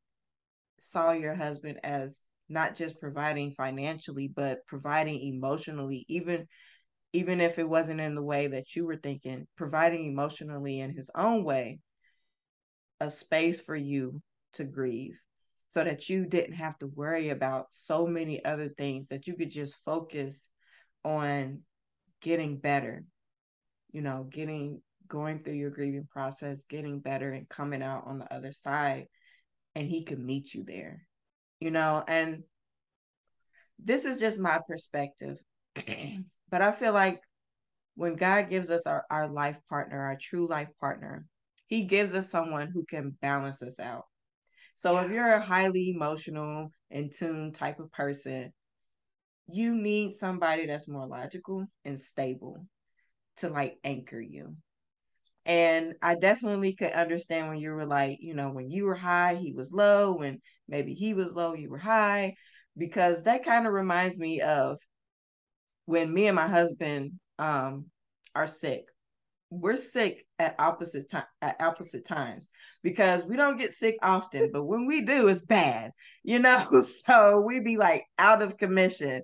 saw 0.80 1.12
your 1.12 1.34
husband 1.34 1.78
as 1.82 2.20
not 2.48 2.74
just 2.74 3.00
providing 3.00 3.50
financially 3.52 4.28
but 4.28 4.66
providing 4.66 5.20
emotionally 5.20 6.04
even 6.08 6.46
even 7.12 7.40
if 7.40 7.58
it 7.58 7.68
wasn't 7.68 8.00
in 8.00 8.14
the 8.14 8.22
way 8.22 8.48
that 8.48 8.74
you 8.76 8.86
were 8.86 8.96
thinking 8.96 9.46
providing 9.56 10.06
emotionally 10.06 10.80
in 10.80 10.94
his 10.94 11.10
own 11.14 11.44
way 11.44 11.80
a 13.00 13.10
space 13.10 13.60
for 13.60 13.76
you 13.76 14.20
to 14.54 14.64
grieve 14.64 15.18
so 15.68 15.84
that 15.84 16.08
you 16.08 16.26
didn't 16.26 16.54
have 16.54 16.76
to 16.78 16.86
worry 16.86 17.28
about 17.28 17.66
so 17.70 18.06
many 18.06 18.44
other 18.44 18.68
things 18.68 19.08
that 19.08 19.26
you 19.26 19.34
could 19.34 19.50
just 19.50 19.76
focus 19.84 20.48
on 21.04 21.60
getting 22.20 22.58
better 22.58 23.04
you 23.92 24.02
know 24.02 24.26
getting 24.30 24.82
going 25.06 25.38
through 25.38 25.54
your 25.54 25.70
grieving 25.70 26.06
process 26.10 26.64
getting 26.68 27.00
better 27.00 27.32
and 27.32 27.48
coming 27.48 27.82
out 27.82 28.04
on 28.06 28.18
the 28.18 28.34
other 28.34 28.52
side 28.52 29.06
and 29.74 29.86
he 29.86 30.04
could 30.04 30.18
meet 30.18 30.52
you 30.52 30.64
there 30.64 31.06
you 31.60 31.70
know 31.70 32.02
and 32.06 32.42
this 33.78 34.04
is 34.04 34.18
just 34.18 34.40
my 34.40 34.58
perspective 34.68 35.38
but 36.50 36.62
i 36.62 36.72
feel 36.72 36.92
like 36.92 37.20
when 37.94 38.14
god 38.14 38.48
gives 38.48 38.70
us 38.70 38.86
our, 38.86 39.04
our 39.10 39.28
life 39.28 39.58
partner 39.68 40.00
our 40.00 40.16
true 40.20 40.46
life 40.48 40.68
partner 40.80 41.26
he 41.66 41.84
gives 41.84 42.14
us 42.14 42.30
someone 42.30 42.68
who 42.68 42.84
can 42.84 43.10
balance 43.20 43.62
us 43.62 43.78
out 43.78 44.04
so 44.74 44.94
yeah. 44.94 45.04
if 45.04 45.10
you're 45.10 45.32
a 45.34 45.40
highly 45.40 45.90
emotional 45.90 46.72
in 46.90 47.10
tune 47.10 47.52
type 47.52 47.78
of 47.80 47.90
person 47.92 48.52
you 49.50 49.74
need 49.74 50.12
somebody 50.12 50.66
that's 50.66 50.88
more 50.88 51.06
logical 51.06 51.66
and 51.84 51.98
stable 51.98 52.66
to 53.36 53.48
like 53.48 53.78
anchor 53.84 54.20
you 54.20 54.56
and 55.48 55.94
I 56.02 56.14
definitely 56.14 56.74
could 56.74 56.92
understand 56.92 57.48
when 57.48 57.56
you 57.56 57.70
were 57.70 57.86
like, 57.86 58.18
you 58.20 58.34
know, 58.34 58.50
when 58.50 58.70
you 58.70 58.84
were 58.84 58.94
high, 58.94 59.34
he 59.36 59.54
was 59.54 59.72
low. 59.72 60.12
When 60.12 60.42
maybe 60.68 60.92
he 60.92 61.14
was 61.14 61.32
low, 61.32 61.54
you 61.54 61.70
were 61.70 61.78
high. 61.78 62.34
Because 62.76 63.22
that 63.22 63.46
kind 63.46 63.66
of 63.66 63.72
reminds 63.72 64.18
me 64.18 64.42
of 64.42 64.76
when 65.88 66.12
me 66.12 66.26
and 66.26 66.36
my 66.36 66.46
husband 66.46 67.12
um, 67.38 67.86
are 68.34 68.46
sick. 68.46 68.84
We're 69.48 69.78
sick 69.78 70.26
at 70.38 70.54
opposite 70.58 71.10
time 71.10 71.24
at 71.40 71.62
opposite 71.62 72.04
times 72.06 72.50
because 72.82 73.24
we 73.24 73.36
don't 73.36 73.56
get 73.56 73.72
sick 73.72 73.96
often, 74.02 74.50
but 74.52 74.64
when 74.64 74.84
we 74.84 75.00
do, 75.00 75.28
it's 75.28 75.40
bad, 75.40 75.92
you 76.22 76.40
know. 76.40 76.82
So 76.82 77.40
we 77.40 77.60
be 77.60 77.78
like 77.78 78.04
out 78.18 78.42
of 78.42 78.58
commission. 78.58 79.22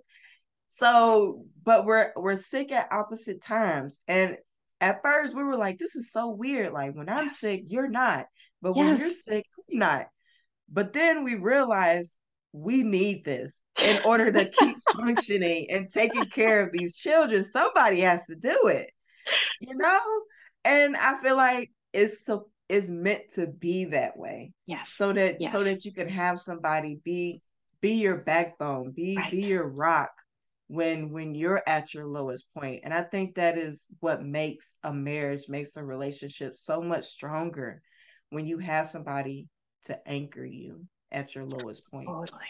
So, 0.69 1.45
but 1.62 1.85
we're 1.85 2.12
we're 2.17 2.37
sick 2.37 2.73
at 2.73 2.91
opposite 2.91 3.43
times, 3.43 4.01
and 4.09 4.39
at 4.81 5.03
first 5.03 5.37
we 5.37 5.45
were 5.45 5.59
like, 5.59 5.77
this 5.77 5.97
is 5.97 6.12
so 6.12 6.31
weird. 6.31 6.73
Like 6.73 6.95
when 6.95 7.11
I'm 7.11 7.29
sick, 7.29 7.65
you're 7.69 7.91
not. 7.91 8.25
But 8.62 8.75
yes. 8.75 8.77
when 8.77 9.01
you're 9.01 9.12
sick, 9.12 9.45
you're 9.69 9.81
not. 9.81 10.07
But 10.73 10.95
then 10.95 11.25
we 11.25 11.35
realized 11.35 12.17
we 12.55 12.85
need 12.85 13.25
this 13.25 13.63
in 13.83 14.01
order 14.05 14.31
to 14.31 14.45
keep 14.45 14.77
functioning 14.97 15.67
and 15.71 15.91
taking 15.93 16.27
care 16.27 16.65
of 16.65 16.73
these 16.73 16.97
children. 16.97 17.43
Somebody 17.43 18.01
has 18.01 18.25
to 18.27 18.37
do 18.37 18.69
it, 18.69 18.91
you 19.61 19.75
know? 19.75 20.01
And 20.65 20.97
I 20.97 21.21
feel 21.21 21.37
like 21.37 21.73
it's 21.93 22.25
so 22.25 22.47
it's 22.69 22.89
meant 22.89 23.23
to 23.35 23.49
be 23.49 23.87
that 23.87 24.17
way. 24.17 24.53
Yes. 24.67 24.91
So 24.91 25.13
that 25.13 25.41
yes. 25.41 25.53
so 25.53 25.65
that 25.65 25.85
you 25.85 25.93
can 25.93 26.09
have 26.09 26.41
somebody 26.41 27.01
be 27.05 27.43
be 27.81 27.95
your 27.95 28.19
backbone, 28.19 28.93
be 28.93 29.17
right. 29.17 29.33
be 29.33 29.43
your 29.43 29.69
rock 29.69 30.13
when 30.69 31.11
when 31.11 31.35
you're 31.35 31.63
at 31.67 31.93
your 31.93 32.07
lowest 32.07 32.47
point. 32.57 32.83
And 32.85 32.95
I 32.95 33.03
think 33.03 33.35
that 33.35 33.59
is 33.59 33.85
what 33.99 34.23
makes 34.23 34.77
a 34.85 34.95
marriage, 34.95 35.49
makes 35.49 35.77
a 35.77 35.85
relationship 35.85 36.57
so 36.57 36.81
much 36.81 37.05
stronger 37.05 37.83
when 38.31 38.47
you 38.47 38.59
have 38.59 38.87
somebody 38.87 39.49
to 39.87 39.99
anchor 40.09 40.45
you 40.45 40.87
at 41.13 41.35
your 41.35 41.45
lowest 41.45 41.91
point. 41.91 42.09
Totally. 42.09 42.41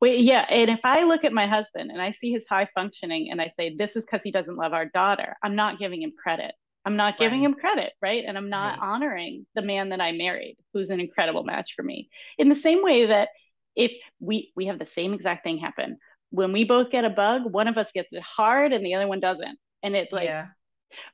Wait, 0.00 0.20
yeah. 0.20 0.44
And 0.48 0.70
if 0.70 0.80
I 0.84 1.04
look 1.04 1.24
at 1.24 1.32
my 1.32 1.46
husband 1.46 1.90
and 1.90 2.00
I 2.00 2.12
see 2.12 2.30
his 2.30 2.44
high 2.48 2.68
functioning 2.74 3.28
and 3.30 3.40
I 3.40 3.52
say, 3.58 3.74
this 3.76 3.96
is 3.96 4.04
because 4.04 4.22
he 4.22 4.30
doesn't 4.30 4.56
love 4.56 4.72
our 4.72 4.86
daughter, 4.86 5.36
I'm 5.42 5.56
not 5.56 5.78
giving 5.78 6.02
him 6.02 6.12
credit. 6.16 6.52
I'm 6.84 6.96
not 6.96 7.18
giving 7.18 7.40
right. 7.40 7.46
him 7.46 7.54
credit, 7.54 7.92
right? 8.00 8.24
And 8.26 8.38
I'm 8.38 8.48
not 8.48 8.78
right. 8.78 8.88
honoring 8.88 9.46
the 9.54 9.62
man 9.62 9.90
that 9.90 10.00
I 10.00 10.12
married, 10.12 10.56
who's 10.72 10.90
an 10.90 11.00
incredible 11.00 11.42
match 11.42 11.74
for 11.76 11.82
me. 11.82 12.08
In 12.38 12.48
the 12.48 12.56
same 12.56 12.82
way 12.82 13.06
that 13.06 13.28
if 13.76 13.92
we 14.20 14.52
we 14.56 14.66
have 14.66 14.78
the 14.78 14.86
same 14.86 15.12
exact 15.12 15.44
thing 15.44 15.58
happen, 15.58 15.98
when 16.30 16.52
we 16.52 16.64
both 16.64 16.90
get 16.90 17.04
a 17.04 17.10
bug, 17.10 17.42
one 17.52 17.68
of 17.68 17.76
us 17.76 17.92
gets 17.92 18.08
it 18.12 18.22
hard 18.22 18.72
and 18.72 18.86
the 18.86 18.94
other 18.94 19.08
one 19.08 19.20
doesn't. 19.20 19.58
And 19.82 19.96
it's 19.96 20.12
like 20.12 20.24
yeah. 20.24 20.46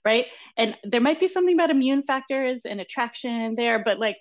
right? 0.05 0.27
And 0.57 0.77
there 0.85 1.01
might 1.01 1.19
be 1.19 1.29
something 1.29 1.55
about 1.55 1.71
immune 1.71 2.05
factors 2.05 2.63
and 2.65 2.81
attraction 2.81 3.55
there, 3.57 3.83
but 3.83 3.99
like 3.99 4.17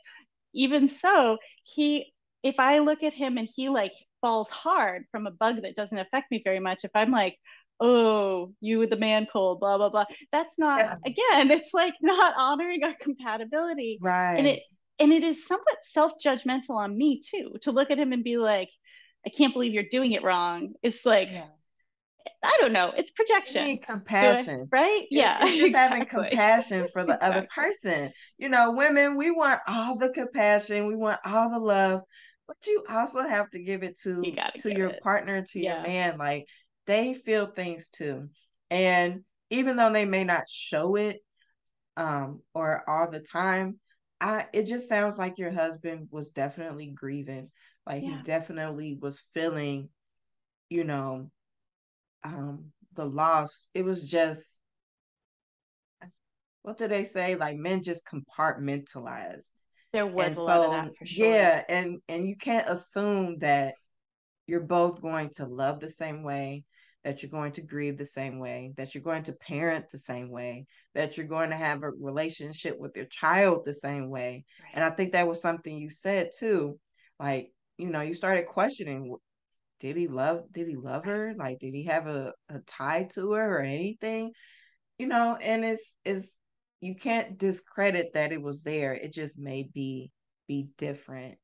even 0.54 0.90
so, 0.90 1.38
he 1.64 2.12
if 2.44 2.60
I 2.60 2.80
look 2.80 3.04
at 3.04 3.14
him 3.14 3.38
and 3.38 3.50
he 3.54 3.70
like 3.70 3.94
falls 4.22 4.50
hard 4.50 5.06
from 5.12 5.28
a 5.28 5.32
bug 5.32 5.62
that 5.64 5.76
doesn't 5.76 5.98
affect 5.98 6.30
me 6.32 6.41
very 6.44 6.60
much, 6.60 6.80
if 6.84 6.91
I'm 6.94 7.12
like, 7.12 7.38
oh, 7.80 8.54
you 8.62 8.80
with 8.80 8.89
the 8.89 8.98
man 8.98 9.28
cold, 9.32 9.60
blah, 9.60 9.78
blah, 9.78 9.89
blah, 9.89 10.06
that's 10.32 10.58
not, 10.60 10.80
yeah. 10.80 10.96
again, 11.06 11.52
it's 11.52 11.74
like 11.74 11.94
not 12.02 12.34
honoring 12.38 12.84
our 12.84 12.94
compatibility. 13.00 13.98
Right. 14.02 14.36
And 14.36 14.48
it, 14.48 14.62
and 15.00 15.12
it 15.12 15.24
is 15.24 15.46
somewhat 15.46 15.78
self-judgmental 15.84 16.72
on 16.72 16.98
me 16.98 17.22
too, 17.22 17.56
to 17.64 17.72
look 17.72 17.91
at 17.91 18.00
him 18.00 18.14
and 18.14 18.24
be 18.24 18.38
like, 18.38 18.70
I 19.26 19.30
can't 19.30 19.54
believe 19.54 19.74
you're 19.74 19.84
doing 19.89 20.12
it 20.12 20.24
wrong. 20.24 20.74
It's 20.84 21.06
like, 21.06 21.30
yeah. 21.32 21.48
I 22.41 22.58
don't 22.62 22.74
know. 22.74 22.94
It's 22.96 23.12
projection. 23.12 23.62
You 23.64 23.68
need 23.68 23.86
compassion, 23.86 24.68
right? 24.72 25.02
It's, 25.04 25.08
yeah, 25.12 25.38
it's 25.41 25.52
just 25.52 25.62
exactly. 25.68 26.00
having 26.00 26.08
compassion 26.08 26.88
for 26.91 27.04
the 27.04 27.16
exactly. 27.16 27.38
other 27.38 27.48
person. 27.54 28.12
You 28.38 28.50
know, 28.50 28.72
women, 28.72 29.18
we 29.18 29.32
want 29.32 29.62
all 29.68 29.98
the 29.98 30.10
compassion, 30.10 30.88
we 30.88 30.96
want 30.96 31.20
all 31.26 31.50
the 31.50 31.60
love, 31.60 32.02
but 32.48 32.58
you 32.68 32.84
also 32.89 33.22
have 33.22 33.50
to 33.52 33.60
give 33.60 33.84
it 33.84 34.00
to 34.02 34.22
you 34.24 34.36
to 34.62 34.74
your 34.74 34.89
it. 34.89 35.02
partner, 35.02 35.41
to 35.41 35.60
yeah. 35.60 35.76
your 35.76 35.88
man. 35.88 36.18
Like 36.18 36.46
they 36.86 37.14
feel 37.14 37.48
things 37.48 37.89
too, 37.89 38.30
and 38.70 39.22
even 39.50 39.76
though 39.76 39.91
they 39.91 40.06
may 40.06 40.24
not 40.24 40.50
show 40.50 40.96
it, 40.96 41.20
um, 41.98 42.41
or 42.54 42.88
all 42.89 43.10
the 43.10 43.20
time, 43.20 43.80
I 44.20 44.48
it 44.54 44.64
just 44.64 44.89
sounds 44.89 45.18
like 45.18 45.38
your 45.38 45.52
husband 45.52 46.08
was 46.12 46.30
definitely 46.30 46.88
grieving. 46.88 47.50
Like 47.86 48.04
yeah. 48.04 48.18
he 48.18 48.24
definitely 48.24 48.98
was 49.02 49.24
feeling, 49.34 49.89
you 50.70 50.84
know, 50.84 51.30
um, 52.24 52.72
the 52.94 53.06
loss. 53.06 53.68
It 53.74 53.84
was 53.84 54.10
just 54.10 54.58
what 56.64 56.78
do 56.78 56.88
they 56.88 57.04
say? 57.04 57.36
Like 57.36 57.58
men 57.58 57.84
just 57.84 58.08
compartmentalize. 58.08 59.46
There 59.94 60.08
was 60.08 60.26
and 60.26 60.34
a 60.34 60.36
so, 60.36 60.44
lot 60.44 60.66
of 60.66 60.72
that 60.72 60.98
for 60.98 61.06
sure. 61.06 61.26
Yeah, 61.28 61.64
and 61.70 62.00
and 62.10 62.28
you 62.28 62.36
can't 62.36 62.68
assume 62.68 63.38
that 63.39 63.76
you're 64.48 64.60
both 64.60 65.02
going 65.02 65.30
to 65.36 65.46
love 65.46 65.80
the 65.80 65.89
same 65.89 66.24
way, 66.24 66.64
that 67.04 67.22
you're 67.22 67.30
going 67.30 67.54
to 67.54 67.62
grieve 67.62 67.98
the 67.98 68.06
same 68.06 68.39
way, 68.39 68.74
that 68.76 68.94
you're 68.94 69.04
going 69.04 69.24
to 69.24 69.34
parent 69.34 69.86
the 69.91 70.00
same 70.00 70.30
way, 70.30 70.66
that 70.96 71.16
you're 71.16 71.28
going 71.28 71.52
to 71.52 71.56
have 71.56 71.84
a 71.84 71.91
relationship 71.91 72.78
with 72.80 72.96
your 72.96 73.06
child 73.06 73.64
the 73.66 73.74
same 73.74 74.10
way. 74.10 74.44
Right. 74.62 74.72
And 74.74 74.84
I 74.84 74.89
think 74.89 75.12
that 75.12 75.28
was 75.28 75.41
something 75.41 75.78
you 75.78 75.89
said 75.89 76.32
too. 76.38 76.80
Like, 77.20 77.52
you 77.78 77.89
know, 77.89 78.02
you 78.02 78.14
started 78.14 78.48
questioning 78.48 79.16
did 79.80 79.98
he 79.98 80.08
love 80.08 80.44
did 80.52 80.68
he 80.68 80.76
love 80.76 81.06
her? 81.06 81.34
Like 81.38 81.60
did 81.60 81.74
he 81.74 81.84
have 81.86 82.08
a, 82.08 82.34
a 82.50 82.60
tie 82.66 83.08
to 83.14 83.34
her 83.34 83.58
or 83.58 83.62
anything? 83.62 84.32
You 84.98 85.08
know, 85.08 85.38
and 85.41 85.66
it's 85.66 85.96
it's 86.06 86.36
you 86.84 86.96
can't 86.96 87.38
discredit 87.38 88.14
that 88.14 88.34
it 88.34 88.42
was 88.42 88.62
there. 88.62 88.94
It 88.94 89.14
just 89.14 89.40
may 89.40 89.70
be 89.74 90.12
be 90.50 90.68
different. 90.78 91.38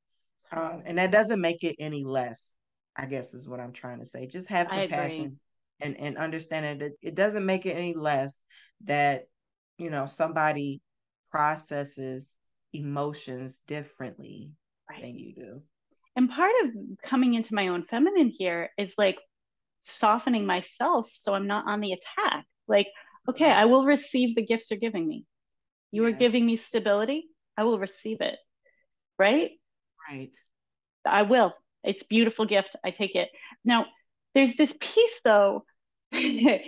Um, 0.51 0.83
and 0.85 0.97
that 0.97 1.11
doesn't 1.11 1.39
make 1.39 1.63
it 1.63 1.77
any 1.79 2.03
less, 2.03 2.55
I 2.95 3.05
guess 3.05 3.33
is 3.33 3.47
what 3.47 3.61
I'm 3.61 3.71
trying 3.71 3.99
to 3.99 4.05
say. 4.05 4.27
Just 4.27 4.49
have 4.49 4.67
compassion 4.67 5.39
and, 5.79 5.97
and 5.97 6.17
understand 6.17 6.81
that 6.81 6.91
it 7.01 7.15
doesn't 7.15 7.45
make 7.45 7.65
it 7.65 7.77
any 7.77 7.93
less 7.93 8.41
that, 8.83 9.23
you 9.77 9.89
know, 9.89 10.05
somebody 10.07 10.81
processes 11.31 12.35
emotions 12.73 13.61
differently 13.65 14.51
right. 14.89 15.01
than 15.01 15.17
you 15.17 15.33
do. 15.33 15.61
And 16.17 16.29
part 16.29 16.51
of 16.63 16.71
coming 17.01 17.35
into 17.35 17.55
my 17.55 17.69
own 17.69 17.83
feminine 17.83 18.33
here 18.35 18.71
is 18.77 18.95
like 18.97 19.17
softening 19.83 20.45
myself 20.45 21.09
so 21.13 21.33
I'm 21.33 21.47
not 21.47 21.65
on 21.67 21.79
the 21.79 21.93
attack. 21.93 22.45
Like, 22.67 22.87
okay, 23.29 23.51
I 23.51 23.65
will 23.65 23.85
receive 23.85 24.35
the 24.35 24.45
gifts 24.45 24.69
you're 24.69 24.79
giving 24.79 25.07
me. 25.07 25.25
You 25.91 26.05
yes. 26.05 26.13
are 26.13 26.17
giving 26.17 26.45
me 26.45 26.55
stability. 26.55 27.27
I 27.57 27.63
will 27.63 27.79
receive 27.79 28.21
it. 28.21 28.37
Right? 29.17 29.51
Right. 30.09 30.35
I 31.05 31.23
will. 31.23 31.53
It's 31.83 32.03
beautiful 32.03 32.45
gift. 32.45 32.75
I 32.83 32.91
take 32.91 33.15
it. 33.15 33.29
Now, 33.63 33.85
there's 34.33 34.55
this 34.55 34.75
piece 34.79 35.21
though. 35.23 35.65
I, 36.13 36.63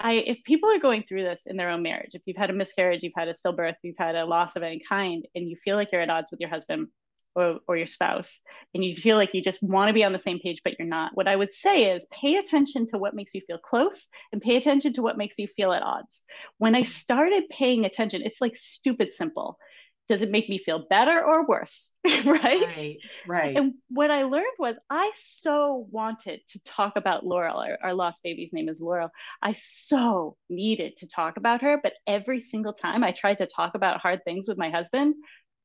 I, 0.00 0.12
if 0.26 0.44
people 0.44 0.70
are 0.70 0.78
going 0.78 1.02
through 1.02 1.24
this 1.24 1.46
in 1.46 1.56
their 1.56 1.70
own 1.70 1.82
marriage, 1.82 2.10
if 2.12 2.22
you've 2.26 2.36
had 2.36 2.50
a 2.50 2.52
miscarriage, 2.52 3.02
you've 3.02 3.12
had 3.16 3.26
a 3.26 3.34
stillbirth, 3.34 3.74
you've 3.82 3.98
had 3.98 4.14
a 4.14 4.24
loss 4.24 4.54
of 4.54 4.62
any 4.62 4.80
kind, 4.88 5.26
and 5.34 5.48
you 5.48 5.56
feel 5.56 5.74
like 5.74 5.90
you're 5.90 6.00
at 6.00 6.10
odds 6.10 6.30
with 6.30 6.38
your 6.38 6.48
husband, 6.48 6.86
or, 7.34 7.58
or 7.66 7.76
your 7.76 7.86
spouse 7.86 8.40
and 8.74 8.84
you 8.84 8.94
feel 8.94 9.16
like 9.16 9.34
you 9.34 9.42
just 9.42 9.62
want 9.62 9.88
to 9.88 9.94
be 9.94 10.04
on 10.04 10.12
the 10.12 10.18
same 10.18 10.38
page 10.38 10.60
but 10.64 10.74
you're 10.78 10.88
not 10.88 11.12
what 11.14 11.28
i 11.28 11.34
would 11.34 11.52
say 11.52 11.92
is 11.94 12.06
pay 12.10 12.36
attention 12.36 12.86
to 12.86 12.98
what 12.98 13.14
makes 13.14 13.34
you 13.34 13.40
feel 13.46 13.58
close 13.58 14.08
and 14.32 14.42
pay 14.42 14.56
attention 14.56 14.92
to 14.92 15.02
what 15.02 15.16
makes 15.16 15.38
you 15.38 15.46
feel 15.46 15.72
at 15.72 15.82
odds. 15.82 16.22
When 16.58 16.74
i 16.74 16.82
started 16.82 17.44
paying 17.50 17.84
attention 17.84 18.22
it's 18.22 18.40
like 18.40 18.56
stupid 18.56 19.14
simple. 19.14 19.58
Does 20.06 20.20
it 20.20 20.30
make 20.30 20.50
me 20.50 20.58
feel 20.58 20.84
better 20.90 21.24
or 21.24 21.46
worse? 21.46 21.90
Right? 22.26 22.60
right 22.60 22.96
right. 23.26 23.56
And 23.56 23.74
what 23.88 24.10
i 24.10 24.24
learned 24.24 24.56
was 24.58 24.76
i 24.90 25.10
so 25.14 25.86
wanted 25.90 26.40
to 26.50 26.60
talk 26.62 26.96
about 26.96 27.24
laurel 27.26 27.58
our, 27.58 27.78
our 27.82 27.94
lost 27.94 28.22
baby's 28.22 28.52
name 28.52 28.68
is 28.68 28.80
laurel. 28.80 29.10
I 29.42 29.54
so 29.54 30.36
needed 30.50 30.98
to 30.98 31.06
talk 31.06 31.36
about 31.36 31.62
her 31.62 31.80
but 31.82 31.94
every 32.06 32.40
single 32.40 32.72
time 32.74 33.02
i 33.02 33.12
tried 33.12 33.38
to 33.38 33.46
talk 33.46 33.74
about 33.74 34.00
hard 34.00 34.20
things 34.24 34.48
with 34.48 34.58
my 34.58 34.70
husband 34.70 35.14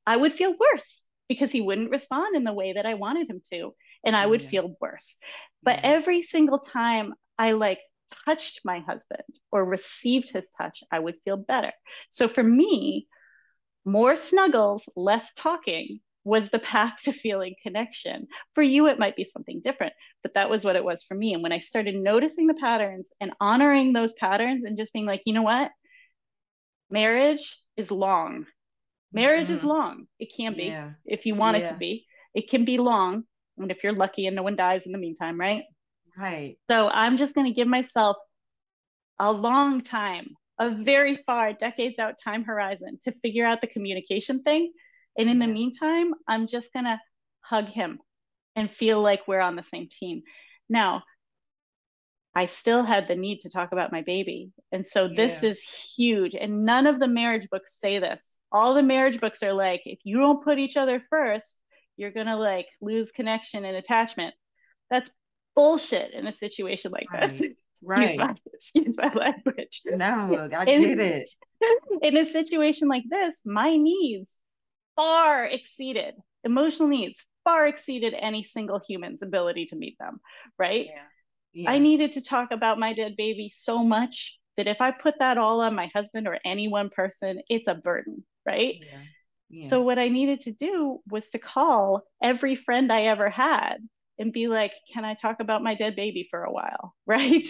i 0.08 0.16
would 0.16 0.34
feel 0.34 0.56
worse 0.58 1.04
because 1.30 1.52
he 1.52 1.62
wouldn't 1.62 1.92
respond 1.92 2.36
in 2.36 2.44
the 2.44 2.54
way 2.54 2.74
that 2.74 2.86
I 2.86 2.96
wanted 2.96 3.30
him 3.30 3.42
to. 3.54 3.74
And 4.04 4.16
I 4.16 4.26
oh, 4.26 4.30
would 4.30 4.42
yeah. 4.42 4.50
feel 4.50 4.76
worse. 4.82 5.16
But 5.64 5.78
yeah. 5.78 5.92
every 5.92 6.24
single 6.24 6.60
time 6.60 7.14
I 7.38 7.54
like 7.54 7.80
touched 8.26 8.62
my 8.66 8.80
husband 8.80 9.24
or 9.52 9.64
received 9.64 10.32
his 10.32 10.50
touch, 10.58 10.84
I 10.92 11.00
would 11.00 11.16
feel 11.24 11.38
better. 11.38 11.72
So 12.10 12.28
for 12.28 12.44
me, 12.44 13.08
more 13.86 14.16
snuggles, 14.16 14.90
less 14.96 15.32
talking 15.34 16.00
was 16.24 16.50
the 16.50 16.60
path 16.74 16.98
to 17.04 17.14
feeling 17.14 17.56
connection. 17.64 18.28
For 18.56 18.64
you, 18.64 18.88
it 18.88 19.00
might 19.00 19.16
be 19.16 19.26
something 19.26 19.62
different, 19.64 19.94
but 20.24 20.34
that 20.34 20.50
was 20.50 20.66
what 20.66 20.76
it 20.76 20.84
was 20.84 21.04
for 21.04 21.16
me. 21.16 21.34
And 21.34 21.44
when 21.44 21.52
I 21.52 21.60
started 21.60 21.96
noticing 21.96 22.48
the 22.48 22.56
patterns 22.56 23.14
and 23.22 23.32
honoring 23.40 23.94
those 23.94 24.14
patterns 24.14 24.66
and 24.66 24.78
just 24.78 24.94
being 24.94 25.06
like, 25.06 25.22
you 25.26 25.34
know 25.34 25.44
what? 25.44 25.72
Marriage 26.90 27.60
is 27.78 27.92
long 27.92 28.48
Marriage 29.12 29.46
mm-hmm. 29.46 29.56
is 29.56 29.64
long. 29.64 30.06
It 30.20 30.34
can 30.36 30.54
be 30.54 30.66
yeah. 30.66 30.92
if 31.06 31.26
you 31.26 31.36
want 31.36 31.58
yeah. 31.58 31.66
it 31.68 31.70
to 31.70 31.78
be. 31.78 32.06
It 32.34 32.50
can 32.50 32.66
be 32.66 32.78
long. 32.78 33.24
And 33.58 33.72
if 33.72 33.84
you're 33.84 33.94
lucky 33.94 34.28
and 34.28 34.36
no 34.36 34.44
one 34.44 34.56
dies 34.56 34.86
in 34.86 34.92
the 34.92 34.98
meantime, 34.98 35.40
right? 35.40 35.64
Right. 36.18 36.58
So 36.70 36.90
I'm 36.90 37.18
just 37.18 37.36
going 37.36 37.48
to 37.48 37.54
give 37.54 37.68
myself 37.68 38.18
a 39.20 39.32
long 39.32 39.82
time, 39.82 40.30
a 40.60 40.70
very 40.70 41.16
far 41.16 41.54
decades 41.54 42.00
out 42.00 42.16
time 42.24 42.44
horizon 42.44 43.00
to 43.04 43.12
figure 43.24 43.46
out 43.46 43.62
the 43.62 43.68
communication 43.68 44.44
thing. 44.44 44.72
And 45.18 45.30
in 45.30 45.40
the 45.40 45.48
meantime, 45.48 46.14
I'm 46.28 46.48
just 46.48 46.72
going 46.72 46.86
to 46.86 47.00
hug 47.42 47.68
him 47.68 48.00
and 48.56 48.70
feel 48.70 49.02
like 49.02 49.28
we're 49.28 49.42
on 49.42 49.56
the 49.56 49.64
same 49.64 49.90
team. 49.90 50.22
Now, 50.70 51.04
I 52.40 52.46
still 52.46 52.84
had 52.84 53.10
the 53.10 53.18
need 53.18 53.42
to 53.42 53.50
talk 53.50 53.74
about 53.74 53.92
my 53.92 54.02
baby. 54.02 54.52
And 54.72 54.88
so 54.88 55.10
this 55.10 55.44
is 55.44 55.62
huge. 55.98 56.36
And 56.36 56.64
none 56.64 56.88
of 56.88 56.98
the 56.98 57.08
marriage 57.10 57.50
books 57.52 57.78
say 57.78 58.00
this. 58.00 58.38
All 58.50 58.76
the 58.76 58.82
marriage 58.82 59.20
books 59.20 59.44
are 59.44 59.52
like, 59.52 59.82
if 59.84 60.00
you 60.06 60.20
don't 60.20 60.42
put 60.42 60.58
each 60.58 60.78
other 60.78 61.04
first, 61.10 61.60
you're 61.98 62.14
going 62.14 62.28
to 62.28 62.38
like 62.38 62.68
lose 62.80 63.12
connection 63.12 63.66
and 63.66 63.76
attachment. 63.76 64.34
That's 64.90 65.12
bullshit 65.54 66.14
in 66.14 66.28
a 66.28 66.32
situation 66.32 66.94
like 66.94 67.12
right. 67.12 67.30
this. 67.30 67.42
Right. 67.84 68.04
Excuse 68.04 68.18
my, 68.18 68.36
excuse 68.54 68.96
my 68.98 69.14
language. 69.14 69.82
No, 69.86 70.50
I 70.56 70.64
in, 70.64 70.82
get 70.82 71.00
it. 71.00 71.30
In 72.02 72.16
a 72.16 72.26
situation 72.26 72.88
like 72.88 73.04
this, 73.10 73.42
my 73.46 73.76
needs 73.76 74.40
far 74.96 75.44
exceeded, 75.44 76.14
emotional 76.46 76.88
needs 76.88 77.22
far 77.44 77.68
exceeded 77.68 78.14
any 78.18 78.44
single 78.44 78.80
human's 78.88 79.24
ability 79.24 79.66
to 79.66 79.76
meet 79.76 79.98
them, 80.00 80.22
right? 80.58 80.86
Yeah. 80.86 81.02
Yeah. 81.54 81.76
I 81.76 81.80
needed 81.80 82.14
to 82.14 82.22
talk 82.22 82.52
about 82.52 82.80
my 82.80 82.94
dead 82.94 83.16
baby 83.18 83.52
so 83.54 83.84
much 83.84 84.40
that 84.58 84.68
if 84.68 84.82
I 84.82 84.92
put 84.92 85.16
that 85.20 85.38
all 85.38 85.62
on 85.62 85.76
my 85.76 85.88
husband 85.94 86.28
or 86.28 86.40
any 86.46 86.68
one 86.68 86.90
person, 86.90 87.42
it's 87.50 87.68
a 87.68 87.76
burden, 87.76 88.26
right? 88.46 88.76
Yeah. 88.80 89.04
Yeah. 89.50 89.78
So 89.78 89.82
what 89.82 90.00
I 90.00 90.10
needed 90.10 90.42
to 90.42 90.52
do 90.54 91.02
was 91.10 91.30
to 91.32 91.40
call 91.40 92.04
every 92.24 92.56
friend 92.56 92.92
I 92.92 93.04
ever 93.04 93.30
had 93.30 93.78
and 94.20 94.34
be 94.34 94.48
like, 94.48 94.74
"Can 94.94 95.06
I 95.06 95.16
talk 95.16 95.40
about 95.42 95.64
my 95.64 95.76
dead 95.76 95.96
baby 95.96 96.28
for 96.32 96.44
a 96.44 96.52
while?" 96.52 96.96
Right? 97.08 97.46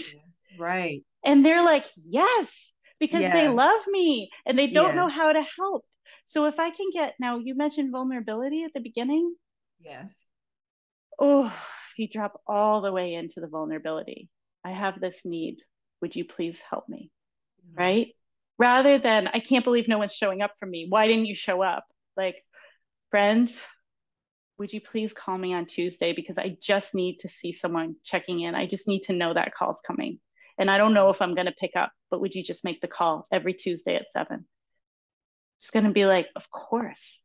Right. 0.55 1.03
And 1.23 1.45
they're 1.45 1.63
like, 1.63 1.85
"Yes," 1.95 2.75
because 2.99 3.29
Yes. 3.29 3.31
they 3.31 3.47
love 3.47 3.87
me 3.87 4.29
and 4.45 4.59
they 4.59 4.67
don't 4.67 4.95
Yes. 4.95 4.97
know 4.97 5.07
how 5.07 5.31
to 5.31 5.41
help. 5.57 5.85
So 6.25 6.45
if 6.47 6.59
I 6.59 6.71
can 6.71 6.89
get 6.91 7.15
now, 7.21 7.37
you 7.39 7.55
mentioned 7.55 7.91
vulnerability 7.93 8.63
at 8.65 8.73
the 8.73 8.81
beginning. 8.81 9.35
Yes. 9.79 10.25
Oh, 11.17 11.53
you 11.99 12.07
drop 12.07 12.41
all 12.47 12.81
the 12.81 12.91
way 12.91 13.13
into 13.13 13.39
the 13.39 13.47
vulnerability, 13.47 14.29
I 14.63 14.71
have 14.71 14.99
this 14.99 15.21
need. 15.25 15.57
Would 16.01 16.15
you 16.15 16.25
please 16.25 16.61
help 16.61 16.87
me? 16.89 17.11
Mm-hmm. 17.65 17.79
Right? 17.79 18.07
Rather 18.57 18.97
than, 18.97 19.27
I 19.27 19.39
can't 19.39 19.63
believe 19.63 19.87
no 19.87 19.97
one's 19.97 20.13
showing 20.13 20.41
up 20.41 20.51
for 20.59 20.65
me. 20.65 20.87
Why 20.89 21.07
didn't 21.07 21.27
you 21.27 21.35
show 21.35 21.61
up? 21.61 21.85
Like, 22.17 22.35
friend, 23.09 23.53
would 24.57 24.73
you 24.73 24.81
please 24.81 25.13
call 25.13 25.37
me 25.37 25.53
on 25.53 25.65
Tuesday? 25.65 26.11
Because 26.11 26.37
I 26.37 26.57
just 26.61 26.93
need 26.93 27.19
to 27.19 27.29
see 27.29 27.53
someone 27.53 27.95
checking 28.03 28.41
in. 28.41 28.55
I 28.55 28.65
just 28.65 28.87
need 28.87 29.03
to 29.03 29.13
know 29.13 29.33
that 29.33 29.53
call's 29.55 29.81
coming. 29.87 30.19
And 30.57 30.69
I 30.69 30.77
don't 30.77 30.93
know 30.93 31.09
if 31.09 31.21
I'm 31.21 31.35
going 31.35 31.45
to 31.45 31.53
pick 31.53 31.71
up, 31.77 31.93
but 32.11 32.19
would 32.19 32.35
you 32.35 32.43
just 32.43 32.65
make 32.65 32.81
the 32.81 32.87
call 32.89 33.27
every 33.31 33.53
Tuesday 33.53 33.95
at 33.95 34.11
seven? 34.11 34.45
It's 35.59 35.71
going 35.71 35.85
to 35.85 35.91
be 35.91 36.05
like, 36.05 36.27
of 36.35 36.51
course. 36.51 37.21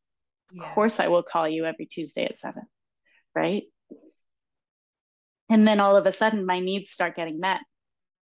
Yeah. 0.53 0.63
Of 0.63 0.75
course, 0.75 1.01
I 1.01 1.09
will 1.09 1.25
call 1.25 1.49
you 1.49 1.65
every 1.65 1.87
Tuesday 1.87 2.27
at 2.27 2.39
seven. 2.39 2.63
Right. 3.35 3.65
And 5.49 5.67
then 5.67 5.81
all 5.81 5.97
of 5.97 6.07
a 6.07 6.13
sudden, 6.13 6.47
my 6.47 6.61
needs 6.61 6.91
start 6.91 7.17
getting 7.17 7.39
met, 7.41 7.61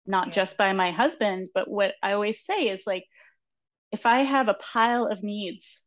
not 0.06 0.28
Yeah. 0.28 0.32
just 0.34 0.56
by 0.58 0.72
my 0.72 0.90
husband, 0.90 1.48
but 1.54 1.68
what 1.68 1.94
I 2.02 2.12
always 2.12 2.44
say 2.44 2.68
is 2.68 2.82
like, 2.86 3.04
if 3.92 4.06
I 4.06 4.20
have 4.22 4.48
a 4.48 4.54
pile 4.54 5.06
of 5.06 5.22
needs 5.22 5.80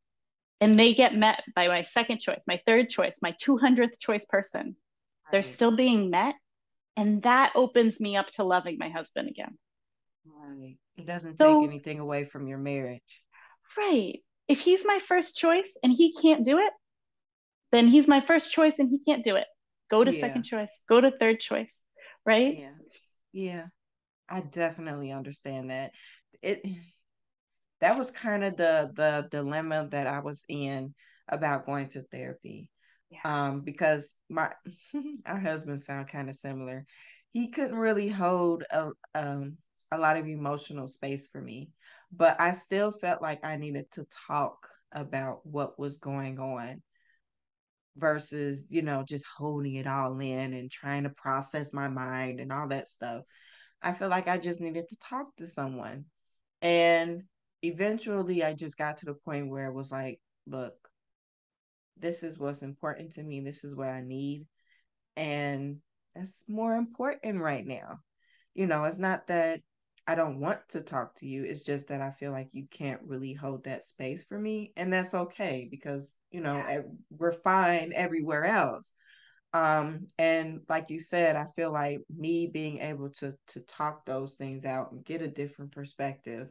and 0.62 0.80
they 0.80 0.94
get 0.94 1.16
met 1.16 1.44
by 1.56 1.68
my 1.68 1.82
second 1.82 2.20
choice, 2.20 2.46
my 2.48 2.62
third 2.66 2.90
choice, 2.90 3.20
my 3.22 3.34
200th 3.34 4.00
choice 4.00 4.26
person, 4.26 4.78
they're 5.32 5.44
still 5.44 5.76
being 5.76 6.10
met. 6.10 6.36
And 6.96 7.24
that 7.24 7.52
opens 7.56 8.00
me 8.00 8.16
up 8.16 8.28
to 8.34 8.44
loving 8.46 8.78
my 8.78 8.90
husband 8.90 9.28
again. 9.28 9.58
Right. 10.26 10.78
It 10.96 11.06
doesn't 11.06 11.38
So- 11.38 11.62
take 11.62 11.70
anything 11.70 12.00
away 12.00 12.24
from 12.26 12.48
your 12.48 12.58
marriage. 12.58 13.24
Right. 13.76 14.24
If 14.48 14.62
he's 14.62 14.86
my 14.86 15.00
first 15.00 15.36
choice 15.36 15.76
and 15.84 15.92
he 15.92 16.14
can't 16.14 16.46
do 16.46 16.60
it, 16.60 16.72
then 17.72 17.88
he's 17.88 18.08
my 18.08 18.22
first 18.22 18.52
choice 18.52 18.80
and 18.80 18.90
he 18.90 19.00
can't 19.00 19.24
do 19.26 19.36
it. 19.36 19.48
Go 19.90 20.04
to 20.04 20.12
Yeah. 20.12 20.22
second 20.22 20.44
choice, 20.44 20.82
go 20.88 21.02
to 21.02 21.12
third 21.12 21.40
choice. 21.40 21.84
Right. 22.26 22.58
Yeah. 22.60 22.74
Yeah. 23.32 23.66
I 24.28 24.42
definitely 24.42 25.12
understand 25.12 25.70
that. 25.70 25.92
It 26.42 26.64
that 27.82 27.98
was 27.98 28.12
kind 28.12 28.44
of 28.44 28.58
the 28.58 28.92
the 28.96 29.28
dilemma 29.32 29.88
that 29.92 30.08
I 30.08 30.20
was 30.20 30.44
in 30.48 30.94
about 31.28 31.66
going 31.66 31.90
to 31.90 32.04
therapy. 32.04 32.70
Yeah. 33.10 33.20
Um, 33.24 33.62
because 33.62 34.14
my 34.30 34.52
our 35.26 35.40
husband 35.40 35.82
sound 35.82 36.08
kind 36.08 36.30
of 36.30 36.36
similar. 36.36 36.86
He 37.34 37.50
couldn't 37.50 37.76
really 37.78 38.10
hold 38.10 38.64
a 38.72 38.90
um 39.14 39.58
a 39.92 39.98
lot 39.98 40.18
of 40.18 40.28
emotional 40.28 40.88
space 40.88 41.28
for 41.28 41.42
me, 41.42 41.70
but 42.12 42.40
I 42.40 42.52
still 42.54 42.92
felt 42.92 43.22
like 43.22 43.46
I 43.46 43.58
needed 43.58 43.92
to 43.92 44.08
talk 44.28 44.68
about 44.92 45.46
what 45.46 45.78
was 45.78 45.98
going 45.98 46.40
on 46.40 46.82
versus, 47.98 48.64
you 48.70 48.82
know, 48.82 49.04
just 49.08 49.26
holding 49.38 49.76
it 49.76 49.88
all 49.88 50.20
in 50.20 50.54
and 50.54 50.72
trying 50.72 51.04
to 51.04 51.10
process 51.10 51.74
my 51.74 51.88
mind 51.88 52.40
and 52.40 52.52
all 52.52 52.68
that 52.68 52.90
stuff. 52.90 53.24
I 53.82 53.94
feel 53.94 54.10
like 54.10 54.28
I 54.28 54.38
just 54.38 54.62
needed 54.62 54.86
to 54.90 54.98
talk 54.98 55.28
to 55.38 55.48
someone. 55.48 56.06
And 56.62 57.24
eventually 57.62 58.44
I 58.44 58.54
just 58.54 58.78
got 58.78 58.98
to 59.00 59.06
the 59.06 59.14
point 59.14 59.50
where 59.50 59.68
it 59.68 59.74
was 59.74 59.92
like, 59.92 60.20
look, 60.48 60.74
this 61.98 62.24
is 62.24 62.38
what's 62.38 62.62
important 62.62 63.14
to 63.14 63.24
me. 63.24 63.42
This 63.42 63.64
is 63.64 63.76
what 63.76 63.90
I 63.90 64.02
need. 64.02 64.46
And 65.16 65.78
that's 66.16 66.44
more 66.48 66.76
important 66.76 67.42
right 67.42 67.66
now. 67.66 68.00
You 68.54 68.68
know, 68.68 68.84
it's 68.86 69.00
not 69.00 69.28
that 69.28 69.62
I 70.08 70.16
don't 70.16 70.40
want 70.40 70.60
to 70.70 70.82
talk 70.82 71.16
to 71.20 71.26
you. 71.26 71.44
It's 71.44 71.62
just 71.62 71.88
that 71.88 72.02
I 72.02 72.12
feel 72.12 72.32
like 72.32 72.50
you 72.52 72.68
can't 72.70 73.02
really 73.04 73.34
hold 73.34 73.64
that 73.64 73.84
space 73.84 74.24
for 74.24 74.38
me. 74.38 74.72
And 74.78 74.94
that's 74.94 75.14
okay 75.14 75.68
because, 75.70 76.16
you 76.32 76.42
know, 76.42 76.58
Yeah. 76.58 76.82
we're 77.10 77.32
fine 77.34 77.92
everywhere 77.94 78.46
else. 78.46 78.94
Um, 79.54 80.08
and 80.18 80.62
like 80.68 80.90
you 80.90 81.00
said, 81.00 81.36
I 81.36 81.46
feel 81.56 81.72
like 81.72 82.02
me 82.16 82.48
being 82.48 82.80
able 82.80 83.10
to 83.12 83.34
to 83.48 83.62
talk 83.62 84.06
those 84.06 84.34
things 84.36 84.66
out 84.66 84.92
and 84.92 85.04
get 85.04 85.22
a 85.22 85.28
different 85.28 85.72
perspective 85.72 86.50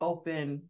open 0.00 0.62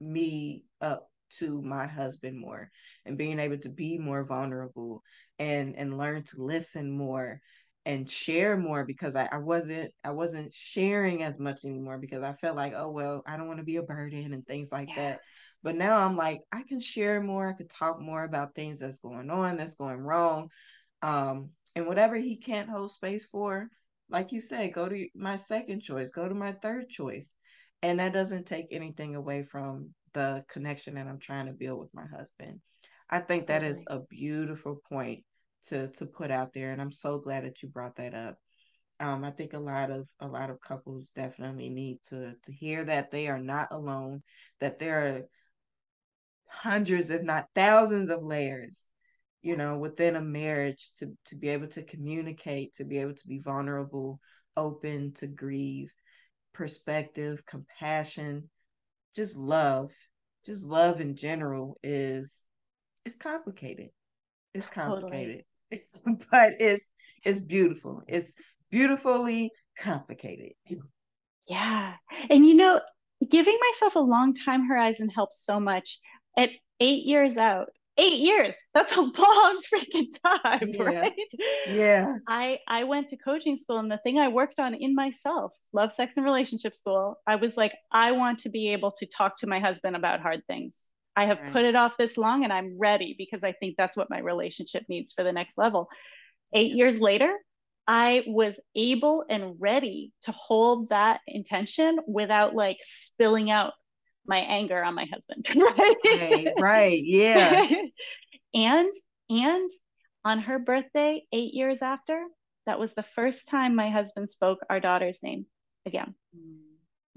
me 0.00 0.64
up 0.80 1.08
to 1.38 1.62
my 1.62 1.86
husband 1.86 2.38
more 2.38 2.70
and 3.06 3.16
being 3.16 3.38
able 3.38 3.56
to 3.58 3.68
be 3.70 3.96
more 3.96 4.24
vulnerable 4.24 5.02
and 5.38 5.76
and 5.76 5.96
learn 5.96 6.22
to 6.22 6.42
listen 6.42 6.90
more 6.90 7.40
and 7.84 8.08
share 8.08 8.56
more 8.56 8.84
because 8.84 9.16
I, 9.16 9.28
I 9.32 9.38
wasn't 9.38 9.92
I 10.04 10.12
wasn't 10.12 10.52
sharing 10.52 11.22
as 11.22 11.38
much 11.38 11.64
anymore 11.64 11.98
because 11.98 12.22
I 12.22 12.32
felt 12.34 12.56
like 12.56 12.74
oh 12.76 12.90
well 12.90 13.22
I 13.26 13.36
don't 13.36 13.48
want 13.48 13.58
to 13.58 13.64
be 13.64 13.76
a 13.76 13.82
burden 13.82 14.32
and 14.32 14.46
things 14.46 14.70
like 14.70 14.88
Yeah. 14.88 14.94
that 14.96 15.20
but 15.62 15.76
now 15.76 15.98
I'm 15.98 16.16
like 16.16 16.42
I 16.52 16.62
can 16.62 16.80
share 16.80 17.20
more 17.22 17.48
I 17.48 17.54
could 17.54 17.70
talk 17.70 18.00
more 18.00 18.24
about 18.24 18.54
things 18.54 18.78
that's 18.80 18.98
going 18.98 19.30
on 19.30 19.56
that's 19.56 19.74
going 19.74 19.98
wrong 19.98 20.48
um 21.02 21.50
and 21.74 21.86
whatever 21.86 22.16
he 22.16 22.36
can't 22.36 22.68
hold 22.70 22.92
space 22.92 23.26
for 23.26 23.68
like 24.10 24.32
you 24.32 24.40
said 24.40 24.72
go 24.72 24.88
to 24.88 25.08
my 25.14 25.36
second 25.36 25.80
choice 25.80 26.08
go 26.14 26.28
to 26.28 26.34
my 26.34 26.52
third 26.52 26.88
choice 26.88 27.32
and 27.82 27.98
that 27.98 28.12
doesn't 28.12 28.46
take 28.46 28.68
anything 28.70 29.16
away 29.16 29.42
from 29.42 29.90
the 30.12 30.44
connection 30.48 30.94
that 30.94 31.06
I'm 31.06 31.18
trying 31.18 31.46
to 31.46 31.52
build 31.52 31.80
with 31.80 31.94
my 31.94 32.06
husband. 32.06 32.60
I 33.10 33.18
think 33.20 33.46
that 33.48 33.62
is 33.62 33.84
a 33.88 34.00
beautiful 34.00 34.80
point 34.88 35.24
to 35.68 35.88
to 35.88 36.06
put 36.06 36.30
out 36.30 36.52
there, 36.52 36.72
and 36.72 36.80
I'm 36.80 36.90
so 36.90 37.18
glad 37.18 37.44
that 37.44 37.62
you 37.62 37.68
brought 37.68 37.96
that 37.96 38.14
up. 38.14 38.36
Um, 39.00 39.24
I 39.24 39.30
think 39.30 39.52
a 39.52 39.58
lot 39.58 39.90
of 39.90 40.08
a 40.20 40.26
lot 40.26 40.50
of 40.50 40.60
couples 40.60 41.06
definitely 41.14 41.68
need 41.70 41.98
to 42.08 42.34
to 42.42 42.52
hear 42.52 42.84
that 42.84 43.10
they 43.10 43.28
are 43.28 43.38
not 43.38 43.68
alone, 43.70 44.22
that 44.60 44.78
there 44.78 45.06
are 45.06 45.22
hundreds, 46.48 47.10
if 47.10 47.22
not 47.22 47.48
thousands, 47.54 48.10
of 48.10 48.22
layers, 48.22 48.86
you 49.42 49.56
know, 49.56 49.78
within 49.78 50.16
a 50.16 50.20
marriage 50.20 50.92
to 50.98 51.16
to 51.26 51.36
be 51.36 51.48
able 51.48 51.68
to 51.68 51.82
communicate, 51.82 52.74
to 52.74 52.84
be 52.84 52.98
able 52.98 53.14
to 53.14 53.26
be 53.26 53.38
vulnerable, 53.38 54.20
open 54.56 55.12
to 55.14 55.26
grieve, 55.26 55.90
perspective, 56.52 57.44
compassion, 57.46 58.48
just 59.14 59.36
love, 59.36 59.92
just 60.44 60.64
love 60.64 61.00
in 61.00 61.16
general 61.16 61.78
is 61.82 62.44
it's 63.04 63.16
complicated. 63.16 63.90
It's 64.54 64.66
Totally. 64.66 65.46
but 66.30 66.54
it's 66.60 66.90
it's 67.24 67.40
beautiful. 67.40 68.02
It's 68.08 68.32
beautifully 68.70 69.50
complicated. 69.78 70.52
Yeah. 71.48 71.94
And 72.30 72.46
you 72.46 72.54
know, 72.54 72.80
giving 73.28 73.58
myself 73.72 73.96
a 73.96 74.00
long 74.00 74.34
time 74.34 74.66
horizon 74.66 75.08
helps 75.08 75.44
so 75.44 75.60
much. 75.60 76.00
At 76.36 76.50
eight 76.80 77.04
years 77.04 77.36
out, 77.36 77.68
eight 77.98 78.18
years, 78.20 78.54
that's 78.74 78.96
a 78.96 79.00
long 79.02 79.60
freaking 79.72 80.06
time, 80.24 80.68
Yeah. 80.72 80.82
right? 80.82 81.12
Yeah. 81.68 82.14
I 82.26 82.58
I 82.66 82.84
went 82.84 83.10
to 83.10 83.16
coaching 83.16 83.56
school 83.56 83.78
and 83.78 83.90
the 83.90 83.98
thing 83.98 84.18
I 84.18 84.28
worked 84.28 84.58
on 84.58 84.74
in 84.74 84.94
myself, 84.94 85.52
love, 85.72 85.92
sex, 85.92 86.16
and 86.16 86.24
relationship 86.24 86.74
school, 86.74 87.16
I 87.26 87.36
was 87.36 87.56
like, 87.56 87.72
I 87.90 88.12
want 88.12 88.40
to 88.40 88.48
be 88.48 88.72
able 88.72 88.92
to 88.92 89.06
talk 89.06 89.36
to 89.38 89.46
my 89.46 89.60
husband 89.60 89.94
about 89.96 90.20
hard 90.20 90.42
things. 90.46 90.86
I 91.16 91.26
have 91.26 91.40
Right. 91.40 91.52
put 91.52 91.64
it 91.64 91.76
off 91.76 91.96
this 91.96 92.16
long 92.16 92.44
and 92.44 92.52
I'm 92.52 92.78
ready 92.78 93.14
because 93.18 93.44
I 93.44 93.52
think 93.52 93.76
that's 93.76 93.96
what 93.96 94.10
my 94.10 94.18
relationship 94.20 94.84
needs 94.88 95.12
for 95.12 95.24
the 95.24 95.32
next 95.32 95.58
level. 95.58 95.88
Eight 96.54 96.72
Yeah. 96.72 96.76
years 96.76 97.00
later, 97.00 97.32
I 97.86 98.24
was 98.26 98.60
able 98.76 99.24
and 99.28 99.56
ready 99.60 100.12
to 100.22 100.32
hold 100.32 100.90
that 100.90 101.20
intention 101.26 101.98
without 102.06 102.54
like 102.54 102.78
spilling 102.82 103.50
out 103.50 103.72
my 104.26 104.38
anger 104.38 104.82
on 104.82 104.94
my 104.94 105.06
husband, 105.12 105.48
Right. 105.56 105.96
right? 106.04 106.48
Right. 106.58 107.02
Yeah. 107.04 107.66
and 108.54 108.92
and 109.30 109.70
on 110.24 110.38
her 110.40 110.58
birthday, 110.58 111.24
eight 111.32 111.54
years 111.54 111.82
after, 111.82 112.24
that 112.66 112.78
was 112.78 112.94
the 112.94 113.02
first 113.02 113.48
time 113.48 113.74
my 113.74 113.90
husband 113.90 114.30
spoke 114.30 114.60
our 114.70 114.78
daughter's 114.80 115.20
name 115.22 115.46
again. 115.86 116.14
Mm. 116.36 116.58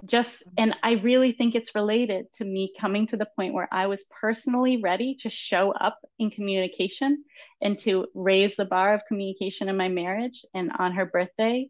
Just 0.06 0.44
and 0.58 0.76
I 0.84 0.94
really 0.94 1.32
think 1.32 1.56
it's 1.56 1.76
related 1.76 2.32
to 2.34 2.46
me 2.46 2.74
coming 2.80 3.08
to 3.08 3.18
the 3.18 3.28
point 3.36 3.54
where 3.54 3.68
I 3.72 3.88
was 3.88 4.06
personally 4.22 4.78
ready 4.78 5.16
to 5.22 5.30
show 5.30 5.72
up 5.72 6.00
in 6.20 6.32
communication 6.32 7.24
and 7.62 7.78
to 7.80 8.08
raise 8.14 8.56
the 8.56 8.66
bar 8.66 8.94
of 8.94 9.06
communication 9.08 9.70
in 9.70 9.78
my 9.78 9.90
marriage. 9.90 10.46
And 10.54 10.72
on 10.78 10.94
her 10.94 11.06
birthday, 11.06 11.70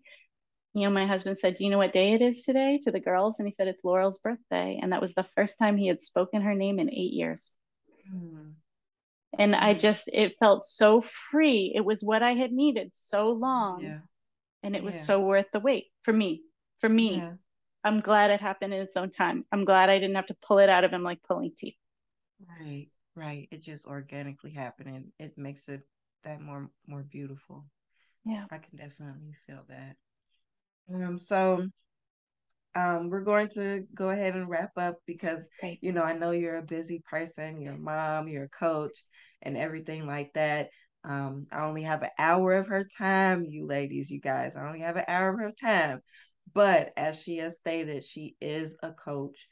you 0.74 0.84
know, 0.84 0.90
my 0.90 1.06
husband 1.06 1.38
said, 1.40 1.56
Do 1.56 1.64
you 1.64 1.70
know 1.70 1.78
what 1.78 1.94
day 1.94 2.14
it 2.14 2.22
is 2.22 2.44
today 2.44 2.80
to 2.84 2.92
the 2.92 3.00
girls? 3.00 3.40
And 3.40 3.48
he 3.48 3.52
said, 3.52 3.70
It's 3.70 3.84
Laurel's 3.84 4.20
birthday. 4.20 4.78
And 4.82 4.92
that 4.92 5.02
was 5.02 5.14
the 5.14 5.26
first 5.36 5.58
time 5.58 5.78
he 5.78 5.88
had 5.88 6.04
spoken 6.04 6.42
her 6.42 6.54
name 6.54 6.80
in 6.80 6.90
eight 6.90 7.14
years. 7.14 7.52
Mm. 8.14 8.54
And 9.40 9.54
mm-hmm. 9.54 9.64
I 9.64 9.74
just, 9.74 10.10
it 10.12 10.38
felt 10.38 10.66
so 10.66 11.02
free. 11.02 11.72
It 11.74 11.86
was 11.86 12.04
what 12.04 12.24
I 12.24 12.34
had 12.34 12.52
needed 12.52 12.92
so 12.94 13.32
long. 13.32 13.84
Yeah. 13.84 14.00
And 14.64 14.76
it 14.76 14.80
yeah. 14.80 14.88
was 14.88 15.00
so 15.00 15.22
worth 15.22 15.48
the 15.54 15.60
wait 15.60 15.86
for 16.04 16.14
me. 16.14 16.44
For 16.80 16.90
me, 16.90 17.18
yeah. 17.18 17.34
I'm 17.86 18.02
glad 18.02 18.32
it 18.32 18.42
happened 18.42 18.74
in 18.74 18.82
its 18.82 18.98
own 18.98 19.12
time. 19.12 19.46
I'm 19.52 19.64
glad 19.64 19.90
I 19.90 20.00
didn't 20.00 20.16
have 20.16 20.28
to 20.28 20.36
pull 20.42 20.58
it 20.60 20.70
out 20.70 20.84
of 20.84 20.92
him 20.92 21.04
like 21.04 21.24
pulling 21.24 21.52
teeth. 21.58 21.76
Right, 22.60 22.88
right. 23.16 23.48
It 23.52 23.62
just 23.62 23.86
organically 23.86 24.52
happened 24.52 24.90
and 24.90 25.12
it 25.20 25.38
makes 25.38 25.70
it 25.70 25.82
that 26.24 26.42
more 26.42 26.70
more 26.88 27.04
beautiful. 27.04 27.66
Yeah. 28.26 28.46
I 28.50 28.58
can 28.58 28.78
definitely 28.78 29.36
feel 29.48 29.64
that. 29.70 29.96
Um 30.94 31.18
so 31.20 31.70
um, 32.76 33.10
we're 33.10 33.22
going 33.24 33.50
to 33.50 33.86
go 33.94 34.10
ahead 34.10 34.36
and 34.36 34.50
wrap 34.50 34.72
up 34.78 34.96
because 35.06 35.50
Great. 35.60 35.80
you 35.82 35.92
know 35.94 36.04
I 36.04 36.14
know 36.14 36.32
you're 36.32 36.58
a 36.58 36.62
busy 36.62 37.02
person, 37.10 37.62
you're 37.62 37.76
a 37.76 37.78
mom, 37.78 38.28
you're 38.28 38.46
a 38.46 38.50
coach, 38.50 39.04
and 39.42 39.58
everything 39.58 40.06
like 40.06 40.34
that. 40.34 40.70
Um, 41.04 41.48
I 41.52 41.62
only 41.66 41.84
have 41.84 42.02
an 42.02 42.10
hour 42.18 42.54
of 42.56 42.68
her 42.68 42.84
time, 42.84 43.46
you 43.46 43.66
ladies, 43.66 44.12
you 44.12 44.20
guys. 44.20 44.56
I 44.56 44.66
only 44.66 44.82
have 44.82 44.98
an 44.98 45.06
hour 45.08 45.30
of 45.30 45.40
her 45.40 45.52
time, 45.52 46.02
but 46.54 46.94
as 46.98 47.20
she 47.20 47.38
has 47.38 47.58
stated, 47.58 48.04
she 48.04 48.36
is 48.40 48.78
a 48.84 48.92
coach. 48.92 49.48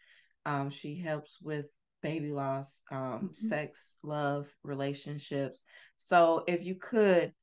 Um, 0.46 0.70
she 0.70 0.96
helps 0.96 1.40
with 1.42 1.70
baby 2.02 2.32
loss, 2.32 2.82
um, 2.92 2.98
mm-hmm. 3.00 3.34
sex, 3.34 3.94
love, 4.04 4.48
relationships. 4.64 5.62
So 5.98 6.44
if 6.48 6.64
you 6.64 6.76
could 6.76 7.34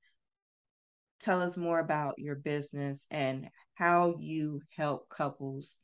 tell 1.21 1.43
us 1.43 1.57
more 1.57 1.79
about 1.79 2.19
your 2.19 2.37
business 2.37 3.07
and 3.11 3.49
how 3.75 4.17
you 4.19 4.61
help 4.77 5.09
couples 5.09 5.75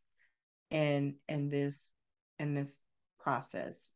in 0.71 1.14
in 1.29 1.49
this 1.49 1.91
in 2.39 2.55
this 2.55 2.77
process 3.19 3.89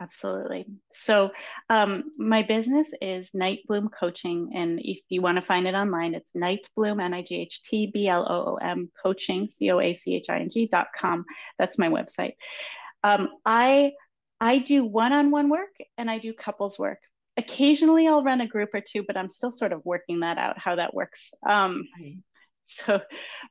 absolutely. 0.00 0.66
So 0.92 1.30
um, 1.68 2.04
my 2.16 2.42
business 2.42 2.92
is 3.00 3.34
night 3.34 3.60
bloom 3.66 3.88
coaching 3.88 4.52
and 4.54 4.80
if 4.82 5.00
you 5.08 5.20
want 5.20 5.36
to 5.36 5.42
find 5.42 5.66
it 5.66 5.74
online 5.74 6.14
it's 6.14 6.34
night 6.34 6.66
bloom 6.74 7.00
n-i-g-h-t-b-l-o-o-m 7.00 8.90
coaching 9.00 9.48
c-o-a-c-h-i-n-g 9.50 10.68
dot 10.72 10.88
com. 10.96 11.24
That's 11.58 11.78
my 11.78 11.88
website. 11.88 12.32
Um, 13.04 13.28
i 13.44 13.92
i 14.40 14.58
do 14.58 14.84
one-on-one 14.84 15.48
work 15.50 15.74
and 15.98 16.10
i 16.10 16.18
do 16.18 16.32
couples 16.32 16.78
work. 16.78 16.98
Occasionally 17.36 18.08
i'll 18.08 18.24
run 18.24 18.40
a 18.40 18.46
group 18.46 18.70
or 18.74 18.80
two 18.80 19.04
but 19.06 19.16
i'm 19.16 19.28
still 19.28 19.52
sort 19.52 19.72
of 19.72 19.84
working 19.84 20.20
that 20.20 20.38
out 20.38 20.58
how 20.58 20.76
that 20.76 20.94
works. 20.94 21.32
Um, 21.48 21.84
so 22.64 23.00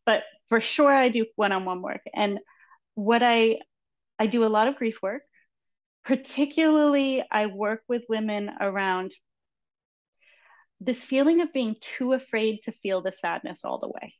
but 0.05 0.23
for 0.47 0.61
sure 0.61 0.91
i 0.91 1.09
do 1.09 1.25
one-on-one 1.35 1.81
work. 1.81 2.01
And 2.13 2.39
what 2.95 3.21
i 3.23 3.59
i 4.17 4.25
do 4.25 4.43
a 4.43 4.47
lot 4.57 4.67
of 4.67 4.75
grief 4.75 4.99
work 5.01 5.21
particularly 6.09 7.23
i 7.31 7.45
work 7.45 7.83
with 7.87 8.01
women 8.09 8.49
around 8.59 9.13
this 10.81 11.03
feeling 11.03 11.41
of 11.41 11.53
being 11.53 11.75
too 11.81 12.13
afraid 12.13 12.59
to 12.63 12.71
feel 12.71 13.01
the 13.01 13.11
sadness 13.11 13.65
all 13.65 13.79
the 13.79 13.87
way. 13.87 14.13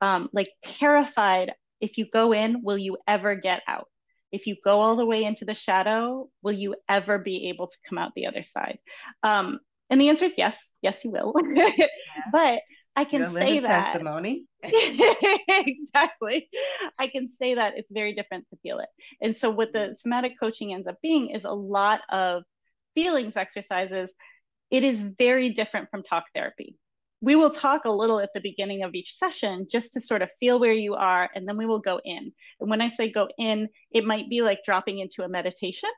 Um, 0.00 0.28
like 0.32 0.48
terrified 0.62 1.52
if 1.80 1.98
you 1.98 2.06
go 2.12 2.32
in 2.32 2.62
will 2.62 2.78
you 2.78 2.98
ever 3.06 3.34
get 3.34 3.62
out? 3.68 3.86
If 4.32 4.46
you 4.46 4.56
go 4.64 4.80
all 4.80 4.96
the 4.96 5.06
way 5.06 5.24
into 5.24 5.44
the 5.44 5.54
shadow 5.54 6.28
will 6.42 6.52
you 6.52 6.76
ever 6.88 7.18
be 7.18 7.48
able 7.48 7.68
to 7.68 7.76
come 7.88 7.98
out 7.98 8.12
the 8.14 8.26
other 8.26 8.42
side? 8.42 8.78
Um, 9.22 9.60
and 9.88 10.00
the 10.00 10.08
answer 10.08 10.24
is 10.24 10.34
yes. 10.36 10.58
Yes 10.82 11.04
you 11.04 11.10
will. 11.10 11.34
Yes. 11.54 12.28
but 12.32 12.60
I 13.00 13.04
can 13.04 13.30
say 13.30 13.60
that 13.60 13.84
testimony. 13.92 14.44
exactly. 14.62 16.50
I 16.98 17.08
can 17.08 17.34
say 17.34 17.54
that 17.54 17.72
it's 17.78 17.90
very 17.90 18.14
different 18.14 18.46
to 18.50 18.58
feel 18.62 18.80
it. 18.80 18.90
And 19.22 19.34
so 19.34 19.48
what 19.48 19.72
the 19.72 19.94
somatic 19.98 20.32
coaching 20.38 20.74
ends 20.74 20.86
up 20.86 20.96
being 21.02 21.30
is 21.30 21.46
a 21.46 21.50
lot 21.50 22.02
of 22.10 22.42
feelings 22.94 23.38
exercises. 23.38 24.12
It 24.70 24.84
is 24.84 25.00
very 25.00 25.48
different 25.48 25.88
from 25.90 26.02
talk 26.02 26.24
therapy. 26.34 26.76
We 27.22 27.36
will 27.36 27.48
talk 27.48 27.86
a 27.86 27.90
little 27.90 28.20
at 28.20 28.30
the 28.34 28.40
beginning 28.40 28.82
of 28.82 28.94
each 28.94 29.16
session 29.16 29.66
just 29.70 29.94
to 29.94 30.00
sort 30.02 30.20
of 30.20 30.28
feel 30.38 30.60
where 30.60 30.72
you 30.72 30.94
are, 30.94 31.30
and 31.34 31.48
then 31.48 31.56
we 31.56 31.64
will 31.64 31.78
go 31.78 32.00
in. 32.04 32.32
And 32.60 32.68
when 32.68 32.82
I 32.82 32.90
say 32.90 33.10
go 33.10 33.28
in, 33.38 33.68
it 33.90 34.04
might 34.04 34.28
be 34.28 34.42
like 34.42 34.60
dropping 34.62 34.98
into 34.98 35.22
a 35.22 35.28
meditation, 35.28 35.90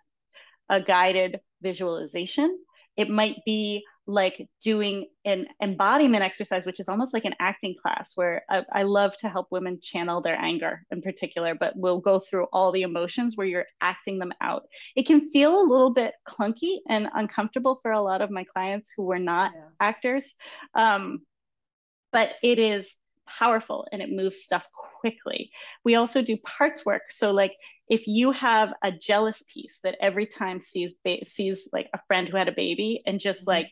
a 0.69 0.81
guided 0.81 1.41
visualization. 1.63 2.57
It 2.97 3.11
might 3.11 3.39
be 3.45 3.85
like 4.07 4.49
doing 4.63 5.07
an 5.25 5.47
embodiment 5.63 6.25
exercise, 6.25 6.67
which 6.67 6.81
is 6.81 6.89
almost 6.89 7.15
like 7.15 7.25
an 7.25 7.35
acting 7.39 7.75
class, 7.81 8.17
where 8.17 8.45
I, 8.51 8.63
I, 8.73 8.83
love 8.83 9.17
to 9.19 9.29
help 9.29 9.47
women 9.51 9.79
channel 9.81 10.21
their 10.21 10.37
anger 10.37 10.83
in 10.91 11.03
particular, 11.03 11.55
but 11.55 11.75
we'll 11.77 12.01
go 12.01 12.19
through 12.19 12.47
all 12.53 12.73
the 12.73 12.83
emotions 12.83 13.37
where 13.37 13.47
you're 13.47 13.67
acting 13.81 14.19
them 14.19 14.33
out. 14.41 14.65
It 14.97 15.07
can 15.07 15.31
feel 15.31 15.61
a 15.61 15.63
little 15.63 15.93
bit 15.93 16.15
clunky 16.29 16.79
and 16.89 17.09
uncomfortable 17.15 17.79
for 17.81 17.93
a 17.93 18.03
lot 18.03 18.23
of 18.23 18.31
my 18.31 18.45
clients 18.45 18.93
who 18.97 19.05
were 19.05 19.21
not 19.21 19.53
yeah. 19.55 19.63
actors. 19.79 20.35
Um, 20.75 21.21
but 22.13 22.33
it 22.43 22.59
is 22.59 22.97
powerful 23.27 23.87
and 23.93 24.03
it 24.03 24.11
moves 24.11 24.43
stuff 24.43 24.67
quickly. 25.01 25.51
We 25.85 25.95
also 25.95 26.23
do 26.23 26.37
parts 26.37 26.85
work. 26.85 27.03
So 27.11 27.33
like 27.33 27.53
if 27.89 28.07
you 28.07 28.33
have 28.33 28.73
a 28.83 28.93
jealous 28.93 29.43
piece 29.53 29.81
that 29.85 29.97
every 30.01 30.27
time 30.27 30.61
sees 30.61 30.95
ba- 31.05 31.27
sees 31.27 31.69
like 31.73 31.89
a 31.95 32.01
friend 32.07 32.29
who 32.29 32.37
had 32.37 32.49
a 32.49 32.53
baby 32.53 33.03
and 33.07 33.21
just 33.21 33.43
mm-hmm. 33.43 33.51
like 33.51 33.69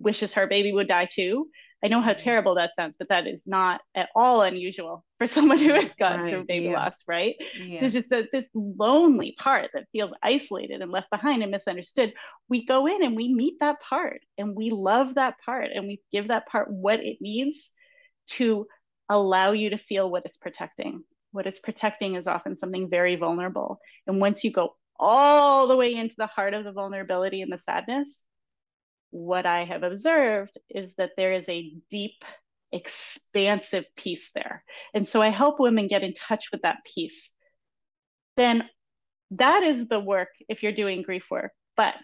wishes 0.00 0.32
her 0.32 0.46
baby 0.46 0.72
would 0.72 0.88
die 0.88 1.06
too. 1.06 1.48
I 1.82 1.88
know 1.88 2.02
how 2.02 2.12
terrible 2.12 2.56
that 2.56 2.74
sounds, 2.76 2.94
but 2.98 3.08
that 3.08 3.26
is 3.26 3.44
not 3.46 3.80
at 3.94 4.10
all 4.14 4.42
unusual 4.42 5.04
for 5.18 5.26
someone 5.26 5.58
who 5.58 5.72
has 5.72 5.94
gone 5.94 6.20
right, 6.20 6.30
through 6.30 6.44
baby 6.44 6.66
yeah. 6.66 6.84
loss, 6.84 7.04
right? 7.08 7.36
Yeah. 7.58 7.80
There's 7.80 7.94
just 7.94 8.12
a, 8.12 8.28
this 8.32 8.44
lonely 8.54 9.34
part 9.38 9.70
that 9.72 9.86
feels 9.92 10.12
isolated 10.22 10.82
and 10.82 10.92
left 10.92 11.10
behind 11.10 11.42
and 11.42 11.50
misunderstood. 11.50 12.12
We 12.48 12.66
go 12.66 12.86
in 12.86 13.02
and 13.02 13.16
we 13.16 13.32
meet 13.32 13.54
that 13.60 13.80
part 13.80 14.20
and 14.36 14.54
we 14.54 14.70
love 14.70 15.14
that 15.14 15.36
part 15.44 15.70
and 15.74 15.86
we 15.86 16.02
give 16.12 16.28
that 16.28 16.48
part 16.48 16.70
what 16.70 17.00
it 17.00 17.16
needs 17.20 17.72
to 18.30 18.66
allow 19.08 19.52
you 19.52 19.70
to 19.70 19.78
feel 19.78 20.10
what 20.10 20.26
it's 20.26 20.38
protecting. 20.38 21.02
What 21.32 21.46
it's 21.46 21.60
protecting 21.60 22.14
is 22.14 22.26
often 22.26 22.58
something 22.58 22.90
very 22.90 23.16
vulnerable. 23.16 23.78
And 24.06 24.20
once 24.20 24.44
you 24.44 24.52
go 24.52 24.76
all 24.98 25.66
the 25.66 25.76
way 25.76 25.94
into 25.94 26.16
the 26.18 26.26
heart 26.26 26.52
of 26.52 26.64
the 26.64 26.72
vulnerability 26.72 27.40
and 27.40 27.50
the 27.50 27.58
sadness, 27.58 28.24
what 29.10 29.46
I 29.46 29.64
have 29.64 29.82
observed 29.82 30.56
is 30.68 30.94
that 30.94 31.12
there 31.16 31.32
is 31.32 31.48
a 31.48 31.72
deep, 31.90 32.24
expansive 32.72 33.84
piece 33.96 34.30
there. 34.34 34.64
And 34.94 35.06
so 35.06 35.20
I 35.20 35.28
help 35.28 35.58
women 35.58 35.88
get 35.88 36.02
in 36.02 36.14
touch 36.14 36.50
with 36.52 36.62
that 36.62 36.84
piece. 36.84 37.32
Then 38.36 38.68
that 39.32 39.62
is 39.62 39.88
the 39.88 40.00
work 40.00 40.28
if 40.48 40.62
you're 40.62 40.72
doing 40.72 41.02
grief 41.02 41.26
work. 41.30 41.52
But 41.76 41.96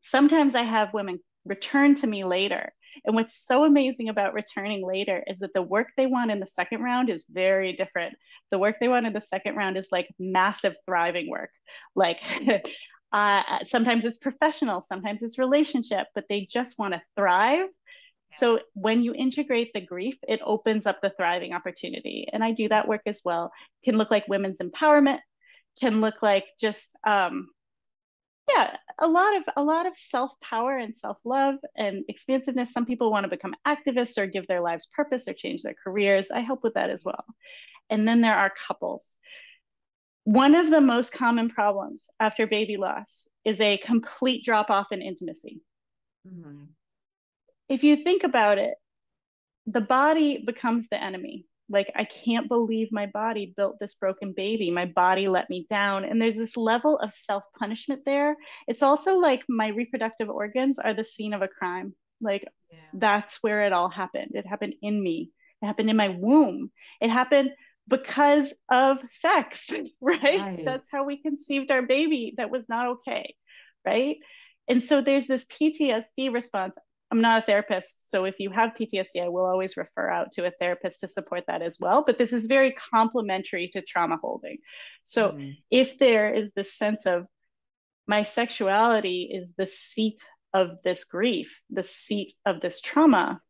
sometimes 0.00 0.54
I 0.54 0.62
have 0.62 0.94
women 0.94 1.20
return 1.44 1.94
to 1.96 2.06
me 2.06 2.24
later. 2.24 2.72
And 3.04 3.14
what's 3.14 3.46
so 3.46 3.64
amazing 3.64 4.08
about 4.08 4.34
returning 4.34 4.86
later 4.86 5.22
is 5.26 5.38
that 5.38 5.54
the 5.54 5.62
work 5.62 5.88
they 5.96 6.06
want 6.06 6.30
in 6.30 6.40
the 6.40 6.46
second 6.46 6.82
round 6.82 7.08
is 7.08 7.24
very 7.30 7.72
different. 7.72 8.14
The 8.50 8.58
work 8.58 8.76
they 8.80 8.88
want 8.88 9.06
in 9.06 9.12
the 9.12 9.20
second 9.20 9.56
round 9.56 9.76
is 9.76 9.88
like 9.92 10.08
massive 10.18 10.74
thriving 10.86 11.30
work. 11.30 11.50
Like 11.94 12.18
Uh, 13.12 13.64
sometimes 13.66 14.04
it's 14.04 14.18
professional, 14.18 14.84
sometimes 14.86 15.22
it's 15.22 15.38
relationship, 15.38 16.06
but 16.14 16.24
they 16.28 16.46
just 16.50 16.78
want 16.78 16.94
to 16.94 17.02
thrive. 17.16 17.68
So 18.32 18.60
when 18.74 19.02
you 19.02 19.12
integrate 19.12 19.72
the 19.74 19.80
grief, 19.80 20.16
it 20.28 20.40
opens 20.44 20.86
up 20.86 21.00
the 21.02 21.10
thriving 21.10 21.52
opportunity. 21.52 22.28
And 22.32 22.44
I 22.44 22.52
do 22.52 22.68
that 22.68 22.86
work 22.86 23.02
as 23.06 23.22
well. 23.24 23.50
Can 23.84 23.96
look 23.96 24.10
like 24.10 24.28
women's 24.28 24.60
empowerment, 24.60 25.18
can 25.80 26.00
look 26.00 26.22
like 26.22 26.44
just 26.60 26.94
um, 27.04 27.48
yeah, 28.48 28.76
a 28.98 29.06
lot 29.06 29.36
of 29.36 29.42
a 29.56 29.62
lot 29.62 29.86
of 29.86 29.96
self-power 29.96 30.76
and 30.76 30.96
self-love 30.96 31.56
and 31.76 32.04
expansiveness. 32.08 32.72
Some 32.72 32.86
people 32.86 33.10
want 33.10 33.24
to 33.24 33.30
become 33.30 33.54
activists 33.66 34.18
or 34.18 34.26
give 34.26 34.46
their 34.46 34.60
lives 34.60 34.86
purpose 34.86 35.28
or 35.28 35.34
change 35.34 35.62
their 35.62 35.74
careers. 35.84 36.30
I 36.30 36.40
help 36.40 36.62
with 36.62 36.74
that 36.74 36.90
as 36.90 37.04
well. 37.04 37.24
And 37.88 38.06
then 38.06 38.20
there 38.20 38.36
are 38.36 38.52
couples. 38.66 39.16
One 40.30 40.54
of 40.54 40.70
the 40.70 40.80
most 40.80 41.12
common 41.12 41.48
problems 41.48 42.08
after 42.20 42.46
baby 42.46 42.76
loss 42.76 43.26
is 43.44 43.60
a 43.60 43.78
complete 43.78 44.44
drop 44.44 44.70
off 44.70 44.92
in 44.92 45.02
intimacy. 45.02 45.60
Mm-hmm. 46.24 46.66
If 47.68 47.82
you 47.82 47.96
think 48.04 48.22
about 48.22 48.58
it, 48.58 48.74
the 49.66 49.80
body 49.80 50.44
becomes 50.46 50.86
the 50.88 51.02
enemy. 51.02 51.46
Like, 51.68 51.90
I 51.96 52.04
can't 52.04 52.46
believe 52.46 52.92
my 52.92 53.06
body 53.06 53.52
built 53.56 53.80
this 53.80 53.96
broken 53.96 54.32
baby. 54.32 54.70
My 54.70 54.86
body 54.86 55.26
let 55.26 55.50
me 55.50 55.66
down. 55.68 56.04
And 56.04 56.22
there's 56.22 56.36
this 56.36 56.56
level 56.56 56.96
of 57.00 57.12
self 57.12 57.42
punishment 57.58 58.02
there. 58.06 58.36
It's 58.68 58.84
also 58.84 59.16
like 59.16 59.42
my 59.48 59.66
reproductive 59.66 60.30
organs 60.30 60.78
are 60.78 60.94
the 60.94 61.02
scene 61.02 61.34
of 61.34 61.42
a 61.42 61.48
crime. 61.48 61.92
Like, 62.20 62.46
yeah. 62.70 62.78
that's 62.94 63.42
where 63.42 63.62
it 63.62 63.72
all 63.72 63.88
happened. 63.88 64.30
It 64.34 64.46
happened 64.46 64.74
in 64.80 65.02
me, 65.02 65.32
it 65.60 65.66
happened 65.66 65.90
in 65.90 65.96
my 65.96 66.10
womb. 66.10 66.70
It 67.00 67.10
happened 67.10 67.50
because 67.90 68.54
of 68.70 69.02
sex, 69.10 69.70
right? 70.00 70.22
right? 70.22 70.64
That's 70.64 70.90
how 70.90 71.04
we 71.04 71.20
conceived 71.20 71.70
our 71.70 71.82
baby 71.82 72.34
that 72.38 72.50
was 72.50 72.64
not 72.68 72.86
okay, 72.86 73.34
right? 73.84 74.16
And 74.68 74.82
so 74.82 75.02
there's 75.02 75.26
this 75.26 75.44
PTSD 75.44 76.32
response. 76.32 76.74
I'm 77.10 77.20
not 77.20 77.42
a 77.42 77.46
therapist, 77.46 78.08
so 78.08 78.24
if 78.24 78.36
you 78.38 78.50
have 78.50 78.76
PTSD, 78.80 79.24
I 79.24 79.28
will 79.28 79.44
always 79.44 79.76
refer 79.76 80.08
out 80.08 80.30
to 80.32 80.46
a 80.46 80.52
therapist 80.52 81.00
to 81.00 81.08
support 81.08 81.42
that 81.48 81.60
as 81.60 81.78
well. 81.80 82.04
But 82.06 82.18
this 82.18 82.32
is 82.32 82.46
very 82.46 82.72
complementary 82.92 83.68
to 83.72 83.82
trauma 83.82 84.16
holding. 84.16 84.58
So 85.02 85.32
mm-hmm. 85.32 85.50
if 85.72 85.98
there 85.98 86.32
is 86.32 86.52
this 86.54 86.78
sense 86.78 87.06
of 87.06 87.26
my 88.06 88.22
sexuality 88.22 89.28
is 89.32 89.54
the 89.58 89.66
seat 89.66 90.20
of 90.54 90.78
this 90.84 91.04
grief, 91.04 91.60
the 91.68 91.82
seat 91.82 92.32
of 92.46 92.60
this 92.60 92.80
trauma. 92.80 93.40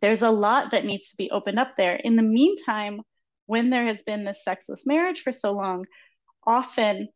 There's 0.00 0.22
a 0.22 0.30
lot 0.30 0.72
that 0.72 0.84
needs 0.84 1.10
to 1.10 1.16
be 1.16 1.30
opened 1.30 1.58
up 1.58 1.74
there. 1.76 1.96
In 1.96 2.16
the 2.16 2.22
meantime, 2.22 3.02
when 3.46 3.70
there 3.70 3.86
has 3.86 4.02
been 4.02 4.24
this 4.24 4.44
sexless 4.44 4.86
marriage 4.86 5.22
for 5.22 5.32
so 5.32 5.52
long, 5.52 5.86
often 6.46 7.08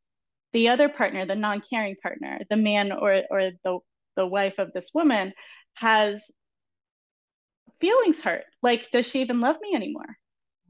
the 0.52 0.68
other 0.68 0.88
partner, 0.88 1.26
the 1.26 1.34
non-carrying 1.34 1.96
partner, 2.02 2.40
the 2.48 2.56
man 2.56 2.92
or 2.92 3.22
or 3.30 3.50
the 3.64 3.78
the 4.16 4.26
wife 4.26 4.58
of 4.58 4.72
this 4.72 4.90
woman 4.94 5.32
has 5.74 6.22
feelings 7.80 8.20
hurt. 8.20 8.44
Like, 8.62 8.90
does 8.90 9.06
she 9.06 9.20
even 9.20 9.40
love 9.40 9.56
me 9.60 9.74
anymore? 9.74 10.16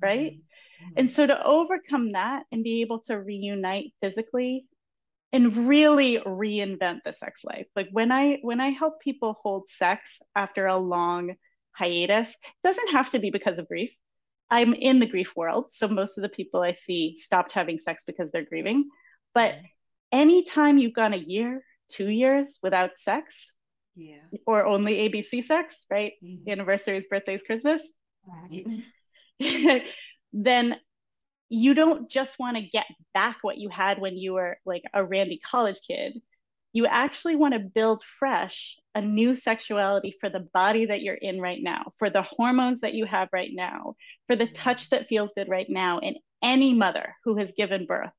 Right. 0.02 0.32
Mm-hmm. 0.32 0.92
And 0.96 1.12
so 1.12 1.26
to 1.26 1.44
overcome 1.44 2.12
that 2.12 2.44
and 2.52 2.64
be 2.64 2.82
able 2.82 3.00
to 3.02 3.18
reunite 3.18 3.92
physically 4.02 4.66
and 5.32 5.68
really 5.68 6.18
reinvent 6.18 7.00
the 7.04 7.12
sex 7.12 7.44
life. 7.44 7.66
Like 7.74 7.88
when 7.92 8.12
I 8.12 8.38
when 8.42 8.60
I 8.60 8.70
help 8.70 9.00
people 9.00 9.36
hold 9.40 9.68
sex 9.68 10.20
after 10.34 10.66
a 10.66 10.76
long 10.76 11.34
hiatus, 11.72 12.30
it 12.30 12.36
doesn't 12.64 12.92
have 12.92 13.10
to 13.10 13.18
be 13.18 13.30
because 13.30 13.58
of 13.58 13.68
grief. 13.68 13.90
I'm 14.50 14.74
in 14.74 15.00
the 15.00 15.06
grief 15.06 15.34
world, 15.34 15.70
so 15.70 15.88
most 15.88 16.18
of 16.18 16.22
the 16.22 16.28
people 16.28 16.62
I 16.62 16.72
see 16.72 17.16
stopped 17.16 17.52
having 17.52 17.78
sex 17.78 18.04
because 18.04 18.30
they're 18.30 18.44
grieving. 18.44 18.88
But 19.34 19.54
mm-hmm. 19.54 19.64
anytime 20.12 20.78
you've 20.78 20.94
gone 20.94 21.14
a 21.14 21.18
year, 21.18 21.62
two 21.88 22.08
years 22.08 22.58
without 22.62 22.98
sex, 22.98 23.52
yeah, 23.96 24.22
or 24.46 24.64
only 24.64 25.08
ABC 25.08 25.42
sex, 25.42 25.86
right? 25.90 26.12
Mm-hmm. 26.22 26.48
Anniversaries, 26.48 27.06
birthdays, 27.10 27.42
Christmas, 27.42 27.92
right. 28.26 29.82
then 30.32 30.76
you 31.48 31.74
don't 31.74 32.10
just 32.10 32.38
want 32.38 32.56
to 32.56 32.62
get 32.62 32.86
back 33.14 33.38
what 33.42 33.58
you 33.58 33.68
had 33.68 34.00
when 34.00 34.16
you 34.16 34.34
were 34.34 34.58
like 34.64 34.82
a 34.92 35.04
randy 35.04 35.38
college 35.38 35.80
kid. 35.86 36.20
You 36.76 36.84
actually 36.84 37.36
want 37.36 37.54
to 37.54 37.58
build 37.60 38.02
fresh 38.02 38.76
a 38.94 39.00
new 39.00 39.34
sexuality 39.34 40.14
for 40.20 40.28
the 40.28 40.46
body 40.52 40.84
that 40.84 41.00
you're 41.00 41.14
in 41.14 41.40
right 41.40 41.60
now, 41.62 41.92
for 41.96 42.10
the 42.10 42.20
hormones 42.20 42.82
that 42.82 42.92
you 42.92 43.06
have 43.06 43.30
right 43.32 43.48
now, 43.50 43.94
for 44.26 44.36
the 44.36 44.46
touch 44.46 44.90
that 44.90 45.08
feels 45.08 45.32
good 45.34 45.48
right 45.48 45.64
now. 45.70 46.00
And 46.00 46.18
any 46.42 46.74
mother 46.74 47.14
who 47.24 47.38
has 47.38 47.54
given 47.56 47.86
birth, 47.86 48.10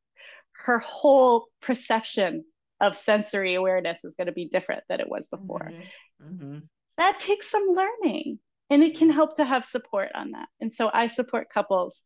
her 0.66 0.80
whole 0.80 1.46
perception 1.62 2.46
of 2.82 2.98
sensory 2.98 3.54
awareness 3.54 4.04
is 4.04 4.16
going 4.16 4.26
to 4.26 4.34
be 4.34 4.50
different 4.50 4.82
than 4.90 5.02
it 5.02 5.08
was 5.08 5.28
before. 5.28 5.72
Mm-hmm. 5.72 6.34
Mm-hmm. 6.34 6.58
That 6.98 7.20
takes 7.20 7.52
some 7.52 7.68
learning 7.76 8.40
and 8.72 8.82
it 8.82 8.98
can 8.98 9.12
help 9.12 9.38
to 9.38 9.46
have 9.46 9.68
support 9.68 10.10
on 10.16 10.32
that. 10.32 10.48
And 10.60 10.74
so 10.74 10.90
I 10.92 11.10
support 11.10 11.54
couples 11.54 12.02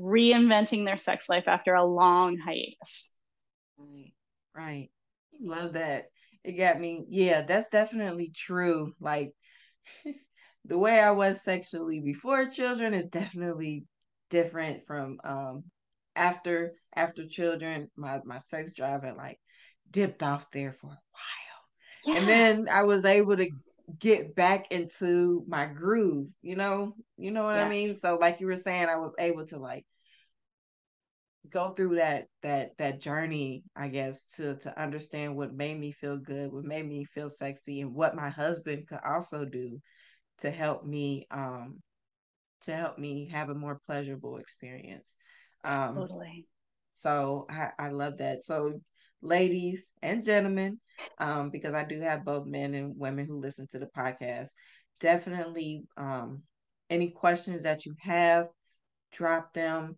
reinventing 0.00 0.86
their 0.86 0.96
sex 0.96 1.28
life 1.28 1.48
after 1.48 1.74
a 1.74 1.84
long 1.84 2.38
hiatus. 2.38 3.12
Right. 3.76 4.14
Right. 4.54 4.88
Love 5.40 5.74
that. 5.74 6.06
It 6.44 6.52
got 6.52 6.80
me. 6.80 7.04
Yeah, 7.08 7.42
that's 7.42 7.68
definitely 7.68 8.30
true. 8.34 8.94
Like 9.00 9.32
the 10.64 10.78
way 10.78 10.98
I 11.00 11.10
was 11.10 11.42
sexually 11.42 12.00
before 12.00 12.46
children 12.46 12.94
is 12.94 13.06
definitely 13.08 13.84
different 14.30 14.86
from 14.86 15.18
um 15.24 15.64
after 16.14 16.74
after 16.94 17.26
children. 17.26 17.90
My 17.96 18.20
my 18.24 18.38
sex 18.38 18.72
drive 18.72 19.02
had 19.02 19.16
like 19.16 19.38
dipped 19.90 20.22
off 20.22 20.50
there 20.52 20.72
for 20.72 20.88
a 20.88 20.90
while. 20.90 21.60
Yeah. 22.04 22.20
And 22.20 22.28
then 22.28 22.68
I 22.70 22.82
was 22.82 23.04
able 23.04 23.36
to 23.36 23.50
get 23.98 24.34
back 24.34 24.70
into 24.72 25.44
my 25.48 25.66
groove, 25.66 26.28
you 26.42 26.56
know, 26.56 26.94
you 27.16 27.30
know 27.30 27.44
what 27.44 27.54
yes. 27.54 27.66
I 27.66 27.68
mean? 27.68 27.98
So 27.98 28.16
like 28.16 28.40
you 28.40 28.46
were 28.46 28.56
saying, 28.56 28.88
I 28.88 28.96
was 28.96 29.12
able 29.18 29.46
to 29.46 29.58
like 29.58 29.86
go 31.50 31.70
through 31.70 31.96
that 31.96 32.26
that 32.42 32.76
that 32.78 33.00
journey, 33.00 33.64
I 33.74 33.88
guess, 33.88 34.22
to 34.36 34.56
to 34.58 34.80
understand 34.80 35.36
what 35.36 35.54
made 35.54 35.78
me 35.78 35.92
feel 35.92 36.16
good, 36.16 36.52
what 36.52 36.64
made 36.64 36.86
me 36.86 37.04
feel 37.04 37.30
sexy, 37.30 37.80
and 37.80 37.94
what 37.94 38.16
my 38.16 38.28
husband 38.28 38.86
could 38.88 39.00
also 39.04 39.44
do 39.44 39.80
to 40.38 40.50
help 40.50 40.84
me 40.84 41.26
um 41.30 41.82
to 42.62 42.74
help 42.74 42.98
me 42.98 43.28
have 43.30 43.48
a 43.48 43.54
more 43.54 43.80
pleasurable 43.86 44.38
experience. 44.38 45.14
Um 45.64 45.94
totally. 45.96 46.46
So 46.94 47.46
I, 47.50 47.70
I 47.78 47.88
love 47.90 48.18
that. 48.18 48.44
So 48.44 48.80
ladies 49.20 49.88
and 50.02 50.24
gentlemen, 50.24 50.80
um, 51.18 51.50
because 51.50 51.74
I 51.74 51.84
do 51.84 52.00
have 52.00 52.24
both 52.24 52.46
men 52.46 52.74
and 52.74 52.96
women 52.96 53.26
who 53.26 53.40
listen 53.40 53.66
to 53.72 53.78
the 53.78 53.88
podcast. 53.96 54.48
Definitely, 55.00 55.84
um, 55.96 56.42
any 56.88 57.10
questions 57.10 57.64
that 57.64 57.84
you 57.84 57.94
have, 58.00 58.48
drop 59.12 59.52
them. 59.52 59.96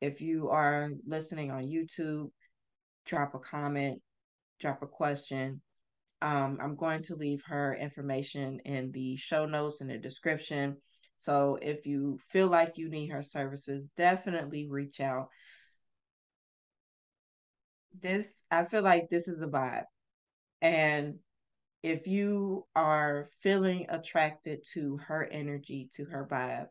If 0.00 0.20
you 0.20 0.50
are 0.50 0.90
listening 1.06 1.50
on 1.50 1.64
YouTube, 1.64 2.30
drop 3.04 3.34
a 3.34 3.38
comment, 3.38 4.02
drop 4.60 4.82
a 4.82 4.86
question. 4.86 5.60
Um, 6.22 6.58
I'm 6.62 6.76
going 6.76 7.02
to 7.04 7.16
leave 7.16 7.42
her 7.46 7.74
information 7.74 8.60
in 8.64 8.90
the 8.92 9.16
show 9.16 9.46
notes 9.46 9.80
in 9.80 9.88
the 9.88 9.98
description. 9.98 10.76
So 11.16 11.58
if 11.60 11.86
you 11.86 12.18
feel 12.30 12.48
like 12.48 12.76
you 12.76 12.88
need 12.88 13.08
her 13.08 13.22
services, 13.22 13.86
definitely 13.96 14.68
reach 14.68 15.00
out 15.00 15.28
this 18.02 18.42
I 18.50 18.64
feel 18.64 18.82
like 18.82 19.08
this 19.08 19.28
is 19.28 19.40
a 19.42 19.46
vibe. 19.46 19.84
And 20.60 21.18
if 21.82 22.06
you 22.06 22.66
are 22.74 23.28
feeling 23.42 23.86
attracted 23.88 24.60
to 24.74 24.98
her 25.06 25.24
energy, 25.24 25.88
to 25.94 26.04
her 26.06 26.26
vibe, 26.30 26.66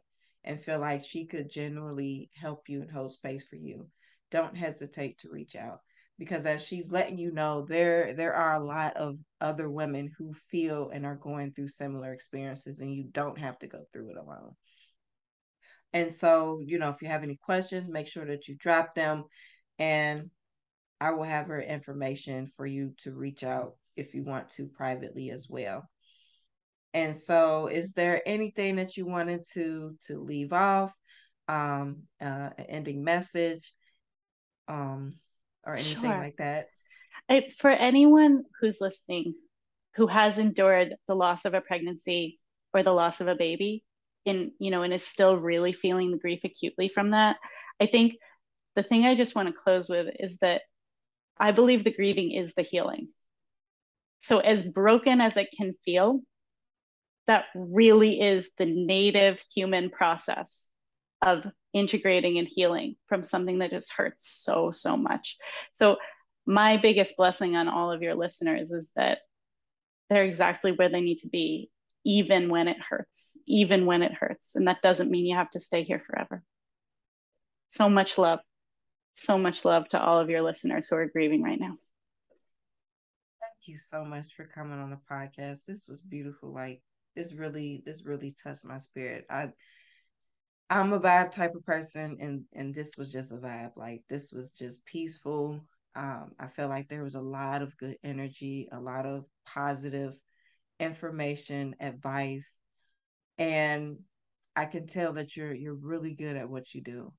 and 0.46 0.64
feel 0.64 0.80
like 0.80 1.04
she 1.04 1.26
could 1.26 1.50
genuinely 1.50 2.30
help 2.34 2.70
you 2.70 2.82
and 2.82 2.91
hold 2.91 3.12
space 3.12 3.43
for 3.43 3.58
you, 3.58 3.88
don't 4.32 4.56
hesitate 4.56 5.18
to 5.20 5.30
reach 5.30 5.56
out. 5.56 5.82
Because 6.18 6.46
as 6.46 6.64
she's 6.64 6.91
letting 6.91 7.18
you 7.18 7.32
know, 7.32 7.66
there 7.68 8.14
there 8.14 8.34
are 8.34 8.56
a 8.56 8.66
lot 8.66 8.96
of 8.96 9.18
other 9.41 9.70
women 9.70 10.10
who 10.18 10.34
feel 10.50 10.89
and 10.91 11.06
are 11.06 11.18
going 11.18 11.52
through 11.52 11.68
similar 11.68 12.14
experiences, 12.14 12.80
and 12.80 12.93
you 12.96 13.04
don't 13.12 13.38
have 13.38 13.60
to 13.60 13.68
go 13.68 13.84
through 13.91 14.12
it 14.12 14.18
alone. 14.18 14.56
And 15.91 16.12
so, 16.12 16.62
you 16.66 16.78
know, 16.78 16.89
if 16.89 17.02
you 17.02 17.08
have 17.10 17.24
any 17.24 17.36
questions, 17.36 17.89
make 17.89 18.08
sure 18.08 18.26
that 18.26 18.48
you 18.48 18.56
drop 18.56 18.93
them. 18.93 19.26
And 19.80 20.30
I 21.02 21.12
will 21.12 21.24
have 21.24 21.48
her 21.48 21.62
information 21.62 22.52
for 22.56 22.66
you 22.66 22.93
to 23.00 23.12
reach 23.12 23.43
out 23.43 23.76
if 23.96 24.14
you 24.14 24.24
want 24.24 24.50
to 24.52 24.68
privately 24.68 25.32
as 25.32 25.48
well. 25.50 25.89
And 26.96 27.14
so, 27.14 27.68
is 27.68 27.91
there 27.91 28.22
anything 28.26 28.78
that 28.78 28.96
you 28.96 29.06
wanted 29.06 29.43
to 29.52 29.98
to 30.08 30.18
leave 30.18 30.54
off? 30.54 30.93
Um, 31.50 32.04
uh, 32.22 32.52
an 32.58 32.66
ending 32.70 33.04
message, 33.04 33.74
um, 34.70 35.16
or 35.66 35.74
anything 35.74 36.04
sure. 36.04 36.18
like 36.18 36.38
that? 36.38 36.68
I, 37.30 37.52
for 37.60 37.70
anyone 37.70 38.46
who's 38.62 38.80
listening, 38.80 39.36
who 39.96 40.08
has 40.08 40.38
endured 40.38 40.96
the 41.10 41.16
loss 41.16 41.43
of 41.43 41.54
a 41.54 41.60
pregnancy 41.60 42.39
or 42.74 42.82
the 42.82 42.93
loss 42.93 43.20
of 43.20 43.28
a 43.28 43.36
baby, 43.36 43.84
in 44.24 44.54
you 44.58 44.72
know, 44.72 44.84
and 44.84 44.93
is 44.93 45.06
still 45.06 45.38
really 45.38 45.74
feeling 45.74 46.12
the 46.12 46.18
grief 46.18 46.39
acutely 46.46 46.88
from 46.88 47.12
that, 47.12 47.36
I 47.78 47.88
think 47.88 48.14
the 48.78 48.84
thing 48.84 49.06
I 49.06 49.16
just 49.16 49.36
want 49.36 49.50
to 49.50 49.54
close 49.54 49.89
with 49.89 50.16
is 50.18 50.38
that 50.38 50.62
I 51.38 51.52
believe 51.52 51.84
the 51.84 51.93
grieving 51.93 52.32
is 52.32 52.54
the 52.54 52.62
healing. 52.62 53.10
So, 54.20 54.39
as 54.39 54.64
broken 54.64 55.20
as 55.20 55.36
it 55.36 55.50
can 55.58 55.74
feel, 55.84 56.22
that 57.28 57.46
really 57.56 58.22
is 58.22 58.50
the 58.58 58.66
native 58.66 59.42
human 59.54 59.90
process 59.90 60.68
of 61.26 61.46
integrating 61.74 62.38
and 62.38 62.48
healing 62.48 62.96
from 63.08 63.24
something 63.24 63.60
that 63.60 63.72
just 63.72 63.92
hurts 63.92 64.30
so, 64.44 64.72
so 64.72 64.96
much. 64.96 65.38
So, 65.74 65.98
my 66.48 66.78
biggest 66.78 67.18
blessing 67.18 67.56
on 67.56 67.68
all 67.68 67.92
of 67.92 68.04
your 68.04 68.14
listeners 68.14 68.72
is 68.72 68.92
that 68.96 69.20
they're 70.10 70.26
exactly 70.26 70.72
where 70.72 70.90
they 70.90 71.02
need 71.02 71.20
to 71.20 71.28
be, 71.28 71.72
even 72.06 72.50
when 72.50 72.68
it 72.68 72.78
hurts, 72.80 73.36
even 73.48 73.88
when 73.88 74.04
it 74.04 74.14
hurts. 74.14 74.56
And 74.56 74.68
that 74.68 74.84
doesn't 74.84 75.10
mean 75.10 75.26
you 75.26 75.36
have 75.36 75.50
to 75.52 75.60
stay 75.60 75.84
here 75.84 76.00
forever. 76.00 76.44
So 77.70 77.90
much 77.90 78.20
love 78.20 78.40
so 79.16 79.38
much 79.38 79.66
love 79.66 79.88
to 79.90 80.00
all 80.00 80.20
of 80.20 80.30
your 80.30 80.42
listeners 80.42 80.88
who 80.88 80.96
are 80.98 81.08
grieving 81.08 81.42
right 81.42 81.60
now. 81.60 81.74
Thank 83.42 83.68
you 83.68 83.78
so 83.78 84.04
much 84.04 84.36
for 84.36 84.46
coming 84.46 84.78
on 84.80 84.90
the 84.90 85.00
podcast. 85.10 85.66
This 85.66 85.88
was 85.88 86.02
beautiful. 86.02 86.54
Like 86.54 86.82
this 87.16 87.34
really, 87.34 87.84
this 87.86 88.03
really 88.05 88.36
touched 88.43 88.66
my 88.66 88.78
spirit. 88.78 89.26
I 89.30 89.49
I'm 90.70 90.93
a 90.93 90.99
vibe 90.99 91.32
type 91.32 91.53
of 91.55 91.63
person 91.66 92.18
and 92.20 92.43
and 92.53 92.74
this 92.74 92.97
was 92.97 93.11
just 93.11 93.32
a 93.32 93.36
vibe. 93.36 93.72
Like 93.76 94.03
this 94.09 94.32
was 94.32 94.53
just 94.53 94.84
peaceful. 94.86 95.61
Um, 95.95 96.32
I 96.39 96.47
felt 96.47 96.70
like 96.70 96.89
there 96.89 97.03
was 97.03 97.16
a 97.16 97.22
lot 97.22 97.61
of 97.61 97.78
good 97.78 97.97
energy, 98.03 98.68
a 98.72 98.80
lot 98.80 99.05
of 99.05 99.26
positive 99.45 100.16
information, 100.80 101.76
advice, 101.80 102.57
and 103.38 103.97
I 104.55 104.66
can 104.66 104.88
tell 104.88 105.13
that 105.13 105.38
you're 105.38 105.53
you're 105.53 105.76
really 105.76 106.13
good 106.16 106.36
at 106.36 106.49
what 106.49 106.74
you 106.74 106.82
do. 106.82 107.13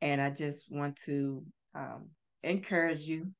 And 0.00 0.20
I 0.20 0.30
just 0.30 0.66
want 0.70 0.96
to 1.04 1.44
um, 1.74 2.08
encourage 2.42 3.02
you 3.02 3.32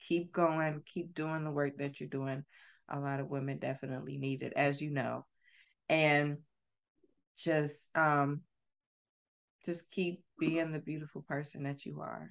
keep 0.00 0.32
going, 0.32 0.82
keep 0.92 1.14
doing 1.14 1.44
the 1.44 1.50
work 1.50 1.78
that 1.78 2.00
you're 2.00 2.08
doing. 2.08 2.44
A 2.88 2.98
lot 2.98 3.20
of 3.20 3.28
women 3.28 3.58
definitely 3.58 4.16
need 4.16 4.42
it, 4.42 4.52
as 4.56 4.80
you 4.80 4.90
know. 4.90 5.26
And 5.88 6.38
just 7.36 7.88
um 7.94 8.42
just 9.64 9.90
keep 9.90 10.22
being 10.38 10.72
the 10.72 10.78
beautiful 10.78 11.22
person 11.28 11.64
that 11.64 11.84
you 11.84 12.00
are. 12.00 12.30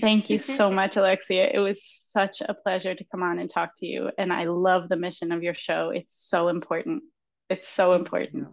Thank 0.00 0.28
you 0.30 0.38
so 0.38 0.70
much, 0.72 0.96
Alexia. 0.96 1.48
It 1.52 1.58
was 1.58 1.82
such 1.84 2.40
a 2.40 2.54
pleasure 2.54 2.94
to 2.94 3.04
come 3.10 3.22
on 3.22 3.38
and 3.38 3.50
talk 3.50 3.70
to 3.78 3.86
you. 3.86 4.10
And 4.18 4.32
I 4.32 4.44
love 4.44 4.88
the 4.88 4.96
mission 4.96 5.32
of 5.32 5.42
your 5.42 5.54
show. 5.54 5.90
It's 5.90 6.28
so 6.28 6.48
important. 6.48 7.04
It's 7.48 7.68
so 7.68 7.94
important. 7.94 8.48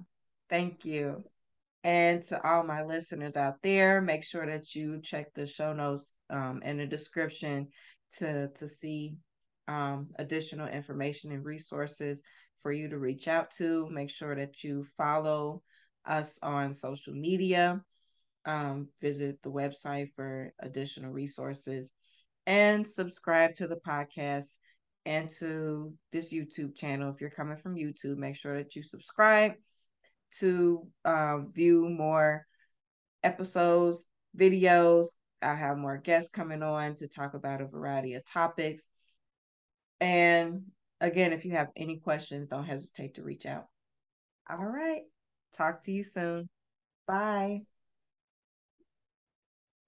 Thank 0.50 0.86
you. 0.86 1.24
And 1.84 2.24
to 2.24 2.42
all 2.48 2.64
my 2.64 2.84
listeners 2.84 3.36
out 3.36 3.56
there, 3.62 4.00
make 4.02 4.24
sure 4.24 4.46
that 4.46 4.74
you 4.76 5.02
check 5.02 5.34
the 5.34 5.46
show 5.46 5.74
notes 5.74 6.14
um, 6.30 6.62
in 6.64 6.78
the 6.78 6.86
description 6.86 7.68
to 8.20 8.50
to 8.50 8.68
see 8.68 9.16
um, 9.68 10.10
additional 10.18 10.68
information 10.68 11.32
and 11.32 11.46
resources 11.46 12.22
for 12.62 12.72
you 12.72 12.90
to 12.90 12.98
reach 12.98 13.28
out 13.28 13.52
to. 13.58 13.90
Make 13.90 14.10
sure 14.10 14.36
that 14.36 14.64
you 14.64 14.86
follow 14.98 15.62
us 16.06 16.40
on 16.42 16.74
social 16.74 17.14
media. 17.14 17.82
Um, 18.46 18.90
visit 19.02 19.42
the 19.42 19.52
website 19.52 20.10
for 20.16 20.54
additional 20.60 21.12
resources 21.12 21.94
and 22.46 22.86
subscribe 22.86 23.56
to 23.56 23.68
the 23.68 23.80
podcast 23.88 24.48
and 25.06 25.30
to 25.40 25.94
this 26.12 26.34
YouTube 26.34 26.76
channel. 26.76 27.10
If 27.10 27.22
you're 27.22 27.30
coming 27.30 27.58
from 27.58 27.76
YouTube, 27.76 28.18
make 28.18 28.36
sure 28.36 28.56
that 28.56 28.76
you 28.76 28.84
subscribe 28.84 29.54
to 30.40 30.88
uh, 31.06 31.40
view 31.54 31.90
more 31.90 32.46
episodes, 33.24 34.10
videos. 34.38 35.08
I 35.42 35.56
have 35.56 35.78
more 35.78 35.98
guests 35.98 36.32
coming 36.32 36.64
on 36.64 36.96
to 36.96 37.08
talk 37.08 37.34
about 37.34 37.62
a 37.62 37.68
variety 37.68 38.14
of 38.16 38.26
topics. 38.26 38.86
And 40.00 40.64
again, 41.00 41.34
if 41.34 41.46
you 41.46 41.52
have 41.52 41.72
any 41.76 41.98
questions, 41.98 42.48
don't 42.48 42.66
hesitate 42.66 43.16
to 43.16 43.24
reach 43.24 43.46
out. 43.46 43.68
All 44.50 44.66
right. 44.66 45.04
Talk 45.54 45.84
to 45.84 45.92
you 45.92 46.04
soon. 46.04 46.50
Bye. 47.08 47.64